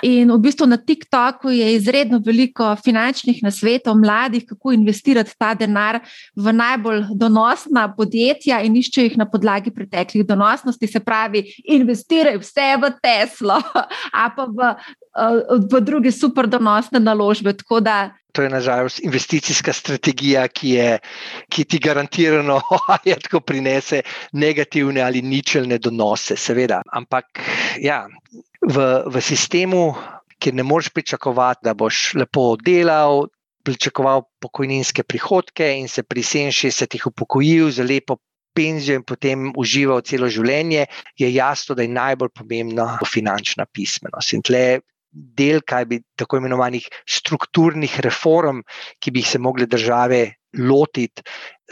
In 0.06 0.32
v 0.32 0.38
bistvu 0.42 0.68
na 0.68 0.78
TikToku 0.78 1.52
je 1.54 1.74
izredno 1.74 2.20
veliko 2.24 2.74
finančnih 2.76 3.42
nasvetov 3.44 3.98
mladih, 4.00 4.46
kako 4.48 4.74
investirati 4.74 5.34
ta 5.38 5.54
denar 5.54 6.00
v 6.36 6.52
najbolj 6.52 7.04
donosna 7.14 7.88
podjetja 7.96 8.60
in 8.64 8.76
iščejo 8.76 9.08
jih 9.08 9.18
na 9.20 9.28
podlagi 9.30 9.72
preteklih 9.74 10.26
donosnosti. 10.26 10.86
Se 10.94 11.00
pravi, 11.00 11.44
investiraj 11.64 12.38
vse 12.42 12.68
v 12.80 12.92
Teslo, 13.02 13.58
a 14.22 14.28
pa 14.34 14.46
v 14.48 14.74
v 15.70 15.80
druge 15.80 16.12
super 16.12 16.46
donosne 16.50 17.00
naložbe. 17.00 17.54
To 18.34 18.42
je 18.42 18.50
nažalost 18.50 18.98
investicijska 19.06 19.72
strategija, 19.72 20.48
ki, 20.48 20.70
je, 20.70 20.98
ki 21.48 21.64
ti 21.64 21.78
garantirano 21.78 22.58
tako 23.22 23.40
prinese 23.40 24.02
negativne 24.32 25.02
ali 25.02 25.22
ničelne 25.22 25.78
donose, 25.78 26.36
seveda. 26.36 26.82
Ampak 26.92 27.38
ja, 27.78 28.08
v, 28.66 28.86
v 29.06 29.22
sistemu, 29.22 29.94
kjer 30.42 30.54
ne 30.54 30.66
moreš 30.66 30.90
pričakovati, 30.90 31.62
da 31.62 31.74
boš 31.78 32.14
lepo 32.18 32.56
delal, 32.58 33.28
pričakoval 33.64 34.26
pokojninske 34.42 35.04
prihodke 35.06 35.70
in 35.78 35.88
se 35.88 36.02
pri 36.02 36.22
67-ih 36.22 37.06
upokojil 37.06 37.70
za 37.70 37.86
lepo. 37.86 38.18
Penzijo 38.54 38.94
in 38.94 39.02
potem 39.02 39.48
užival 39.58 40.04
celo 40.06 40.28
življenje, 40.30 40.84
je 41.18 41.26
jasno, 41.34 41.74
da 41.74 41.82
je 41.82 41.90
najbolj 41.90 42.28
pomembna 42.38 43.00
finančna 43.02 43.66
pismenost. 43.66 44.30
In 44.36 44.44
tle 44.46 44.78
del, 45.14 45.62
kaj 45.62 45.84
bi 45.90 46.00
tako 46.18 46.40
imenovanih 46.40 46.88
strukturnih 47.06 48.00
reform, 48.06 48.62
ki 48.98 49.14
bi 49.14 49.22
jih 49.22 49.34
se 49.34 49.38
mogli 49.38 49.66
države 49.70 50.20
lotiti, 50.58 51.22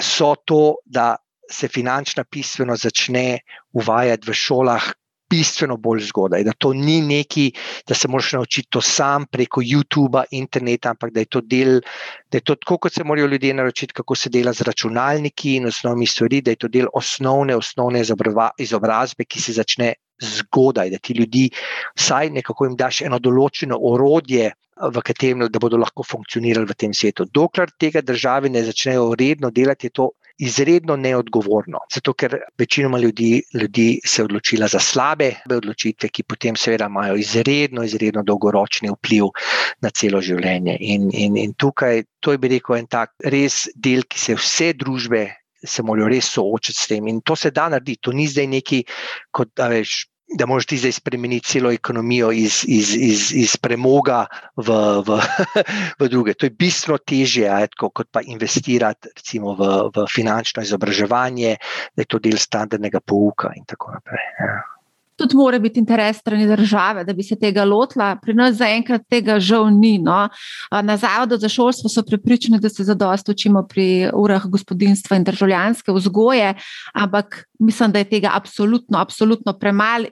so 0.01 0.35
to, 0.47 0.79
da 0.87 1.17
se 1.51 1.69
finančna 1.69 2.25
pismenost 2.25 2.89
začne 2.89 3.43
uvajati 3.73 4.31
v 4.31 4.35
šolah. 4.35 4.93
Bistveno 5.33 5.79
bolj 5.81 6.03
zgodaj, 6.11 6.43
da 6.45 6.53
to 6.53 6.75
ni 6.77 6.99
neki, 7.01 7.47
da 7.89 7.97
se 7.97 8.09
moraš 8.09 8.35
naučiti 8.37 8.69
to 8.69 8.83
sam 8.85 9.25
preko 9.33 9.63
YouTuba, 9.65 10.27
interneta, 10.37 10.91
ampak 10.93 11.15
da 11.15 11.25
je 11.25 11.31
to 11.33 11.41
del, 11.41 11.79
da 12.29 12.37
je 12.37 12.45
to 12.45 12.59
tako, 12.61 12.77
kot 12.85 12.93
se 12.93 13.05
morajo 13.05 13.31
ljudje 13.33 13.55
naučiti, 13.55 13.97
kako 13.97 14.15
se 14.15 14.29
dela 14.29 14.53
z 14.53 14.69
računalniki 14.69 15.55
in 15.57 15.71
osnovnimi 15.73 16.07
stvarmi, 16.07 16.43
da 16.43 16.53
je 16.53 16.61
to 16.67 16.69
del 16.69 16.93
osnovne, 16.93 17.57
osnovne 17.57 18.05
izobrazbe, 18.59 19.25
ki 19.25 19.41
se 19.41 19.57
začne 19.57 19.95
zgodaj, 20.23 20.91
da 20.91 20.99
ti 20.99 21.15
ljudi 21.19 21.49
vsaj 21.99 22.31
nekako 22.31 22.71
jim 22.71 22.77
daš 22.77 23.03
eno 23.09 23.19
določeno 23.19 23.79
orodje, 23.79 24.53
v 24.83 25.03
katerem 25.05 25.45
bodo 25.61 25.79
lahko 25.79 26.03
funkcionirali 26.03 26.67
v 26.67 26.75
tem 26.75 26.95
svetu. 26.97 27.27
Dokler 27.29 27.71
tega 27.79 28.01
države 28.01 28.51
ne 28.51 28.65
začnejo 28.65 29.13
redno 29.19 29.51
delati, 29.51 29.87
je 29.87 29.97
to 30.01 30.11
izredno 30.43 30.97
neodgovorno. 30.97 31.79
Zato, 31.95 32.15
ker 32.19 32.37
večinoma 32.59 32.99
ljudi, 32.99 33.43
ljudi 33.55 34.01
se 34.05 34.23
je 34.23 34.25
odločila 34.25 34.69
za 34.69 34.79
slabe 34.79 35.31
odločitve, 35.47 36.09
ki 36.09 36.23
potem 36.23 36.57
seveda 36.57 36.89
imajo 36.91 37.17
izredno, 37.21 37.85
izredno 37.85 38.23
dolgoročni 38.27 38.91
vpliv 38.91 39.31
na 39.83 39.91
celo 39.91 40.21
življenje. 40.21 40.77
In, 40.81 41.11
in, 41.13 41.37
in 41.37 41.55
tukaj, 41.55 42.03
to 42.21 42.33
je 42.33 42.43
bi 42.43 42.55
rekel 42.57 42.81
en 42.81 42.89
tak 42.91 43.13
res 43.25 43.69
del, 43.75 44.07
ki 44.09 44.19
se 44.19 44.39
vse 44.41 44.73
družbe. 44.79 45.29
Se 45.63 45.83
morajo 45.87 46.09
res 46.11 46.27
soočiti 46.35 46.75
s 46.75 46.89
tem, 46.91 47.07
in 47.07 47.21
to 47.23 47.37
se 47.39 47.53
da 47.55 47.69
narediti. 47.71 48.01
To 48.03 48.13
ni 48.13 48.27
zdaj 48.27 48.49
neki, 48.51 48.81
kot 49.31 49.53
da 49.55 49.69
veš, 49.71 49.93
da 50.39 50.47
moraš 50.47 50.67
ti 50.67 50.79
zdaj 50.79 50.93
spremeniti 50.93 51.49
celo 51.49 51.73
ekonomijo 51.73 52.33
iz, 52.33 52.65
iz, 52.69 52.95
iz, 52.97 53.33
iz 53.37 53.57
premoga 53.57 54.27
v, 54.57 54.73
v, 55.07 55.21
v 56.01 56.09
druge. 56.09 56.35
To 56.35 56.47
je 56.47 56.51
bistveno 56.51 56.99
težje, 56.99 57.49
kot 57.79 58.09
pa 58.11 58.25
investirati 58.25 59.13
recimo, 59.17 59.55
v, 59.59 59.71
v 59.95 60.07
finančno 60.11 60.63
izobraževanje, 60.63 61.57
da 61.97 62.03
je 62.03 62.11
to 62.11 62.19
del 62.19 62.39
standardnega 62.39 63.01
pouka 63.01 63.53
in 63.57 63.65
tako 63.69 63.93
naprej. 63.97 64.29
Ja 64.41 64.72
tudi 65.17 65.37
mora 65.37 65.59
biti 65.59 65.81
interes 65.81 66.17
strani 66.19 66.47
države, 66.47 67.05
da 67.05 67.13
bi 67.13 67.23
se 67.23 67.37
tega 67.39 67.65
lotila. 67.65 68.17
Pri 68.23 68.35
nas 68.35 68.57
zaenkrat 68.57 69.03
tega 69.11 69.39
žal 69.41 69.71
ni. 69.71 69.99
No. 69.99 70.29
Na 70.83 70.97
Zavodu 70.97 71.37
za 71.37 71.49
šolstvo 71.49 71.91
so 71.91 72.03
pripričani, 72.03 72.61
da 72.61 72.69
se 72.69 72.85
zadosto 72.85 73.33
učimo 73.33 73.67
pri 73.69 74.11
urah 74.15 74.47
gospodinstva 74.47 75.17
in 75.17 75.25
državljanske 75.25 75.93
vzgoje, 75.93 76.55
ampak 76.93 77.45
mislim, 77.59 77.93
da 77.93 77.99
je 77.99 78.11
tega 78.11 78.31
absolutno, 78.35 78.99
absolutno 78.99 79.53
premalo. 79.53 80.05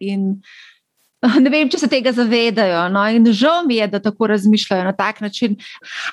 Ne 1.45 1.51
vem, 1.53 1.69
če 1.69 1.83
se 1.83 1.89
tega 1.91 2.13
zavedajo. 2.17 2.87
No? 2.93 3.03
In 3.13 3.29
žal 3.37 3.65
mi 3.69 3.77
je, 3.77 3.89
da 3.93 4.01
tako 4.03 4.31
razmišljajo 4.31 4.85
na 4.87 4.93
tak 4.97 5.21
način. 5.21 5.57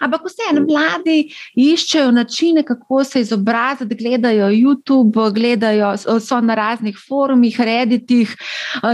Ampak 0.03 0.25
vseeno, 0.27 0.65
mladi 0.67 1.31
iščejo 1.55 2.11
načine, 2.11 2.63
kako 2.67 3.03
se 3.07 3.21
izobraziti, 3.23 3.95
gledajo 3.95 4.49
YouTube, 4.51 5.29
gledajo, 5.33 5.93
so 5.97 6.41
na 6.41 6.55
raznih 6.59 6.97
forumih, 7.07 7.59
reditih. 7.59 8.35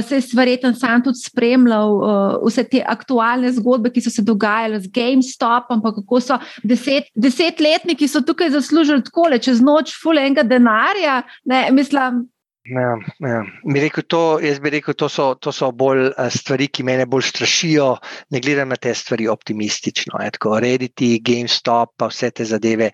Se 0.08 0.20
je 0.20 0.38
verjetno 0.38 0.74
sam 0.78 1.04
tudi 1.04 1.20
spremljal 1.24 1.98
vse 2.46 2.64
te 2.70 2.84
aktualne 2.86 3.52
zgodbe, 3.54 3.92
ki 3.94 4.04
so 4.06 4.14
se 4.14 4.26
dogajale 4.26 4.80
z 4.84 4.92
GameStopom, 4.94 5.82
pa 5.82 5.94
kako 5.96 6.22
so 6.22 6.38
deset, 6.64 7.10
desetletniki 7.16 8.08
so 8.08 8.22
tukaj 8.22 8.54
zaslužili 8.54 9.04
tako 9.04 9.28
le 9.34 9.42
čez 9.42 9.62
noč, 9.62 9.96
fulenga 10.02 10.44
denarja. 10.46 11.22
Ne, 11.50 11.68
mislim, 11.72 12.24
Ja, 12.64 12.96
ja. 13.20 13.44
Mi 13.68 13.82
rekel, 13.84 14.06
to, 14.08 14.40
jaz 14.40 14.62
bi 14.64 14.72
rekel, 14.72 14.96
to 14.96 15.10
so, 15.12 15.34
to 15.36 15.52
so 15.52 15.68
bolj 15.76 16.06
eh, 16.08 16.30
stvari, 16.32 16.70
ki 16.72 16.86
me 16.88 16.96
bolj 17.12 17.26
strašijo. 17.28 17.90
Ne 18.32 18.40
gledam 18.40 18.72
na 18.72 18.78
te 18.80 18.94
stvari 18.96 19.28
optimistično. 19.28 20.22
Rediti, 20.64 21.18
GameStop, 21.20 21.98
pa 21.98 22.08
vse 22.08 22.32
te 22.32 22.48
zadeve 22.48 22.92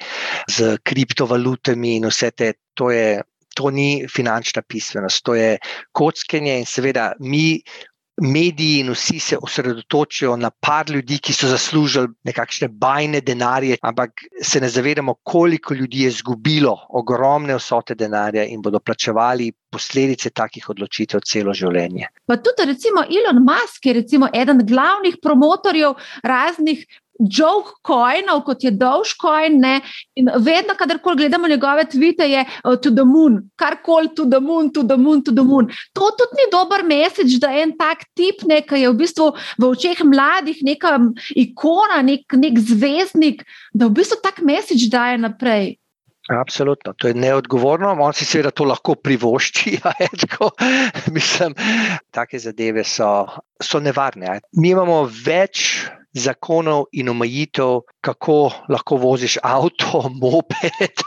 z 0.49 0.77
kriptovalutami 0.83 1.99
in 1.99 2.09
vse 2.09 2.31
te. 2.31 2.53
To, 2.79 2.89
je, 2.89 3.21
to 3.59 3.69
ni 3.75 4.07
finančna 4.07 4.61
pismenost, 4.63 5.21
to 5.27 5.35
je 5.35 5.57
kockenje 5.91 6.53
in 6.61 6.65
seveda 6.65 7.11
mi 7.19 7.59
mediji 8.21 8.79
in 8.79 8.91
vsi 8.91 9.19
se 9.19 9.37
osredotočijo 9.41 10.35
na 10.37 10.49
par 10.49 10.89
ljudi, 10.89 11.19
ki 11.19 11.33
so 11.33 11.47
zaslužili 11.47 12.07
nekakšne 12.23 12.67
bajne 12.67 13.21
denarje, 13.21 13.77
ampak 13.81 14.23
se 14.41 14.61
ne 14.61 14.69
zavedamo, 14.69 15.15
koliko 15.23 15.73
ljudi 15.73 16.01
je 16.01 16.07
izgubilo 16.07 16.75
ogromne 16.89 17.55
vsote 17.55 17.95
denarja 17.95 18.45
in 18.45 18.61
bodo 18.61 18.79
plačevali 18.79 19.51
posledice 19.71 20.29
takih 20.29 20.69
odločitev 20.69 21.21
celo 21.25 21.53
življenje. 21.53 22.09
Pa 22.25 22.37
tudi, 22.37 22.65
recimo, 22.65 23.03
Elon 23.03 23.43
Musk 23.45 23.85
je 23.85 24.03
eden 24.33 24.65
glavnih 24.65 25.19
promotorjev 25.21 25.93
raznih 26.23 26.85
joke 27.19 27.79
coinov, 27.83 28.43
kot 28.47 28.63
je 28.63 28.71
Dogecoin. 28.71 29.59
In 30.15 30.31
vedno, 30.39 30.75
kadarkoli 30.79 31.17
gledamo 31.17 31.47
njegove 31.47 31.85
tvite, 31.91 32.27
je 32.29 32.45
uh, 32.63 32.75
to 32.75 32.91
the 32.91 33.05
moon, 33.05 33.41
karkoli 33.55 34.13
to 34.15 34.25
the 34.25 34.39
moon, 34.39 34.71
to 34.73 34.83
the 34.83 34.97
moon, 34.97 35.23
to 35.23 35.31
the 35.31 35.43
moon. 35.43 35.67
To 35.93 36.11
tudi 36.17 36.39
ni 36.39 36.47
dober 36.51 36.83
message, 36.83 37.39
da 37.39 37.51
en 37.51 37.75
tak 37.77 38.05
tip, 38.15 38.41
ki 38.43 38.81
je 38.83 38.89
v 38.89 38.95
bistvu 38.95 39.33
v 39.59 39.67
očeh 39.69 40.03
mladih 40.03 40.63
neka 40.63 40.97
ikona, 41.35 42.01
nek, 42.01 42.25
nek 42.33 42.59
zvezdnik, 42.59 43.43
da 43.73 43.87
v 43.87 43.99
bistvu 43.99 44.21
tak 44.23 44.41
message 44.41 44.89
daje 44.91 45.17
naprej. 45.17 45.75
Absolutno, 46.29 46.93
to 46.93 47.07
je 47.07 47.13
neodgovorno. 47.13 47.89
On 47.99 48.13
si 48.13 48.25
seveda 48.25 48.51
to 48.51 48.63
lahko 48.63 48.93
privošči. 48.95 49.79
Mislim, 51.15 51.55
take 52.11 52.39
zadeve 52.39 52.83
so, 52.83 53.25
so 53.61 53.81
nevarne. 53.81 54.37
Mi 54.53 54.69
imamo 54.69 55.07
več 55.09 55.89
zakonov 56.13 56.85
in 56.91 57.09
omejitev, 57.09 57.81
kako 58.01 58.51
lahko 58.69 58.97
voziš 58.97 59.37
avto, 59.43 60.03
moped, 60.21 61.03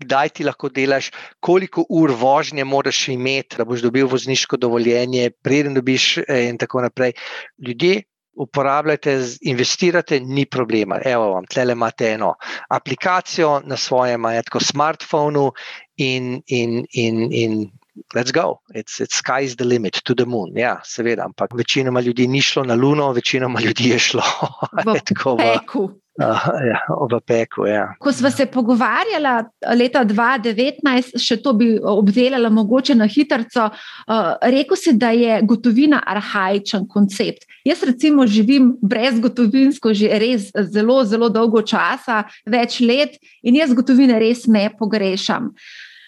kdaj 0.00 0.28
ti 0.28 0.44
lahko 0.44 0.68
delaš, 0.68 1.10
koliko 1.40 1.84
ur 1.88 2.12
vožnje 2.12 2.64
moraš 2.64 3.08
imeti, 3.08 3.56
da 3.58 3.64
boš 3.64 3.84
dobil 3.84 4.08
vozniško 4.08 4.56
dovoljenje, 4.56 5.30
preden 5.42 5.74
dobiš, 5.74 6.18
eh, 6.18 6.48
in 6.48 6.58
tako 6.58 6.82
naprej. 6.82 7.12
Ljudje. 7.58 8.02
Uporabljate, 8.38 9.16
investirate, 9.50 10.20
ni 10.20 10.44
problema. 10.46 11.00
Evo 11.04 11.32
vam, 11.32 11.46
tle 11.50 11.64
imate 11.72 12.12
eno 12.12 12.34
aplikacijo 12.70 13.60
na 13.64 13.76
svojem 13.76 14.22
smartphonu 14.60 15.52
in, 15.96 16.42
in, 16.46 16.84
in, 16.92 17.32
in 17.32 17.70
let's 18.14 18.32
go, 18.32 18.60
it's, 18.74 19.00
it's 19.00 19.16
sky's 19.16 19.56
the 19.56 19.64
limit 19.64 20.00
to 20.04 20.14
the 20.14 20.26
moon. 20.26 20.56
Ja, 20.56 20.80
seveda, 20.84 21.24
ampak 21.24 21.54
večinoma 21.54 22.00
ljudi 22.00 22.26
ni 22.26 22.40
šlo 22.40 22.64
na 22.64 22.74
Luno, 22.74 23.12
večinoma 23.12 23.60
ljudi 23.60 23.88
je 23.88 23.98
šlo 23.98 24.22
v 24.86 25.36
peku. 25.36 25.90
Uh, 26.18 26.50
ja, 26.66 26.80
v 27.10 27.20
peku 27.22 27.66
ja. 27.66 27.94
Ko 27.98 28.12
smo 28.12 28.30
se 28.30 28.46
pogovarjali 28.46 29.46
leta 29.78 30.02
2019, 30.04 31.14
še 31.14 31.36
to 31.42 31.52
bi 31.54 31.68
obdelala, 31.78 32.50
mogoče 32.50 32.96
na 32.98 33.06
hitro, 33.06 33.44
uh, 33.46 34.32
rekel 34.42 34.76
si, 34.76 34.96
da 34.98 35.12
je 35.14 35.38
gotovina 35.46 36.02
arhajičen 36.06 36.88
koncept. 36.90 37.46
Jaz, 37.64 37.84
recimo, 37.86 38.26
živim 38.26 38.72
brezgotovinsko 38.82 39.94
že 39.94 40.18
res 40.18 40.50
zelo, 40.74 41.04
zelo 41.06 41.28
dolgo 41.30 41.62
časa, 41.62 42.24
več 42.46 42.80
let, 42.82 43.14
in 43.46 43.62
jaz 43.62 43.70
gotovine 43.70 44.18
res 44.18 44.48
ne 44.50 44.66
pogrešam. 44.74 45.52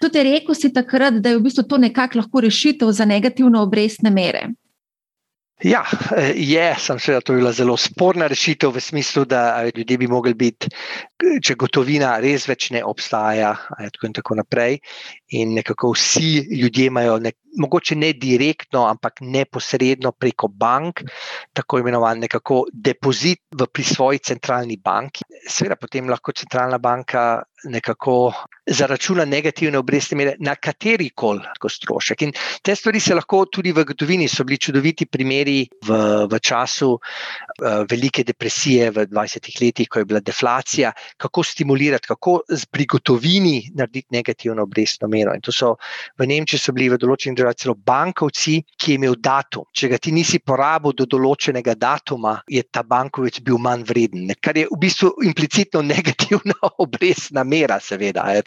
Tudi 0.00 0.22
rekel 0.24 0.56
si 0.56 0.72
takrat, 0.72 1.20
da 1.20 1.30
je 1.30 1.38
v 1.38 1.44
bistvu 1.44 1.66
to 1.68 1.78
nekako 1.78 2.22
lahko 2.22 2.40
rešitev 2.40 2.92
za 2.96 3.04
negativne 3.04 3.60
obrestne 3.60 4.10
mere. 4.10 4.48
Ja, 5.60 5.82
je, 6.34 6.74
sem 6.80 6.98
seveda 6.98 7.20
to 7.20 7.34
bila 7.36 7.52
zelo 7.52 7.76
sporna 7.76 8.30
rešitev 8.32 8.72
v 8.72 8.80
smislu, 8.80 9.26
da 9.28 9.60
ljudje 9.68 9.98
bi 10.00 10.08
mogli 10.08 10.32
biti, 10.34 10.70
če 11.44 11.56
gotovina 11.60 12.14
res 12.24 12.48
več 12.48 12.70
ne 12.72 12.80
obstaja, 12.84 13.52
tako 13.76 14.08
in 14.08 14.16
tako 14.16 14.38
naprej. 14.40 14.78
In 15.30 15.54
nekako 15.54 15.92
vsi 15.94 16.46
ljudje 16.60 16.86
imajo, 16.86 17.18
nek, 17.22 17.36
mogoče 17.58 17.96
ne 17.96 18.12
direktno, 18.12 18.84
ampak 18.86 19.20
neposredno 19.20 20.12
preko 20.12 20.48
bank, 20.48 21.02
tako 21.52 21.78
imenovan 21.78 22.18
nekako 22.18 22.64
depozit 22.72 23.42
v 23.54 23.66
pri 23.66 23.84
svoji 23.84 24.18
centralni 24.18 24.76
banki. 24.76 25.24
Seveda 25.48 25.76
potem 25.76 26.10
lahko 26.10 26.32
centralna 26.32 26.78
banka 26.78 27.42
nekako 27.64 28.32
zaračuna 28.66 29.24
negativne 29.24 29.78
obrestne 29.78 30.16
mere 30.16 30.34
na 30.40 30.54
kateri 30.54 31.10
koli 31.10 31.42
strošek. 31.68 32.22
In 32.22 32.32
te 32.62 32.74
stvari 32.76 33.00
se 33.00 33.14
lahko 33.14 33.44
tudi 33.52 33.72
v 33.72 33.84
gotovini, 33.84 34.28
so 34.28 34.44
bili 34.44 34.58
čudoviti 34.58 35.06
primeri 35.06 35.66
v, 35.86 35.98
v 36.30 36.38
času 36.40 36.90
uh, 36.94 37.82
velike 37.90 38.24
depresije 38.24 38.90
v 38.90 39.06
20 39.10 39.50
letih, 39.62 39.88
ko 39.88 40.00
je 40.00 40.04
bila 40.04 40.20
deflacija, 40.20 40.92
kako 41.16 41.42
stimulirati, 41.44 42.08
kako 42.08 42.40
pri 42.70 42.86
gotovini 42.86 43.70
narediti 43.74 44.16
negativno 44.16 44.62
obrestno 44.62 45.08
mero. 45.08 45.19
In 45.20 45.44
to 45.44 45.52
so 45.52 45.74
v 46.18 46.26
Nemčiji 46.26 46.60
so 46.60 46.74
bili 46.76 46.88
v 46.92 46.98
določenih 47.00 47.36
državah 47.38 47.58
celo 47.58 47.74
bankovci, 47.74 48.60
ki 48.78 48.92
je 48.92 49.00
imel 49.00 49.16
datum. 49.20 49.66
Če 49.76 49.90
ga 49.92 49.98
ti 49.98 50.14
nisi 50.14 50.40
porabil 50.40 50.94
do 50.96 51.06
določenega 51.10 51.76
datuma, 51.78 52.38
je 52.48 52.62
ta 52.70 52.82
bankovec 52.86 53.40
bil 53.44 53.60
manj 53.62 53.84
vreden, 53.88 54.30
kar 54.40 54.58
je 54.58 54.66
v 54.70 54.80
bistvu 54.80 55.12
implicitno 55.26 55.82
negativna 55.86 56.56
obrestna 56.84 57.44
mera, 57.44 57.80
seveda. 57.80 58.26
Je 58.34 58.44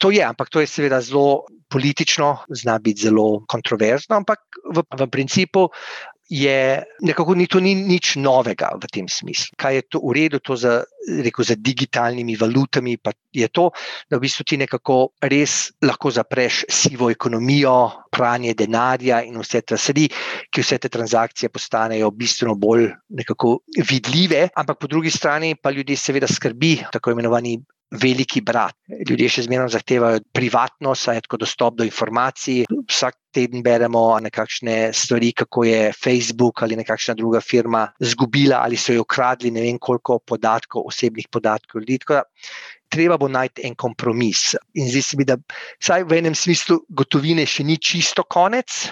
to 0.00 0.10
je, 0.14 0.22
ampak 0.24 0.50
to 0.50 0.60
je 0.60 0.70
seveda 0.70 1.00
zelo 1.04 1.46
politično, 1.68 2.48
zna 2.48 2.78
biti 2.78 3.06
zelo 3.08 3.44
kontroverzno, 3.48 4.16
ampak 4.22 4.40
v, 4.74 4.82
v 4.82 5.10
principu. 5.12 5.68
Je 6.28 6.84
nekako 7.00 7.34
ni 7.34 7.46
to 7.48 7.60
ni 7.60 7.72
nič 7.74 8.16
novega 8.20 8.68
v 8.76 8.84
tem 8.92 9.08
smislu. 9.08 9.56
Kaj 9.56 9.74
je 9.74 9.82
to 9.88 10.00
v 10.04 10.12
redu, 10.12 10.40
to 10.44 10.56
za, 10.60 10.84
rekel, 11.24 11.44
za 11.44 11.56
digitalnimi 11.56 12.36
valutami, 12.36 12.98
pa 13.00 13.16
je 13.32 13.48
to, 13.48 13.70
da 14.10 14.20
v 14.20 14.26
bistvu 14.26 14.44
ti 14.44 14.60
nekako 14.60 15.16
res 15.24 15.72
lahko 15.80 16.12
zapreš 16.12 16.66
sivo 16.68 17.08
ekonomijo, 17.08 18.08
pranje 18.12 18.52
denarja 18.52 19.22
in 19.24 19.40
vse 19.40 19.62
te 19.64 19.80
stvari, 19.80 20.04
ki 20.52 20.60
vse 20.60 20.78
te 20.84 20.92
transakcije 20.92 21.48
postanejo 21.48 22.12
bistveno 22.12 22.58
bolj 22.60 22.90
vidljive, 23.88 24.48
ampak 24.52 24.84
po 24.84 24.86
drugi 24.86 25.10
strani 25.10 25.54
pa 25.56 25.72
ljudi 25.72 25.96
seveda 25.96 26.28
skrbi 26.28 26.76
tako 26.92 27.16
imenovani 27.16 27.56
veliki 27.90 28.42
brat. 28.44 28.76
Ljudje 29.08 29.28
še 29.32 29.44
zmeraj 29.46 29.72
zahtevajo 29.72 30.20
privatnost, 30.36 31.06
saj 31.06 31.18
je 31.18 31.24
tako 31.26 31.40
dostop 31.44 31.78
do 31.78 31.86
informacij. 31.86 32.66
Vsak 32.88 33.16
teden 33.32 33.62
beremo 33.64 34.02
nekakšne 34.24 34.90
stvari, 34.96 35.32
kako 35.32 35.64
je 35.64 35.92
Facebook 35.96 36.62
ali 36.62 36.76
nekakšna 36.76 37.14
druga 37.14 37.40
firma 37.40 37.86
izgubila 38.00 38.62
ali 38.64 38.76
so 38.76 38.92
jo 38.92 39.06
ukradli 39.06 39.50
ne 39.50 39.64
vem 39.64 39.78
koliko 39.78 40.18
podatkov, 40.18 40.88
osebnih 40.88 41.28
podatkov 41.32 41.82
ljudi. 41.82 42.00
Treba 42.88 43.18
bo 43.20 43.28
najti 43.28 43.66
en 43.68 43.74
kompromis. 43.76 44.54
In 44.80 44.88
zdi 44.88 45.02
se 45.04 45.16
mi, 45.20 45.24
da 45.28 45.36
vsaj 45.76 46.06
v 46.08 46.22
enem 46.22 46.36
smislu 46.36 46.78
gotovine 46.88 47.44
še 47.44 47.66
ni 47.68 47.76
čisto 47.76 48.24
konec, 48.24 48.88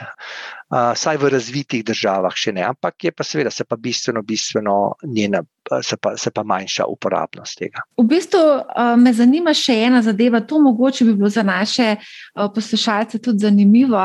vsaj 0.70 1.16
v 1.22 1.30
razvitih 1.30 1.84
državah 1.86 2.34
še 2.34 2.52
ne, 2.56 2.64
ampak 2.66 3.04
je 3.04 3.12
pa 3.14 3.24
seveda 3.24 3.50
se 3.50 3.64
pa 3.64 3.76
bistveno, 3.76 4.22
bistveno 4.22 4.96
njena 5.06 5.42
se 5.82 5.96
pa, 5.96 6.16
se 6.16 6.30
pa 6.30 6.42
manjša 6.42 6.84
uporabnost 6.86 7.58
tega. 7.58 7.82
V 7.98 8.04
bistvu 8.06 8.40
me 9.02 9.12
zanima 9.14 9.54
še 9.54 9.74
ena 9.86 10.02
zadeva, 10.02 10.40
to 10.40 10.60
mogoče 10.62 11.04
bi 11.04 11.14
bilo 11.14 11.30
za 11.30 11.42
naše 11.42 11.96
poslušalce 12.34 13.18
tudi 13.22 13.42
zanimivo. 13.42 14.02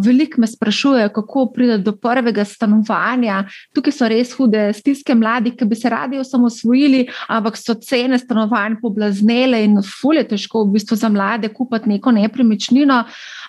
Veliko 0.00 0.40
me 0.40 0.46
sprašujejo, 0.46 1.12
kako 1.12 1.46
pride 1.54 1.78
do 1.78 1.92
prvega 1.96 2.44
stanovanja. 2.44 3.42
Tukaj 3.76 3.96
so 3.96 4.08
res 4.08 4.32
hude 4.36 4.70
stiske 4.76 5.14
mladih, 5.14 5.56
ki 5.58 5.68
bi 5.68 5.76
se 5.76 5.92
radi 5.92 6.20
osamosvojili, 6.20 7.04
ampak 7.28 7.60
so 7.60 7.76
cene 7.80 8.18
stanovanj 8.18 8.78
poblaznele 8.82 9.62
in 9.66 9.80
fulje 9.84 10.24
težko 10.32 10.64
v 10.66 10.78
bistvu 10.78 10.96
za 10.96 11.12
mlade 11.12 11.52
kupiti 11.52 11.92
neko 11.92 12.12
nepremičnino. 12.16 13.02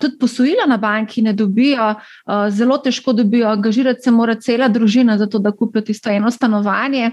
Tudi 0.03 0.19
posojila 0.19 0.67
na 0.67 0.77
banki 0.77 1.23
ne 1.23 1.33
dobijo, 1.33 1.93
zelo 2.53 2.77
težko 2.77 3.13
dobijo, 3.13 3.47
angažirati 3.49 4.05
se 4.05 4.11
mora 4.11 4.35
cela 4.35 4.67
družina 4.71 5.17
za 5.17 5.27
to, 5.27 5.39
da 5.39 5.51
kupijo 5.51 5.81
tisto 5.89 6.09
eno 6.09 6.31
stanovanje. 6.31 7.11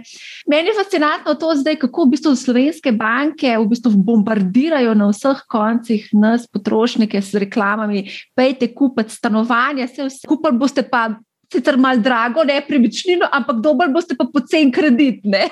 Meni 0.51 0.69
je 0.69 0.77
fascinantno 0.79 1.35
to, 1.35 1.55
zdaj, 1.57 1.79
kako 1.81 2.05
v 2.05 2.15
bistvu 2.15 2.35
slovenske 2.37 2.93
banke 2.93 3.57
v 3.59 3.67
bistvu 3.71 3.93
bombardirajo 3.97 4.95
na 4.95 5.11
vseh 5.11 5.43
koncih 5.49 6.09
nas, 6.13 6.47
potrošnike, 6.49 7.21
z 7.23 7.45
reklamami. 7.47 8.05
Pejte 8.37 8.71
kupiti 8.75 9.17
stanovanje, 9.17 9.89
vse 9.89 10.09
skupaj 10.21 10.57
boste 10.57 10.87
pa 10.87 11.09
sicer 11.53 11.77
malo 11.79 12.01
drago, 12.01 12.45
nepremičnino, 12.47 13.27
ampak 13.33 13.61
dober 13.65 13.91
boste 13.91 14.17
pa 14.19 14.29
pocen 14.33 14.71
kredit. 14.73 15.25
Ne? 15.25 15.49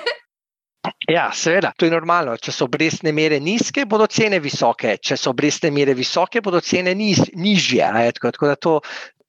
Ja, 1.11 1.29
seveda, 1.35 1.73
to 1.77 1.87
je 1.87 1.91
normalno. 1.91 2.37
Če 2.39 2.53
so 2.55 2.67
obrestne 2.69 3.11
mere 3.15 3.39
nizke, 3.43 3.83
bodo 3.89 4.07
cene 4.07 4.39
visoke. 4.39 4.95
Če 5.03 5.17
so 5.19 5.33
obrestne 5.33 5.71
mere 5.75 5.95
visoke, 5.97 6.41
bodo 6.45 6.61
cene 6.63 6.93
niz, 6.95 7.25
nižje. 7.35 7.89
Tako, 8.15 8.31
tako 8.35 8.47
da 8.47 8.55
to, 8.55 8.75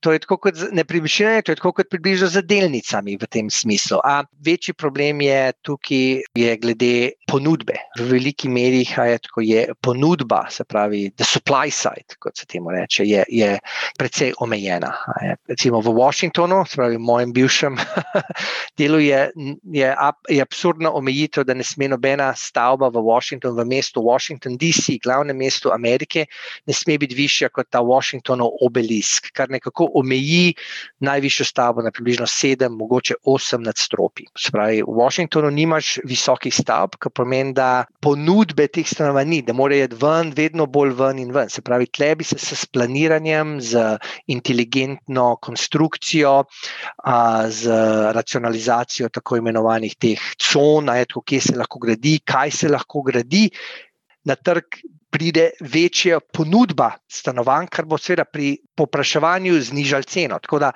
to 0.00 0.12
je 0.12 0.18
tako 0.18 0.36
kot 0.36 0.56
nepremičnine, 0.72 1.42
to 1.42 1.52
je 1.52 1.56
tako 1.56 1.72
kot 1.76 1.90
približno 1.90 2.28
z 2.32 2.42
delnicami 2.48 3.16
v 3.20 3.26
tem 3.28 3.50
smislu. 3.50 4.00
A 4.04 4.24
večji 4.44 4.74
problem 4.74 5.20
je 5.20 5.52
tukaj 5.62 6.22
je 6.34 6.56
glede 6.56 7.12
ponudbe. 7.28 7.76
V 7.98 8.08
veliki 8.10 8.48
meri 8.48 8.82
je 8.84 9.18
tako, 9.18 9.44
je 9.44 9.66
ponudba, 9.82 10.46
se 10.50 10.64
pravi, 10.64 11.10
the 11.16 11.24
supply 11.24 11.70
side, 11.70 12.16
kot 12.18 12.36
se 12.36 12.46
temu 12.46 12.70
reče, 12.70 13.04
je, 13.04 13.24
je 13.28 13.58
precej 13.98 14.32
omejena. 14.40 14.92
Recimo 15.48 15.80
v 15.80 15.92
Washingtonu, 15.94 16.64
se 16.66 16.80
pravi, 16.80 16.96
v 16.96 17.04
mojem 17.04 17.32
bivšem 17.32 17.76
delu 18.80 18.98
je, 18.98 19.20
je, 19.72 19.94
je 20.28 20.42
absurdna 20.42 20.90
omejitev, 20.90 21.44
da 21.44 21.54
ne 21.54 21.64
sme 21.66 21.90
nobena 21.92 22.32
stavba 22.36 22.88
v 22.88 23.04
Washingtonu, 23.04 23.60
v 23.60 23.68
mestu 23.68 24.02
Washington 24.02 24.56
DC, 24.56 24.98
glavnem 25.04 25.36
mestu 25.36 25.72
Amerike, 25.74 26.26
ne 26.66 26.74
sme 26.74 26.98
biti 26.98 27.14
višja 27.14 27.52
kot 27.52 27.68
ta 27.70 27.84
Washingtonov 27.84 28.56
obelisk, 28.64 29.30
kar 29.36 29.50
nekako 29.52 29.89
omeji 29.94 30.54
najvišjo 31.00 31.46
stavbo 31.46 31.82
na 31.82 31.90
približno 31.90 32.26
sedem, 32.26 32.76
mogoče 32.78 33.14
osem 33.24 33.62
nadstropij. 33.62 34.28
Spravi, 34.38 34.82
v 34.82 34.96
Washingtonu 35.00 35.50
nimaš 35.54 35.98
visokih 36.04 36.54
stavb, 36.54 36.96
kar 37.00 37.12
pomeni, 37.14 37.54
da 37.56 37.84
ponudbe 38.02 38.68
teh 38.68 38.86
stanovanj 38.86 39.28
ni, 39.30 39.40
da 39.46 39.56
morajo 39.56 39.88
iti 39.88 39.98
ven, 40.00 40.32
vedno 40.36 40.66
bolj 40.66 40.94
ven 40.98 41.22
in 41.22 41.32
ven. 41.34 41.50
Se 41.50 41.62
pravi, 41.62 41.88
tle 41.90 42.14
bi 42.20 42.24
se 42.24 42.38
s 42.38 42.66
planiranjem, 42.66 43.58
z 43.60 43.96
inteligentno 44.32 45.36
konstrukcijo, 45.42 46.44
a, 47.04 47.18
z 47.50 47.80
racionalizacijo 48.16 49.08
tako 49.08 49.40
imenovanih 49.40 49.96
teh 50.00 50.30
con, 50.38 50.88
ajto, 50.88 51.24
kje 51.26 51.40
se 51.50 51.56
lahko 51.56 51.80
gradi, 51.82 52.18
kaj 52.24 52.50
se 52.62 52.68
lahko 52.68 53.02
gradi. 53.06 53.48
Na 54.28 54.36
trg 54.36 54.82
pride 55.10 55.50
večja 55.60 56.20
ponudba 56.20 56.92
stanovanj, 57.10 57.66
kar 57.70 57.84
bo 57.84 57.98
seveda 57.98 58.24
pri 58.24 58.54
popraševanju 58.76 59.58
znižal 59.70 60.06
ceno. 60.08 60.38
Tako 60.38 60.58
da 60.58 60.70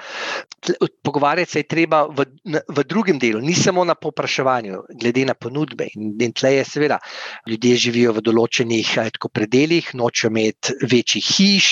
pogovarjati 1.02 1.50
se 1.50 1.58
je 1.62 1.68
treba 1.68 2.02
v, 2.06 2.24
v 2.68 2.84
drugem 2.88 3.18
delu, 3.18 3.40
ni 3.40 3.54
samo 3.54 3.84
na 3.84 3.94
popraševanju, 3.94 4.80
glede 5.00 5.24
na 5.24 5.34
ponudbe. 5.34 5.88
In, 5.94 6.14
in 6.20 6.32
tle 6.32 6.54
je 6.54 6.64
seveda, 6.64 6.98
ljudje 7.48 7.76
živijo 7.86 8.14
v 8.16 8.24
določenih 8.24 8.92
tako, 9.14 9.30
predeljih, 9.34 9.92
nočejo 9.94 10.32
imeti 10.32 10.74
večjih 10.90 11.30
hiš, 11.36 11.70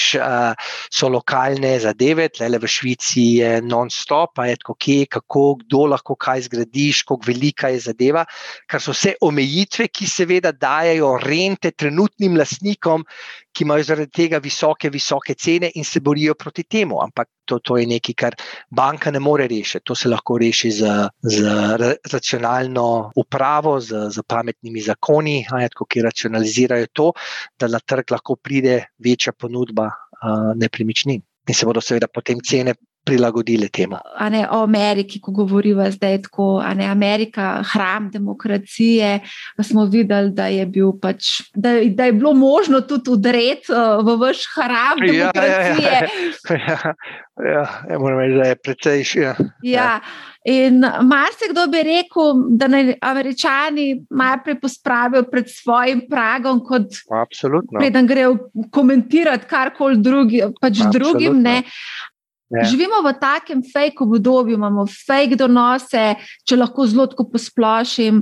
so 0.92 1.08
lokalne 1.12 1.74
zadeve, 1.82 2.28
tle 2.32 2.50
v 2.62 2.68
Švici 2.68 3.26
je 3.40 3.52
non-stop, 3.64 4.36
pa 4.36 4.46
je 4.50 4.60
tako, 4.62 4.76
kje, 4.78 5.06
kako, 5.18 5.44
kdo 5.64 5.86
lahko 5.94 6.16
kaj 6.16 6.46
zgradiš, 6.48 7.02
kako 7.08 7.20
velika 7.26 7.72
je 7.72 7.82
zadeva, 7.88 8.24
kar 8.70 8.82
so 8.82 8.94
vse 8.94 9.16
omejitve, 9.24 9.88
ki 9.88 10.08
seveda 10.08 10.52
dajo 10.52 11.16
rente 11.22 11.72
trenutnim 11.72 12.36
lastnikom, 12.52 13.04
ki 13.52 13.64
imajo 13.64 13.84
zaradi 13.84 14.10
tega 14.10 14.38
visoke, 14.38 14.90
visoke 14.90 15.34
cene 15.34 15.70
in 15.74 15.84
se 15.84 16.00
borijo 16.00 16.34
proti 16.34 16.64
temu. 16.64 17.00
Ampak 17.02 17.28
to, 17.44 17.58
to 17.58 17.76
je 17.76 17.86
nekaj, 17.86 18.14
kar 18.14 18.34
banka 18.70 19.10
ne 19.10 19.18
more 19.18 19.46
rešiti. 19.48 19.84
To 19.84 19.94
se 19.94 20.08
lahko 20.08 20.38
reši 20.38 20.70
z, 20.70 21.08
z 21.22 21.96
racionalno 22.12 23.12
upravo, 23.16 23.80
z, 23.80 24.08
z 24.10 24.22
pametnimi 24.28 24.80
zakoni, 24.80 25.44
ajatko, 25.50 25.86
ki 25.86 26.02
racionalizirajo 26.02 26.86
to, 26.92 27.12
da 27.58 27.68
na 27.68 27.80
trg 27.80 28.10
lahko 28.10 28.36
pride 28.36 28.94
večja 28.98 29.32
ponudba 29.32 29.90
uh, 29.90 30.52
nepremičnin. 30.56 31.22
In 31.48 31.54
se 31.54 31.66
bodo 31.66 31.80
seveda 31.80 32.06
potem 32.06 32.38
cene 32.40 32.76
prilagodili 33.04 33.68
temu. 33.68 33.96
Ne, 34.30 34.46
o 34.50 34.62
Ameriki, 34.62 35.20
ko 35.20 35.32
govorimo 35.32 35.90
zdaj 35.90 36.22
tako, 36.22 36.62
ne, 36.76 36.86
Amerika, 36.86 37.62
hram 37.72 38.10
demokracije. 38.10 39.20
Smo 39.62 39.84
videli, 39.84 40.30
da 40.30 40.46
je, 40.46 40.66
bil 40.66 40.92
pač, 41.02 41.40
da, 41.54 41.74
da 41.94 42.04
je 42.04 42.12
bilo 42.12 42.34
možno 42.34 42.80
tudi 42.80 43.10
udreti 43.10 43.72
uh, 43.72 44.04
v 44.06 44.16
vaš 44.20 44.44
hram 44.54 45.06
demokracije. 45.06 45.92
Ja, 45.92 46.56
ja, 46.58 46.68
ja, 46.68 46.94
ja, 47.52 47.66
ja, 47.90 47.98
moram 47.98 48.18
reči, 48.18 48.38
da 48.38 48.48
je 48.48 48.56
precej 48.56 49.04
še. 49.04 49.20
Ja. 49.20 49.34
Ja. 49.62 49.90
In 50.44 50.80
marsikdo 51.06 51.68
bi 51.70 51.84
rekel, 51.86 52.40
da 52.58 52.66
naj 52.66 52.96
američani 53.00 54.06
najprej 54.10 54.56
pospravijo 54.60 55.22
pred 55.30 55.46
svojim 55.50 56.00
pragom, 56.10 56.64
kot 56.66 56.96
preden 57.78 58.06
grejo 58.06 58.34
komentirati 58.74 59.46
karkoli 59.46 60.00
drugi, 60.02 60.42
pač 60.60 60.82
drugim. 60.92 61.38
Ne. 61.42 61.62
Ja. 62.52 62.64
Živimo 62.68 63.00
v 63.04 63.14
takem 63.20 63.62
fake 63.64 64.04
obdobju, 64.04 64.58
imamo 64.58 64.84
fake 64.86 65.38
donose, 65.40 66.12
če 66.44 66.58
lahko 66.60 66.86
zelo 66.86 67.06
tako 67.08 67.30
posplošim. 67.32 68.20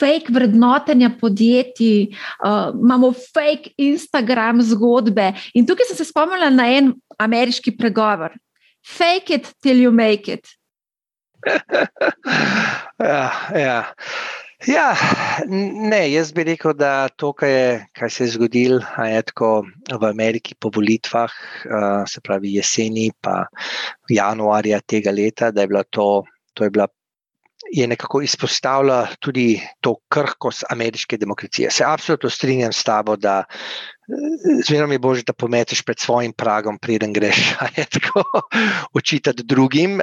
Fake 0.00 0.32
vrednotenja 0.32 1.10
podjetij, 1.20 2.06
uh, 2.40 2.70
imamo 2.72 3.12
fake 3.12 3.74
Instagram 3.76 4.62
zgodbe. 4.64 5.26
In 5.52 5.68
tukaj 5.68 5.90
sem 5.90 5.98
se 5.98 6.08
spomnila 6.08 6.48
na 6.54 6.70
en 6.72 6.94
ameriški 7.20 7.76
pregovor: 7.76 8.32
Fake 8.80 9.36
it 9.36 9.52
till 9.60 9.76
you 9.76 9.92
make 9.92 10.32
it. 10.32 10.48
ja, 13.12 13.28
ja. 13.56 13.78
Ja, 14.68 14.90
ne, 15.48 16.02
jaz 16.12 16.34
bi 16.36 16.44
rekel, 16.44 16.74
da 16.76 17.08
to, 17.08 17.30
kar, 17.32 17.48
je, 17.48 17.68
kar 17.96 18.10
se 18.12 18.26
je 18.26 18.34
zgodilo 18.34 18.80
v 19.88 20.04
Ameriki 20.04 20.54
po 20.54 20.68
volitvah, 20.74 21.32
se 22.06 22.20
pravi 22.20 22.58
jeseni, 22.58 23.08
pa 23.20 23.46
januarja 24.12 24.82
tega 24.84 25.14
leta, 25.16 25.50
da 25.50 25.64
je 25.64 25.70
bila 25.70 25.82
to, 25.88 26.24
to 26.54 26.64
je 26.64 26.70
bila. 26.70 26.88
Je 27.72 27.86
nekako 27.86 28.22
izpostavila 28.24 29.06
tudi 29.20 29.60
to 29.80 29.94
krhkost 30.08 30.64
ameriške 30.70 31.16
demokracije. 31.16 31.70
Se 31.70 31.84
absolutno 31.86 32.30
strinjam 32.30 32.72
s 32.72 32.82
tabo, 32.84 33.16
da 33.16 33.44
zmerno 34.66 34.92
je 34.92 34.98
bolje, 34.98 35.22
da 35.22 35.32
pometeš 35.32 35.82
pred 35.84 36.00
svojim 36.00 36.32
pragom, 36.32 36.78
preden 36.78 37.12
greš 37.12 37.54
očitati 38.98 39.44
drugim. 39.44 40.00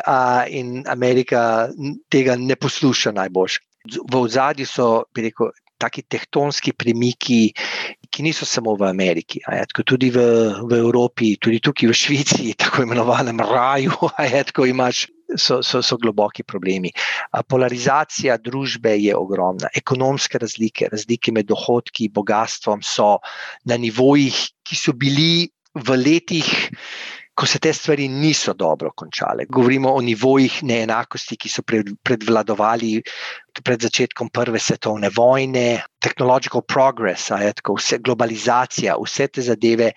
In 0.47 0.84
Amerika 0.88 1.68
tega 2.10 2.38
ne 2.38 2.55
posluša 2.55 3.12
najbolj 3.12 3.58
v 3.88 4.20
ozadju 4.20 4.68
so, 4.68 4.90
bi 5.14 5.30
rekel, 5.30 5.52
taki 5.78 6.02
tektonski 6.10 6.74
premiki, 6.74 7.52
ki 8.10 8.24
niso 8.26 8.48
samo 8.50 8.74
v 8.76 8.88
Ameriki, 8.90 9.44
ja, 9.46 9.66
tudi 9.86 10.10
v, 10.10 10.24
v 10.66 10.80
Evropi, 10.80 11.36
tudi 11.38 11.62
tukaj 11.62 11.92
v 11.92 11.98
Švici, 11.98 12.56
tako 12.58 12.88
imenovanem 12.88 13.38
raju, 13.38 13.94
ja, 14.18 14.42
imaš, 14.66 15.06
so, 15.36 15.60
so, 15.62 15.84
so 15.84 15.98
globoki 16.02 16.44
problemi. 16.44 16.92
Polarizacija 17.50 18.38
družbe 18.42 18.96
je 18.98 19.16
ogromna, 19.16 19.70
ekonomske 19.76 20.40
razlike, 20.42 20.90
razlike 20.92 21.34
med 21.36 21.50
dohodki 21.52 22.08
in 22.08 22.16
bogatstvom 22.16 22.82
so 22.82 23.18
na 23.68 23.78
nivojih, 23.78 24.40
ki 24.64 24.76
so 24.80 24.96
bili 24.98 25.50
v 25.78 25.98
letih 26.00 26.48
ko 27.38 27.46
se 27.46 27.60
te 27.62 27.74
stvari 27.74 28.08
niso 28.10 28.54
dobro 28.54 28.92
končale. 28.98 29.46
Govorimo 29.46 29.92
o 29.94 30.02
nivojih 30.02 30.64
neenakosti, 30.66 31.38
ki 31.38 31.52
so 31.54 31.62
predvladovali 31.64 32.96
pred 33.64 33.86
začetkom 33.86 34.32
Prve 34.34 34.60
svetovne 34.60 35.12
vojne, 35.14 35.84
technological 36.02 36.66
progress, 36.66 37.30
je, 37.30 37.54
tako, 37.62 37.78
vse, 37.78 38.02
globalizacija, 38.02 38.98
vse 38.98 39.28
te 39.28 39.46
zadeve. 39.46 39.92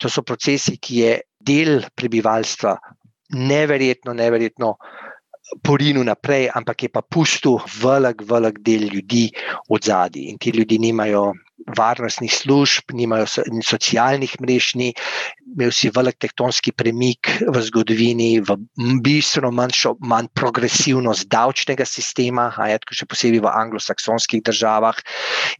To 0.00 0.08
so 0.08 0.24
procesi, 0.24 0.78
ki 0.80 1.02
je 1.04 1.12
del 1.36 1.84
prebivalstva 1.94 2.74
neverjetno, 3.36 4.16
neverjetno 4.16 4.72
porinu 5.62 6.02
naprej, 6.06 6.48
ampak 6.54 6.86
je 6.86 6.88
pa 6.88 7.02
pustil 7.02 7.58
velik, 7.82 8.22
velik 8.24 8.60
del 8.64 8.88
ljudi 8.88 9.28
od 9.68 9.84
zadaj. 9.84 10.22
In 10.32 10.38
ti 10.38 10.54
ljudje 10.54 10.78
nimajo 10.78 11.32
varnostnih 11.76 12.32
služb, 12.32 12.94
nimajo 12.96 13.26
socialnih 13.64 14.36
mrež, 14.40 14.74
ni 14.74 14.92
imel 15.54 15.72
si 15.74 15.90
velik 15.94 16.18
tektonski 16.22 16.72
premik 16.72 17.30
v 17.42 17.62
zgodovini, 17.66 18.40
v 18.40 18.56
bistveno 19.02 19.50
manjšo, 19.54 19.96
manj 20.00 20.30
progresivnost 20.36 21.28
davčnega 21.30 21.86
sistema, 21.88 22.50
ajetko 22.56 22.96
še 22.96 23.08
posebej 23.10 23.42
v 23.44 23.52
anglosaksonskih 23.52 24.44
državah 24.46 24.98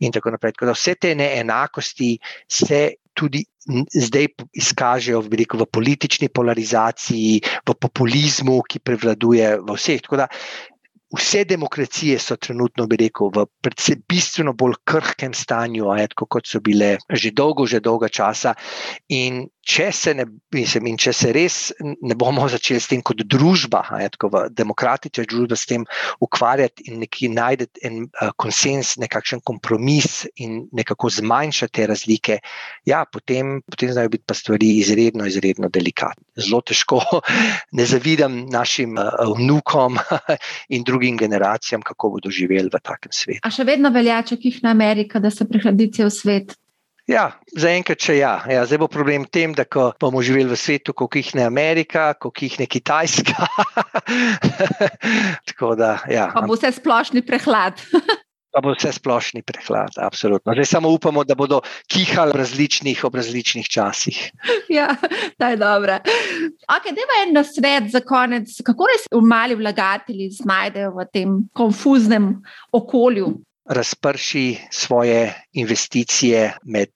in 0.01 0.15
tako 0.15 0.35
naprej. 0.37 0.57
Tako 0.57 0.75
vse 0.77 0.97
te 1.01 1.15
neenakosti 1.19 2.17
se 2.49 2.83
tudi 3.15 3.45
zdaj 3.93 4.27
izkažejo 4.57 5.21
v, 5.27 5.43
rekel, 5.43 5.61
v 5.61 5.69
politični 5.69 6.31
polarizaciji, 6.33 7.43
v 7.69 7.75
populizmu, 7.77 8.63
ki 8.65 8.81
prevladuje 8.81 9.59
v 9.61 9.77
vseh. 9.77 10.01
Tako 10.01 10.23
da 10.23 10.29
vse 11.17 11.45
demokracije 11.45 12.19
so 12.19 12.37
trenutno, 12.37 12.87
bi 12.87 12.97
rekel, 12.97 13.31
v 13.35 13.47
predvsem 13.63 14.03
bistveno 14.09 14.53
bolj 14.55 14.77
krhkem 14.85 15.35
stanju, 15.35 15.91
kot 16.17 16.47
so 16.47 16.61
bile 16.61 16.97
že 17.11 17.33
dolgo, 17.35 17.67
že 17.67 17.81
dolgo 17.81 18.09
časa. 18.09 18.55
In 19.09 19.49
če 19.67 19.91
se, 19.93 20.15
ne, 20.15 20.25
mislim, 20.55 20.87
in 20.91 20.97
če 20.99 21.13
se 21.15 21.33
res 21.35 21.57
ne 21.83 22.15
bomo 22.19 22.47
začeli 22.49 22.81
s 22.81 22.91
tem 22.91 23.03
kot 23.03 23.23
družba, 23.27 23.83
je, 24.03 24.11
tako 24.15 24.31
v 24.35 24.43
demokratični 24.55 25.27
družbi, 25.31 25.59
s 25.59 25.69
tem 25.71 25.87
ukvarjati 26.23 26.89
in 26.91 27.03
nekaj 27.05 27.33
najti 27.35 27.69
en 27.87 28.01
uh, 28.07 28.31
konsens, 28.41 28.97
nekakšen 29.03 29.43
kompromis 29.47 30.25
in 30.41 30.65
nekako 30.73 31.11
zmanjšati 31.21 31.77
te 31.77 31.87
razlike, 31.91 32.39
ja, 32.89 33.05
potem, 33.11 33.61
potem 33.67 33.93
znajo 33.93 34.15
biti 34.17 34.27
pa 34.27 34.35
stvari 34.35 34.77
izredno, 34.81 35.27
izredno 35.27 35.71
delikatne. 35.73 36.30
Zelo 36.37 36.61
težko 36.63 37.01
ne 37.79 37.87
zavidam 37.87 38.45
našim 38.51 38.99
uh, 38.99 39.11
vnukom 39.39 39.99
in 40.75 40.87
drugim 40.87 41.19
generacijam, 41.19 41.83
kako 41.83 42.17
bodo 42.17 42.31
živeli 42.31 42.71
v 42.73 42.83
takem 42.83 43.13
svetu. 43.13 43.45
A 43.45 43.51
še 43.55 43.67
vedno 43.69 43.91
velja, 43.95 44.23
če 44.23 44.41
kih 44.41 44.63
na 44.63 44.75
Amerika, 44.77 45.21
da 45.23 45.31
se 45.31 45.49
prehladice 45.49 46.05
v 46.05 46.11
svet 46.15 46.59
Ja, 47.11 47.25
zaenkrat 47.59 47.99
še 48.05 48.21
ja. 48.21 48.37
ja. 48.47 48.63
Zdaj 48.69 48.79
bo 48.85 48.89
problem 48.91 49.25
v 49.27 49.33
tem, 49.35 49.55
da 49.57 49.65
bomo 49.99 50.23
živeli 50.23 50.53
v 50.53 50.59
svetu, 50.59 50.95
kot 50.95 51.17
jih 51.19 51.33
ne 51.35 51.47
Amerika, 51.49 52.13
kot 52.15 52.39
jih 52.39 52.55
ne 52.61 52.69
Kitajska. 52.71 53.49
da, 55.81 55.93
ja. 56.07 56.31
Pa 56.31 56.45
bo 56.47 56.55
vse 56.55 56.71
splošni 56.77 57.25
prehlad. 57.27 57.83
Pa 58.53 58.61
bo 58.61 58.75
vse 58.75 58.93
splošni 58.93 59.43
prehlad, 59.43 59.99
absolutno. 59.99 60.55
Zdaj 60.55 60.67
samo 60.67 60.91
upamo, 60.91 61.25
da 61.25 61.35
bodo 61.35 61.61
kihali 61.89 62.33
različnih, 62.35 63.05
ob 63.05 63.15
različnih 63.15 63.69
časih. 63.69 64.31
Ja, 64.71 64.95
to 65.39 65.47
je 65.47 65.57
dobro. 65.57 65.99
Okay, 66.71 66.95
Deva 66.95 67.17
en 67.27 67.33
na 67.35 67.43
svet 67.45 67.91
za 67.91 68.01
konec. 68.01 68.51
Kako 68.65 68.87
se 68.99 69.21
mali 69.23 69.55
vlagatelji 69.55 70.31
znajdejo 70.31 70.91
v 70.95 71.07
tem 71.13 71.39
konfuznem 71.53 72.37
okolju? 72.73 73.35
razprši 73.71 74.59
svoje 74.71 75.35
investicije 75.53 76.57
med 76.65 76.91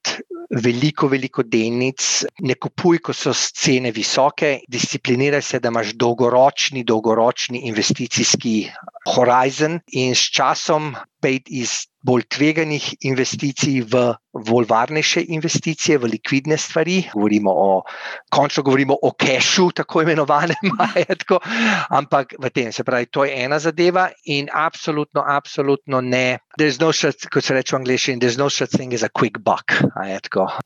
veliko, 0.50 1.09
veliko 1.09 1.42
delnic, 1.42 2.24
ne 2.42 2.55
kupuj, 2.55 2.98
ko 2.98 3.14
so 3.14 3.32
cene 3.34 3.92
visoke, 3.94 4.59
discipliniraj 4.70 5.42
se, 5.42 5.61
da 5.61 5.70
imaš 5.70 5.94
dolgoročni, 5.94 6.84
dolgoročni 6.84 7.62
investicijski 7.68 8.55
horizon 9.14 9.80
in 9.92 10.14
s 10.14 10.30
časom 10.34 10.94
pejt 11.25 11.49
iz 11.49 11.72
bolj 12.05 12.26
tveganih 12.28 12.90
investicij 13.09 13.80
v 13.88 14.12
bolj 14.34 14.66
varnejše 14.68 15.24
investicije, 15.28 15.98
v 15.98 16.11
likvidne 16.16 16.59
stvari. 16.59 17.05
Govorimo 17.14 17.50
o, 17.50 17.82
končno 18.30 18.62
govorimo 18.62 18.96
o 19.02 19.12
kešu, 19.12 19.70
tako 19.70 20.02
imenovanem 20.02 20.72
majetku, 20.78 21.38
ampak 21.90 22.34
v 22.38 22.50
tem 22.50 22.72
se 22.72 22.84
pravi, 22.84 23.07
to 23.07 23.24
je 23.24 23.44
ena 23.44 23.59
zadeva 23.59 24.09
in 24.24 24.48
absolutno, 24.52 25.22
absolutno 25.26 26.00
ne. 26.00 26.38
No 26.80 26.92
such, 26.92 27.28
kot 27.32 27.44
se 27.44 27.55
reče 27.55 27.74
v 27.74 27.80
angliščini, 27.80 28.20
there's 28.22 28.38
no 28.38 28.50
such 28.50 28.76
thing 28.76 28.94
as 28.94 29.02
a 29.02 29.09
quick 29.09 29.40
buck. 29.42 29.74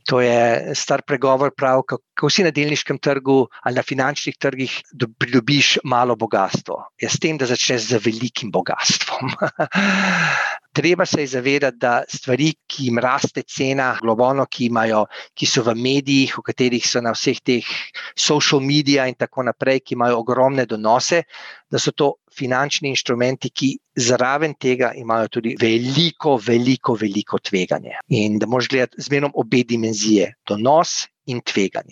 To 0.09 0.21
je 0.21 0.75
star 0.75 1.03
pregovor, 1.03 1.53
prav, 1.57 1.85
kako 1.89 2.31
si 2.31 2.45
na 2.45 2.51
delniškem 2.51 2.99
trgu 2.99 3.47
ali 3.63 3.77
na 3.77 3.83
finančnih 3.83 4.37
trgih 4.37 4.81
pridobiš 5.19 5.79
malo 5.85 6.17
bogatstvo. 6.17 6.83
Je 7.01 7.09
s 7.09 7.21
tem, 7.21 7.39
da 7.39 7.47
začneš 7.47 7.89
z 7.89 8.01
velikim 8.05 8.51
bogatstvom. 8.53 9.33
Treba 10.79 11.07
se 11.07 11.25
je 11.25 11.27
zavedati, 11.27 11.77
da 11.83 12.03
stvari, 12.07 12.53
ki 12.71 12.85
jim 12.87 12.99
raste 13.03 13.43
cena, 13.43 13.89
globalno, 13.99 14.45
ki, 14.47 14.69
imajo, 14.71 15.01
ki 15.35 15.47
so 15.51 15.65
v 15.67 15.75
medijih, 15.75 16.37
v 16.39 16.45
katerih 16.47 16.85
so 16.87 17.03
na 17.03 17.11
vseh 17.17 17.41
teh 17.43 17.67
social 18.15 18.63
medijih 18.63 19.11
in 19.11 19.19
tako 19.19 19.43
naprej, 19.49 19.81
ki 19.83 19.97
imajo 19.97 20.21
ogromne 20.23 20.69
donose, 20.71 21.25
da 21.67 21.83
so 21.83 21.91
to 21.91 22.13
finančni 22.31 22.93
inštrumenti, 22.95 23.51
ki 23.51 23.73
zraven 23.99 24.55
tega 24.55 24.93
imajo 24.95 25.35
tudi 25.39 25.57
veliko, 25.59 26.37
veliko, 26.47 26.95
veliko 26.95 27.43
tveganje. 27.43 27.99
In 28.15 28.39
da 28.39 28.47
moš 28.47 28.71
gledati 28.71 29.03
zmerom 29.03 29.35
obe 29.35 29.65
dimenzije, 29.67 30.37
donos. 30.47 31.09
In 31.29 31.43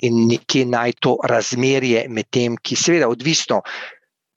in 0.01 0.29
nekje 0.31 0.65
naj 0.65 0.93
to 1.01 1.19
razmerje 1.29 2.07
med 2.09 2.31
tem, 2.33 2.55
ki 2.57 2.77
seveda 2.77 3.09
odvisno, 3.09 3.61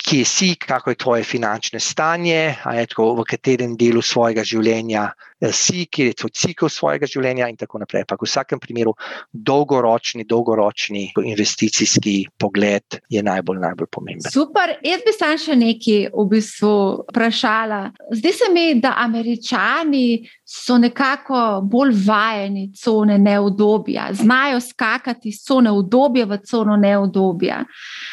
kje 0.10 0.26
si, 0.26 0.56
kako 0.58 0.90
je 0.90 0.96
tvoje 0.96 1.24
finančne 1.24 1.80
stanje, 1.80 2.56
tako, 2.64 3.12
v 3.22 3.26
katerem 3.30 3.76
delu 3.78 4.02
svojega 4.02 4.44
življenja 4.44 5.10
Eh, 5.10 5.29
si, 5.52 5.86
kjer 5.86 6.12
je 6.12 6.14
to 6.14 6.30
cikl 6.30 6.68
svojega 6.72 7.08
življenja, 7.08 7.48
in 7.50 7.58
tako 7.60 7.80
naprej. 7.80 8.06
Pa 8.08 8.18
v 8.20 8.28
vsakem 8.28 8.60
primeru, 8.60 8.94
dolgoročni, 9.32 10.26
dolgoročni 10.28 11.10
investicijski 11.24 12.26
pogled 12.38 13.00
je 13.10 13.24
najbolj, 13.24 13.62
najbolj 13.64 13.90
pomemben. 13.92 14.32
Super, 14.32 14.76
jaz 14.84 15.06
bi 15.06 15.14
sam 15.16 15.38
še 15.40 15.56
nekaj 15.60 16.10
v 16.14 16.26
bistvu 16.34 16.74
vprašala. 17.10 17.82
Zdi 18.20 18.34
se 18.36 18.52
mi, 18.54 18.68
da 18.82 18.96
američani 19.00 20.28
so 20.50 20.78
nekako 20.82 21.62
bolj 21.70 21.94
vajeni 22.06 22.72
cone 22.76 23.20
neudobja, 23.22 24.10
znajo 24.18 24.60
skakati 24.64 25.30
iz 25.30 25.44
cone 25.46 25.72
udobja 25.72 26.26
v 26.26 26.40
cono 26.44 26.76
neudobja. 26.78 27.64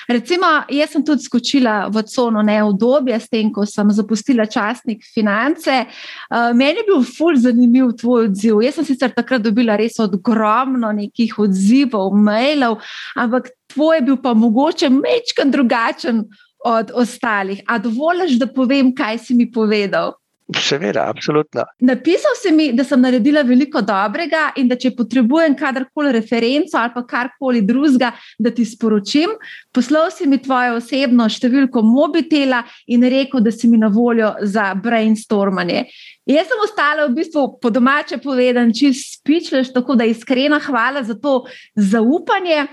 Recimo, 0.08 0.50
jaz 0.70 0.92
sem 0.92 1.04
tudi 1.04 1.24
skočila 1.24 1.88
v 1.90 2.02
cono 2.06 2.42
neudobja, 2.44 3.18
s 3.20 3.30
tem, 3.32 3.50
ko 3.52 3.66
sem 3.66 3.90
zapustila 3.90 4.46
časnik 4.46 5.04
finance. 5.14 5.82
Uh, 6.30 6.52
meni 6.54 6.84
je 6.84 6.86
bil 6.86 7.02
ful 7.16 7.36
zanimiv 7.40 7.92
tvoj 8.00 8.28
odziv. 8.28 8.60
Jaz 8.64 8.78
sem 8.78 8.88
sicer 8.88 9.12
takrat 9.14 9.44
dobila 9.44 9.76
res 9.76 9.98
ogromno 10.02 10.92
nekih 10.92 11.38
odzivov, 11.38 12.14
mailov, 12.14 12.80
ampak 13.16 13.50
tvoj 13.72 14.00
je 14.00 14.06
bil 14.10 14.20
pa 14.22 14.34
mogoče 14.34 14.90
mečkan 14.92 15.50
drugačen 15.50 16.24
od 16.66 16.92
ostalih. 16.94 17.62
A 17.66 17.78
dovoliš, 17.78 18.38
da 18.40 18.46
povem, 18.46 18.94
kaj 18.94 19.18
si 19.26 19.34
mi 19.34 19.50
povedal? 19.52 20.16
Seveda, 20.54 21.08
absolutno. 21.10 21.64
Napisal 21.80 22.36
si 22.38 22.52
mi, 22.54 22.68
da 22.72 22.84
sem 22.86 23.00
naredila 23.02 23.42
veliko 23.42 23.80
dobrega 23.82 24.52
in 24.60 24.68
da 24.70 24.76
če 24.78 24.92
potrebujem 24.94 25.56
kadarkoli 25.58 26.12
referenco 26.14 26.78
ali 26.78 26.92
pa 26.94 27.02
karkoli 27.02 27.64
drugega, 27.66 28.12
da 28.38 28.52
ti 28.54 28.64
sporočim. 28.64 29.32
Poslal 29.74 30.12
si 30.14 30.28
mi 30.30 30.38
tvojo 30.38 30.76
osebno 30.78 31.26
številko 31.26 31.82
mobitela 31.82 32.62
in 32.86 33.02
rekel, 33.02 33.42
da 33.42 33.50
si 33.50 33.66
mi 33.66 33.80
na 33.82 33.90
voljo 33.90 34.36
za 34.46 34.68
brainstormanje. 34.78 35.88
Jaz 36.30 36.46
sem 36.50 36.62
ostala 36.62 37.08
v 37.08 37.18
bistvu 37.18 37.48
po 37.62 37.70
domače 37.70 38.20
povedan, 38.22 38.70
čist 38.74 39.18
spičleš, 39.18 39.74
tako 39.74 39.98
da 39.98 40.06
iskrena 40.06 40.62
hvala 40.62 41.02
za 41.06 41.18
to 41.18 41.40
zaupanje. 41.74 42.68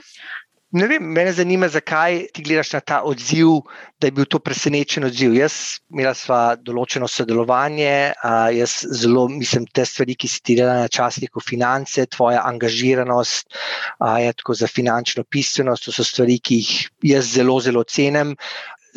Ne 0.73 0.87
vem, 0.89 1.03
mene 1.05 1.29
zanima, 1.37 1.67
zakaj 1.69 2.15
ti 2.33 2.41
gledaš 2.41 2.71
na 2.73 2.79
ta 2.81 2.95
odziv, 3.05 3.59
da 4.01 4.07
je 4.09 4.13
bil 4.17 4.25
to 4.25 4.39
presenečen 4.41 5.05
odziv. 5.05 5.35
Jaz, 5.37 5.57
imela 5.93 6.15
sva 6.17 6.39
določeno 6.57 7.05
sodelovanje, 7.05 7.91
a, 8.17 8.31
jaz 8.49 8.79
zelo 9.03 9.27
mislim, 9.29 9.67
te 9.69 9.85
stvari, 9.85 10.15
ki 10.17 10.31
si 10.33 10.41
ti 10.41 10.55
delala 10.57 10.87
na 10.87 10.89
časniku 10.89 11.43
finance, 11.45 12.07
tvoja 12.17 12.41
angažiranost, 12.49 13.53
a, 14.01 14.15
je 14.25 14.33
tako 14.41 14.57
za 14.63 14.71
finančno 14.71 15.27
pismenost, 15.29 15.85
to 15.85 15.93
so 15.93 16.07
stvari, 16.09 16.39
ki 16.41 16.57
jih 16.63 16.73
jaz 17.13 17.29
zelo, 17.35 17.59
zelo 17.61 17.85
cenim. 17.85 18.33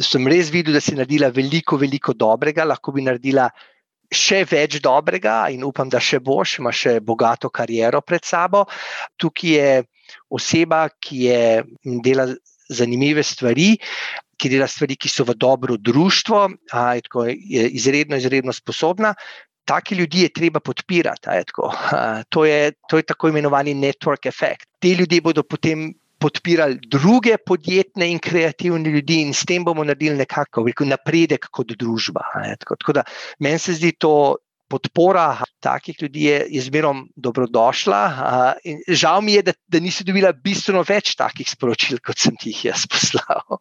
Sem 0.01 0.33
res 0.33 0.49
videl, 0.57 0.79
da 0.79 0.81
si 0.81 0.97
naredila 0.97 1.29
veliko, 1.29 1.77
veliko 1.77 2.17
dobrega, 2.17 2.65
lahko 2.65 2.97
bi 2.97 3.05
naredila 3.05 3.51
še 4.13 4.45
več 4.49 4.79
dobrega 4.83 5.47
in 5.53 5.65
upam, 5.67 5.89
da 5.91 6.01
še 6.03 6.21
boš, 6.23 6.59
imaš 6.61 6.83
še 6.87 6.93
bogato 7.01 7.51
kariero 7.51 8.01
pred 8.03 8.25
sabo. 8.25 8.65
Tukaj 9.19 9.51
je 9.51 9.71
oseba, 10.31 10.87
ki 11.01 11.23
je 11.27 11.41
dela 12.05 12.29
zanimive 12.69 13.23
stvari, 13.23 13.75
ki 14.37 14.53
dela 14.53 14.69
stvari, 14.69 14.99
ki 14.99 15.11
so 15.11 15.27
v 15.27 15.37
dobro 15.39 15.77
društvo, 15.79 16.47
a, 16.73 16.87
je, 16.99 17.07
tako, 17.09 17.27
je 17.31 17.69
izredno, 17.79 18.19
izredno 18.21 18.53
sposobna. 18.53 19.15
Taki 19.67 19.97
ljudi 19.99 20.23
je 20.23 20.35
treba 20.35 20.61
podpirati. 20.61 21.31
Je 21.35 21.45
a, 21.67 22.23
to, 22.31 22.45
je, 22.47 22.73
to 22.89 23.01
je 23.01 23.07
tako 23.07 23.33
imenovani 23.33 23.75
network 23.75 24.29
effect. 24.29 24.69
Ti 24.79 24.95
ljudje 25.01 25.21
bodo 25.21 25.43
potem 25.43 25.91
podpirali 26.19 26.79
druge 26.89 27.37
podjetne 27.37 28.09
in 28.11 28.19
kreativne 28.19 28.91
ljudi, 28.91 29.21
in 29.27 29.35
s 29.35 29.45
tem 29.45 29.65
bomo 29.65 29.85
naredili 29.85 30.17
nekako 30.17 30.65
napredek 30.85 31.49
kot 31.51 31.77
družba. 31.79 32.25
Tako, 32.59 32.77
tako 32.77 32.93
da 32.93 33.05
meni 33.39 33.59
se 33.59 33.75
zdi 33.75 33.93
to 33.93 34.37
podpora 34.69 35.37
takih 35.61 35.97
ljudi 36.03 36.25
je 36.25 36.47
izmerom 36.61 37.09
dobrodošla. 37.17 38.01
Žal 38.89 39.21
mi 39.21 39.33
je, 39.33 39.43
da, 39.43 39.53
da 39.69 39.81
nisi 39.81 40.05
dobila 40.05 40.33
bistveno 40.33 40.85
več 40.87 41.15
takih 41.19 41.49
sporočil, 41.51 41.99
kot 42.05 42.19
sem 42.23 42.37
jih 42.43 42.65
jaz 42.71 42.87
poslal. 42.91 43.59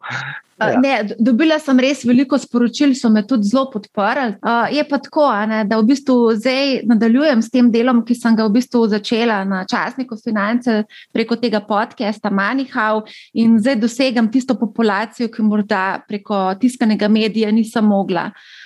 Ja. 0.56 0.78
Ne, 0.80 0.92
dobila 1.20 1.58
sem 1.60 1.80
res 1.82 2.04
veliko 2.08 2.38
sporočil, 2.40 2.94
so 2.96 3.10
me 3.12 3.20
tudi 3.28 3.50
zelo 3.50 3.66
podprli. 3.72 4.38
Uh, 4.40 4.70
je 4.72 4.84
pa 4.88 5.00
tako, 5.04 5.26
ne, 5.50 5.64
da 5.68 5.76
v 5.76 5.84
bistvu 5.90 6.16
zdaj 6.38 6.78
nadaljujem 6.88 7.42
s 7.44 7.52
tem 7.52 7.68
delom, 7.74 8.00
ki 8.06 8.16
sem 8.16 8.38
ga 8.38 8.46
v 8.46 8.54
bistvu 8.56 8.86
začela 8.94 9.42
na 9.44 9.64
časniku 9.68 10.16
finance 10.16 10.78
preko 11.12 11.36
tega 11.42 11.60
podcasta 11.66 12.32
Manihau 12.32 13.02
in 13.36 13.58
zdaj 13.60 13.82
dosegam 13.82 14.30
tisto 14.32 14.56
populacijo, 14.56 15.28
ki 15.28 15.44
morda 15.44 15.82
preko 16.08 16.46
tiskanega 16.62 17.10
medija 17.12 17.52
nisem 17.52 17.84
mogla. 17.84 18.30
Uh, 18.30 18.65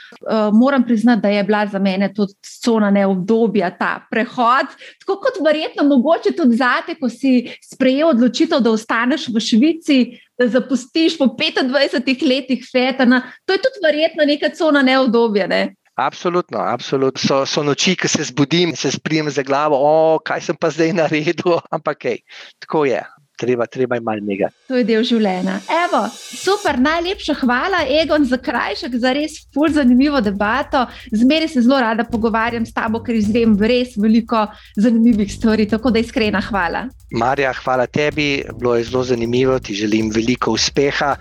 moram 0.53 0.85
priznati, 0.85 1.23
da 1.23 1.29
je 1.29 1.45
bila 1.45 1.67
za 1.67 1.79
mene 1.79 2.13
tudi 2.15 2.35
cona 2.65 2.91
neobdobja, 2.91 3.71
ta 3.79 4.07
prehod. 4.11 4.73
Tako 5.01 5.17
kot 5.21 5.41
verjetno 5.45 5.85
mogoče 5.85 6.33
tudi 6.37 6.57
zate, 6.57 6.95
ko 7.01 7.09
si 7.09 7.51
sprejel 7.73 8.09
odločitev, 8.15 8.61
da 8.61 8.71
ostaneš 8.71 9.29
v 9.35 9.41
Švici, 9.41 9.99
da 10.39 10.49
zapustiš 10.49 11.19
po 11.19 11.25
25 11.25 12.27
letih 12.29 12.65
fetana. 12.73 13.23
To 13.45 13.53
je 13.53 13.63
tudi 13.63 13.85
verjetno 13.85 14.25
neka 14.25 14.51
cona 14.57 14.83
neobdobja. 14.83 15.47
Ne? 15.47 15.75
Absolutno, 16.01 16.59
absolutno. 16.59 17.21
So, 17.21 17.47
so 17.47 17.63
noči, 17.63 17.93
ki 17.97 18.09
se 18.09 18.25
zbudim 18.31 18.73
se 18.77 18.91
sprijem 18.91 19.31
za 19.31 19.43
glavo, 19.43 19.77
o, 19.77 20.19
kaj 20.25 20.41
sem 20.41 20.57
pa 20.57 20.71
zdaj 20.71 20.95
naredil. 20.97 21.61
Ampak, 21.77 21.99
okay, 21.99 22.23
tako 22.59 22.85
je. 22.89 23.03
Treba, 23.41 23.67
treba 23.67 23.97
je 23.97 24.05
malo 24.05 24.21
nekaj. 24.23 24.53
To 24.69 24.79
je 24.79 24.85
del 24.85 25.05
življenja. 25.07 25.57
Evo, 25.87 26.03
super, 26.13 26.79
najlepša 26.81 27.39
hvala, 27.41 27.83
Egon, 28.01 28.27
za 28.29 28.39
krajšek, 28.41 28.97
za 29.01 29.15
res 29.17 29.41
ful 29.55 29.73
zanimivo 29.73 30.21
debato. 30.25 30.85
Zmeri 31.13 31.49
se 31.49 31.65
zelo 31.65 31.81
rada 31.81 32.05
pogovarjam 32.05 32.67
s 32.69 32.77
tabo, 32.77 33.03
ker 33.07 33.17
izvem 33.17 33.57
res 33.61 33.97
veliko 33.97 34.47
zanimivih 34.77 35.33
stvari, 35.33 35.69
tako 35.71 35.95
da 35.95 36.05
iskrena 36.05 36.43
hvala. 36.51 36.89
Marja, 37.11 37.53
hvala 37.65 37.87
tebi, 37.87 38.45
bilo 38.59 38.77
je 38.77 38.85
zelo 38.85 39.03
zanimivo, 39.05 39.59
ti 39.59 39.75
želim 39.75 40.11
veliko 40.15 40.53
uspeha 40.53 41.17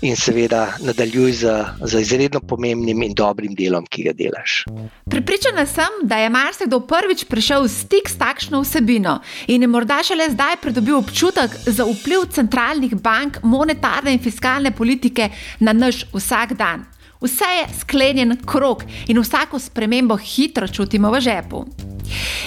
in 0.00 0.16
seveda 0.16 0.74
nadaljuj 0.80 1.32
z, 1.32 1.54
z 1.84 2.00
izredno 2.00 2.40
pomembnim 2.40 3.02
in 3.02 3.14
dobrim 3.14 3.54
delom, 3.54 3.86
ki 3.86 4.02
ga 4.02 4.12
delaš. 4.12 4.64
Pripričana 5.10 5.66
sem, 5.66 5.96
da 6.02 6.18
je 6.20 6.28
marsikdo 6.30 6.80
prvič 6.80 7.24
prišel 7.24 7.64
v 7.64 7.72
stik 7.72 8.08
s 8.08 8.20
takšno 8.20 8.60
vsebino 8.60 9.20
in 9.46 9.62
je 9.62 9.68
morda 9.68 10.02
šele 10.04 10.28
zdaj 10.30 10.60
pridobil 10.62 11.00
občutek 11.00 11.56
za 11.66 11.88
vpliv 11.88 12.28
centralnih 12.30 12.94
bank, 12.94 13.40
monetarne 13.42 14.12
in 14.12 14.20
fiskalne 14.20 14.76
politike 14.76 15.30
na 15.60 15.72
naš 15.72 16.04
vsak 16.12 16.52
dan. 16.52 16.84
Vse 17.20 17.44
je 17.44 17.68
sklenjen 17.80 18.36
krok 18.46 18.84
in 19.08 19.20
vsako 19.20 19.58
spremembo 19.58 20.16
hitro 20.16 20.68
čutimo 20.68 21.10
v 21.10 21.20
žepu. 21.20 21.64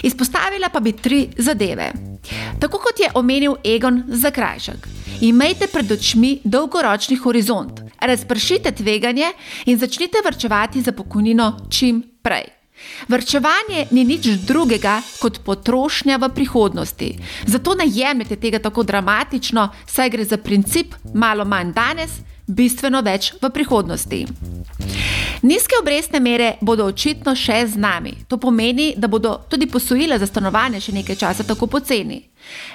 Izpostavila 0.03 0.69
pa 0.69 0.79
bi 0.79 0.91
tri 0.91 1.27
zadeve. 1.37 1.91
Tako 2.59 2.77
kot 2.77 2.99
je 2.99 3.11
omenil 3.13 3.55
Egon 3.63 4.03
za 4.07 4.31
krajšek. 4.31 4.87
Imejte 5.21 5.67
pred 5.67 5.91
očmi 5.91 6.39
dolgoročni 6.43 7.15
horizont, 7.15 7.79
razpršite 8.01 8.71
tveganje 8.71 9.31
in 9.65 9.77
začnite 9.77 10.17
vrčevati 10.25 10.81
za 10.81 10.91
pokojnino 10.91 11.67
čim 11.69 12.03
prej. 12.21 12.43
Vrčevanje 13.07 13.87
ni 13.91 14.03
nič 14.03 14.25
drugega 14.47 15.01
kot 15.21 15.39
potrošnja 15.45 16.17
v 16.17 16.29
prihodnosti. 16.35 17.09
Zato 17.45 17.75
ne 17.75 17.85
jemljete 17.87 18.35
tega 18.35 18.59
tako 18.59 18.83
dramatično, 18.83 19.69
saj 19.85 20.09
gre 20.09 20.25
za 20.25 20.37
princip 20.37 20.95
malo 21.13 21.45
manj 21.45 21.73
danes, 21.73 22.11
bistveno 22.47 23.01
več 23.01 23.33
v 23.41 23.49
prihodnosti. 23.49 24.25
Nizke 25.43 25.75
obrestne 25.81 26.19
mere 26.19 26.53
bodo 26.61 26.85
očitno 26.85 27.35
še 27.35 27.65
z 27.67 27.79
nami. 27.79 28.13
To 28.27 28.37
pomeni, 28.37 28.93
da 28.97 29.07
bodo 29.07 29.37
tudi 29.49 29.67
posojila 29.67 30.19
za 30.19 30.27
stanovanje 30.27 30.79
še 30.79 30.95
nekaj 30.95 31.15
časa 31.15 31.43
tako 31.43 31.67
poceni. 31.67 32.21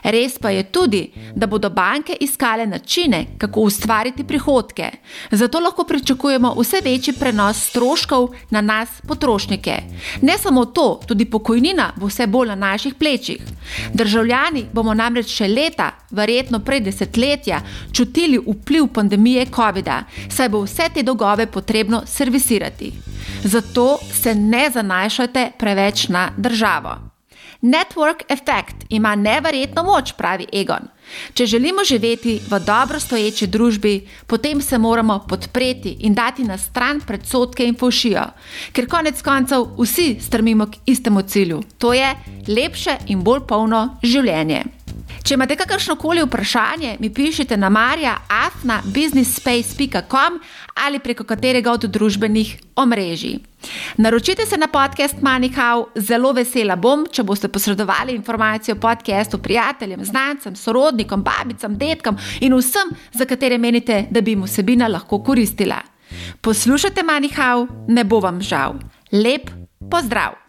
Res 0.02 0.38
pa 0.38 0.50
je 0.50 0.62
tudi, 0.62 1.12
da 1.34 1.46
bodo 1.46 1.70
banke 1.70 2.16
iskale 2.20 2.66
načine, 2.66 3.26
kako 3.38 3.60
ustvariti 3.60 4.24
prihodke. 4.24 4.90
Zato 5.30 5.60
lahko 5.60 5.84
pričakujemo 5.84 6.54
vse 6.58 6.80
večji 6.84 7.14
prenos 7.20 7.56
stroškov 7.70 8.28
na 8.50 8.60
nas, 8.60 8.88
potrošnike. 9.08 9.76
Ne 10.22 10.38
samo 10.38 10.64
to, 10.64 11.00
tudi 11.06 11.24
pokojnina 11.24 11.92
bo 11.96 12.06
vse 12.06 12.26
bolj 12.26 12.48
na 12.48 12.54
naših 12.54 12.94
plečih. 12.94 13.42
Državljani 13.94 14.66
bomo 14.72 14.94
namreč 14.94 15.32
še 15.32 15.48
leta, 15.48 15.90
verjetno 16.10 16.60
prej 16.60 16.80
desetletja, 16.80 17.60
čutili 17.92 18.38
vpliv 18.38 18.88
pandemije 18.94 19.46
COVID-a, 19.54 20.02
saj 20.28 20.48
bo 20.48 20.62
vse 20.64 20.88
te 20.94 21.02
dolgove 21.02 21.46
potrebno 21.46 22.02
servisirati. 22.06 22.92
Zato 23.44 23.98
se 24.22 24.34
ne 24.34 24.70
zanašajte 24.70 25.50
preveč 25.58 26.08
na 26.08 26.30
državo. 26.36 27.07
Network 27.62 28.22
effect 28.28 28.84
ima 28.88 29.14
neverjetno 29.14 29.82
moč, 29.82 30.12
pravi 30.12 30.46
Egon. 30.52 30.88
Če 31.34 31.46
želimo 31.46 31.84
živeti 31.84 32.40
v 32.50 32.58
dobro 32.66 33.00
stoječi 33.00 33.46
družbi, 33.46 34.08
potem 34.26 34.62
se 34.62 34.78
moramo 34.78 35.24
podpreti 35.28 35.96
in 36.00 36.14
dati 36.14 36.44
na 36.44 36.58
stran 36.58 37.00
predsotke 37.00 37.66
in 37.66 37.76
fušijo, 37.78 38.24
ker 38.72 38.88
konec 38.88 39.22
koncev 39.22 39.66
vsi 39.78 40.16
strmimo 40.20 40.66
k 40.66 40.74
istemu 40.86 41.22
cilju, 41.22 41.62
to 41.78 41.92
je 41.92 42.14
lepše 42.48 42.96
in 43.06 43.22
bolj 43.22 43.40
polno 43.48 43.98
življenje. 44.02 44.64
Če 45.24 45.34
imate 45.34 45.56
kakršno 45.56 45.96
koli 46.00 46.22
vprašanje, 46.24 46.96
mi 47.00 47.14
pišite 47.14 47.56
na 47.56 47.68
marja.afna.businessspace.com 47.68 50.40
ali 50.86 50.98
preko 50.98 51.24
katerega 51.24 51.72
od 51.72 51.84
družbenih 51.84 52.56
omrežij. 52.76 53.38
Naročite 53.96 54.46
se 54.46 54.56
na 54.56 54.66
podcast 54.66 55.22
Manihau, 55.22 55.88
zelo 55.94 56.32
vesela 56.32 56.76
bom, 56.76 57.06
če 57.10 57.22
boste 57.22 57.48
posredovali 57.48 58.14
informacijo 58.14 58.76
o 58.76 58.80
podkastu 58.80 59.38
prijateljem, 59.38 60.04
znancem, 60.04 60.56
sorodnikom, 60.56 61.22
babicam, 61.22 61.78
detkom 61.78 62.18
in 62.40 62.54
vsem, 62.54 62.94
za 63.12 63.26
katere 63.26 63.58
menite, 63.58 64.06
da 64.10 64.20
bi 64.20 64.36
jim 64.36 64.42
vsebina 64.46 64.88
lahko 64.88 65.22
koristila. 65.22 65.82
Poslušajte 66.40 67.02
Manihau, 67.02 67.66
ne 67.88 68.04
bo 68.04 68.20
vam 68.20 68.42
žal. 68.42 68.78
Lep 69.12 69.50
pozdrav! 69.90 70.47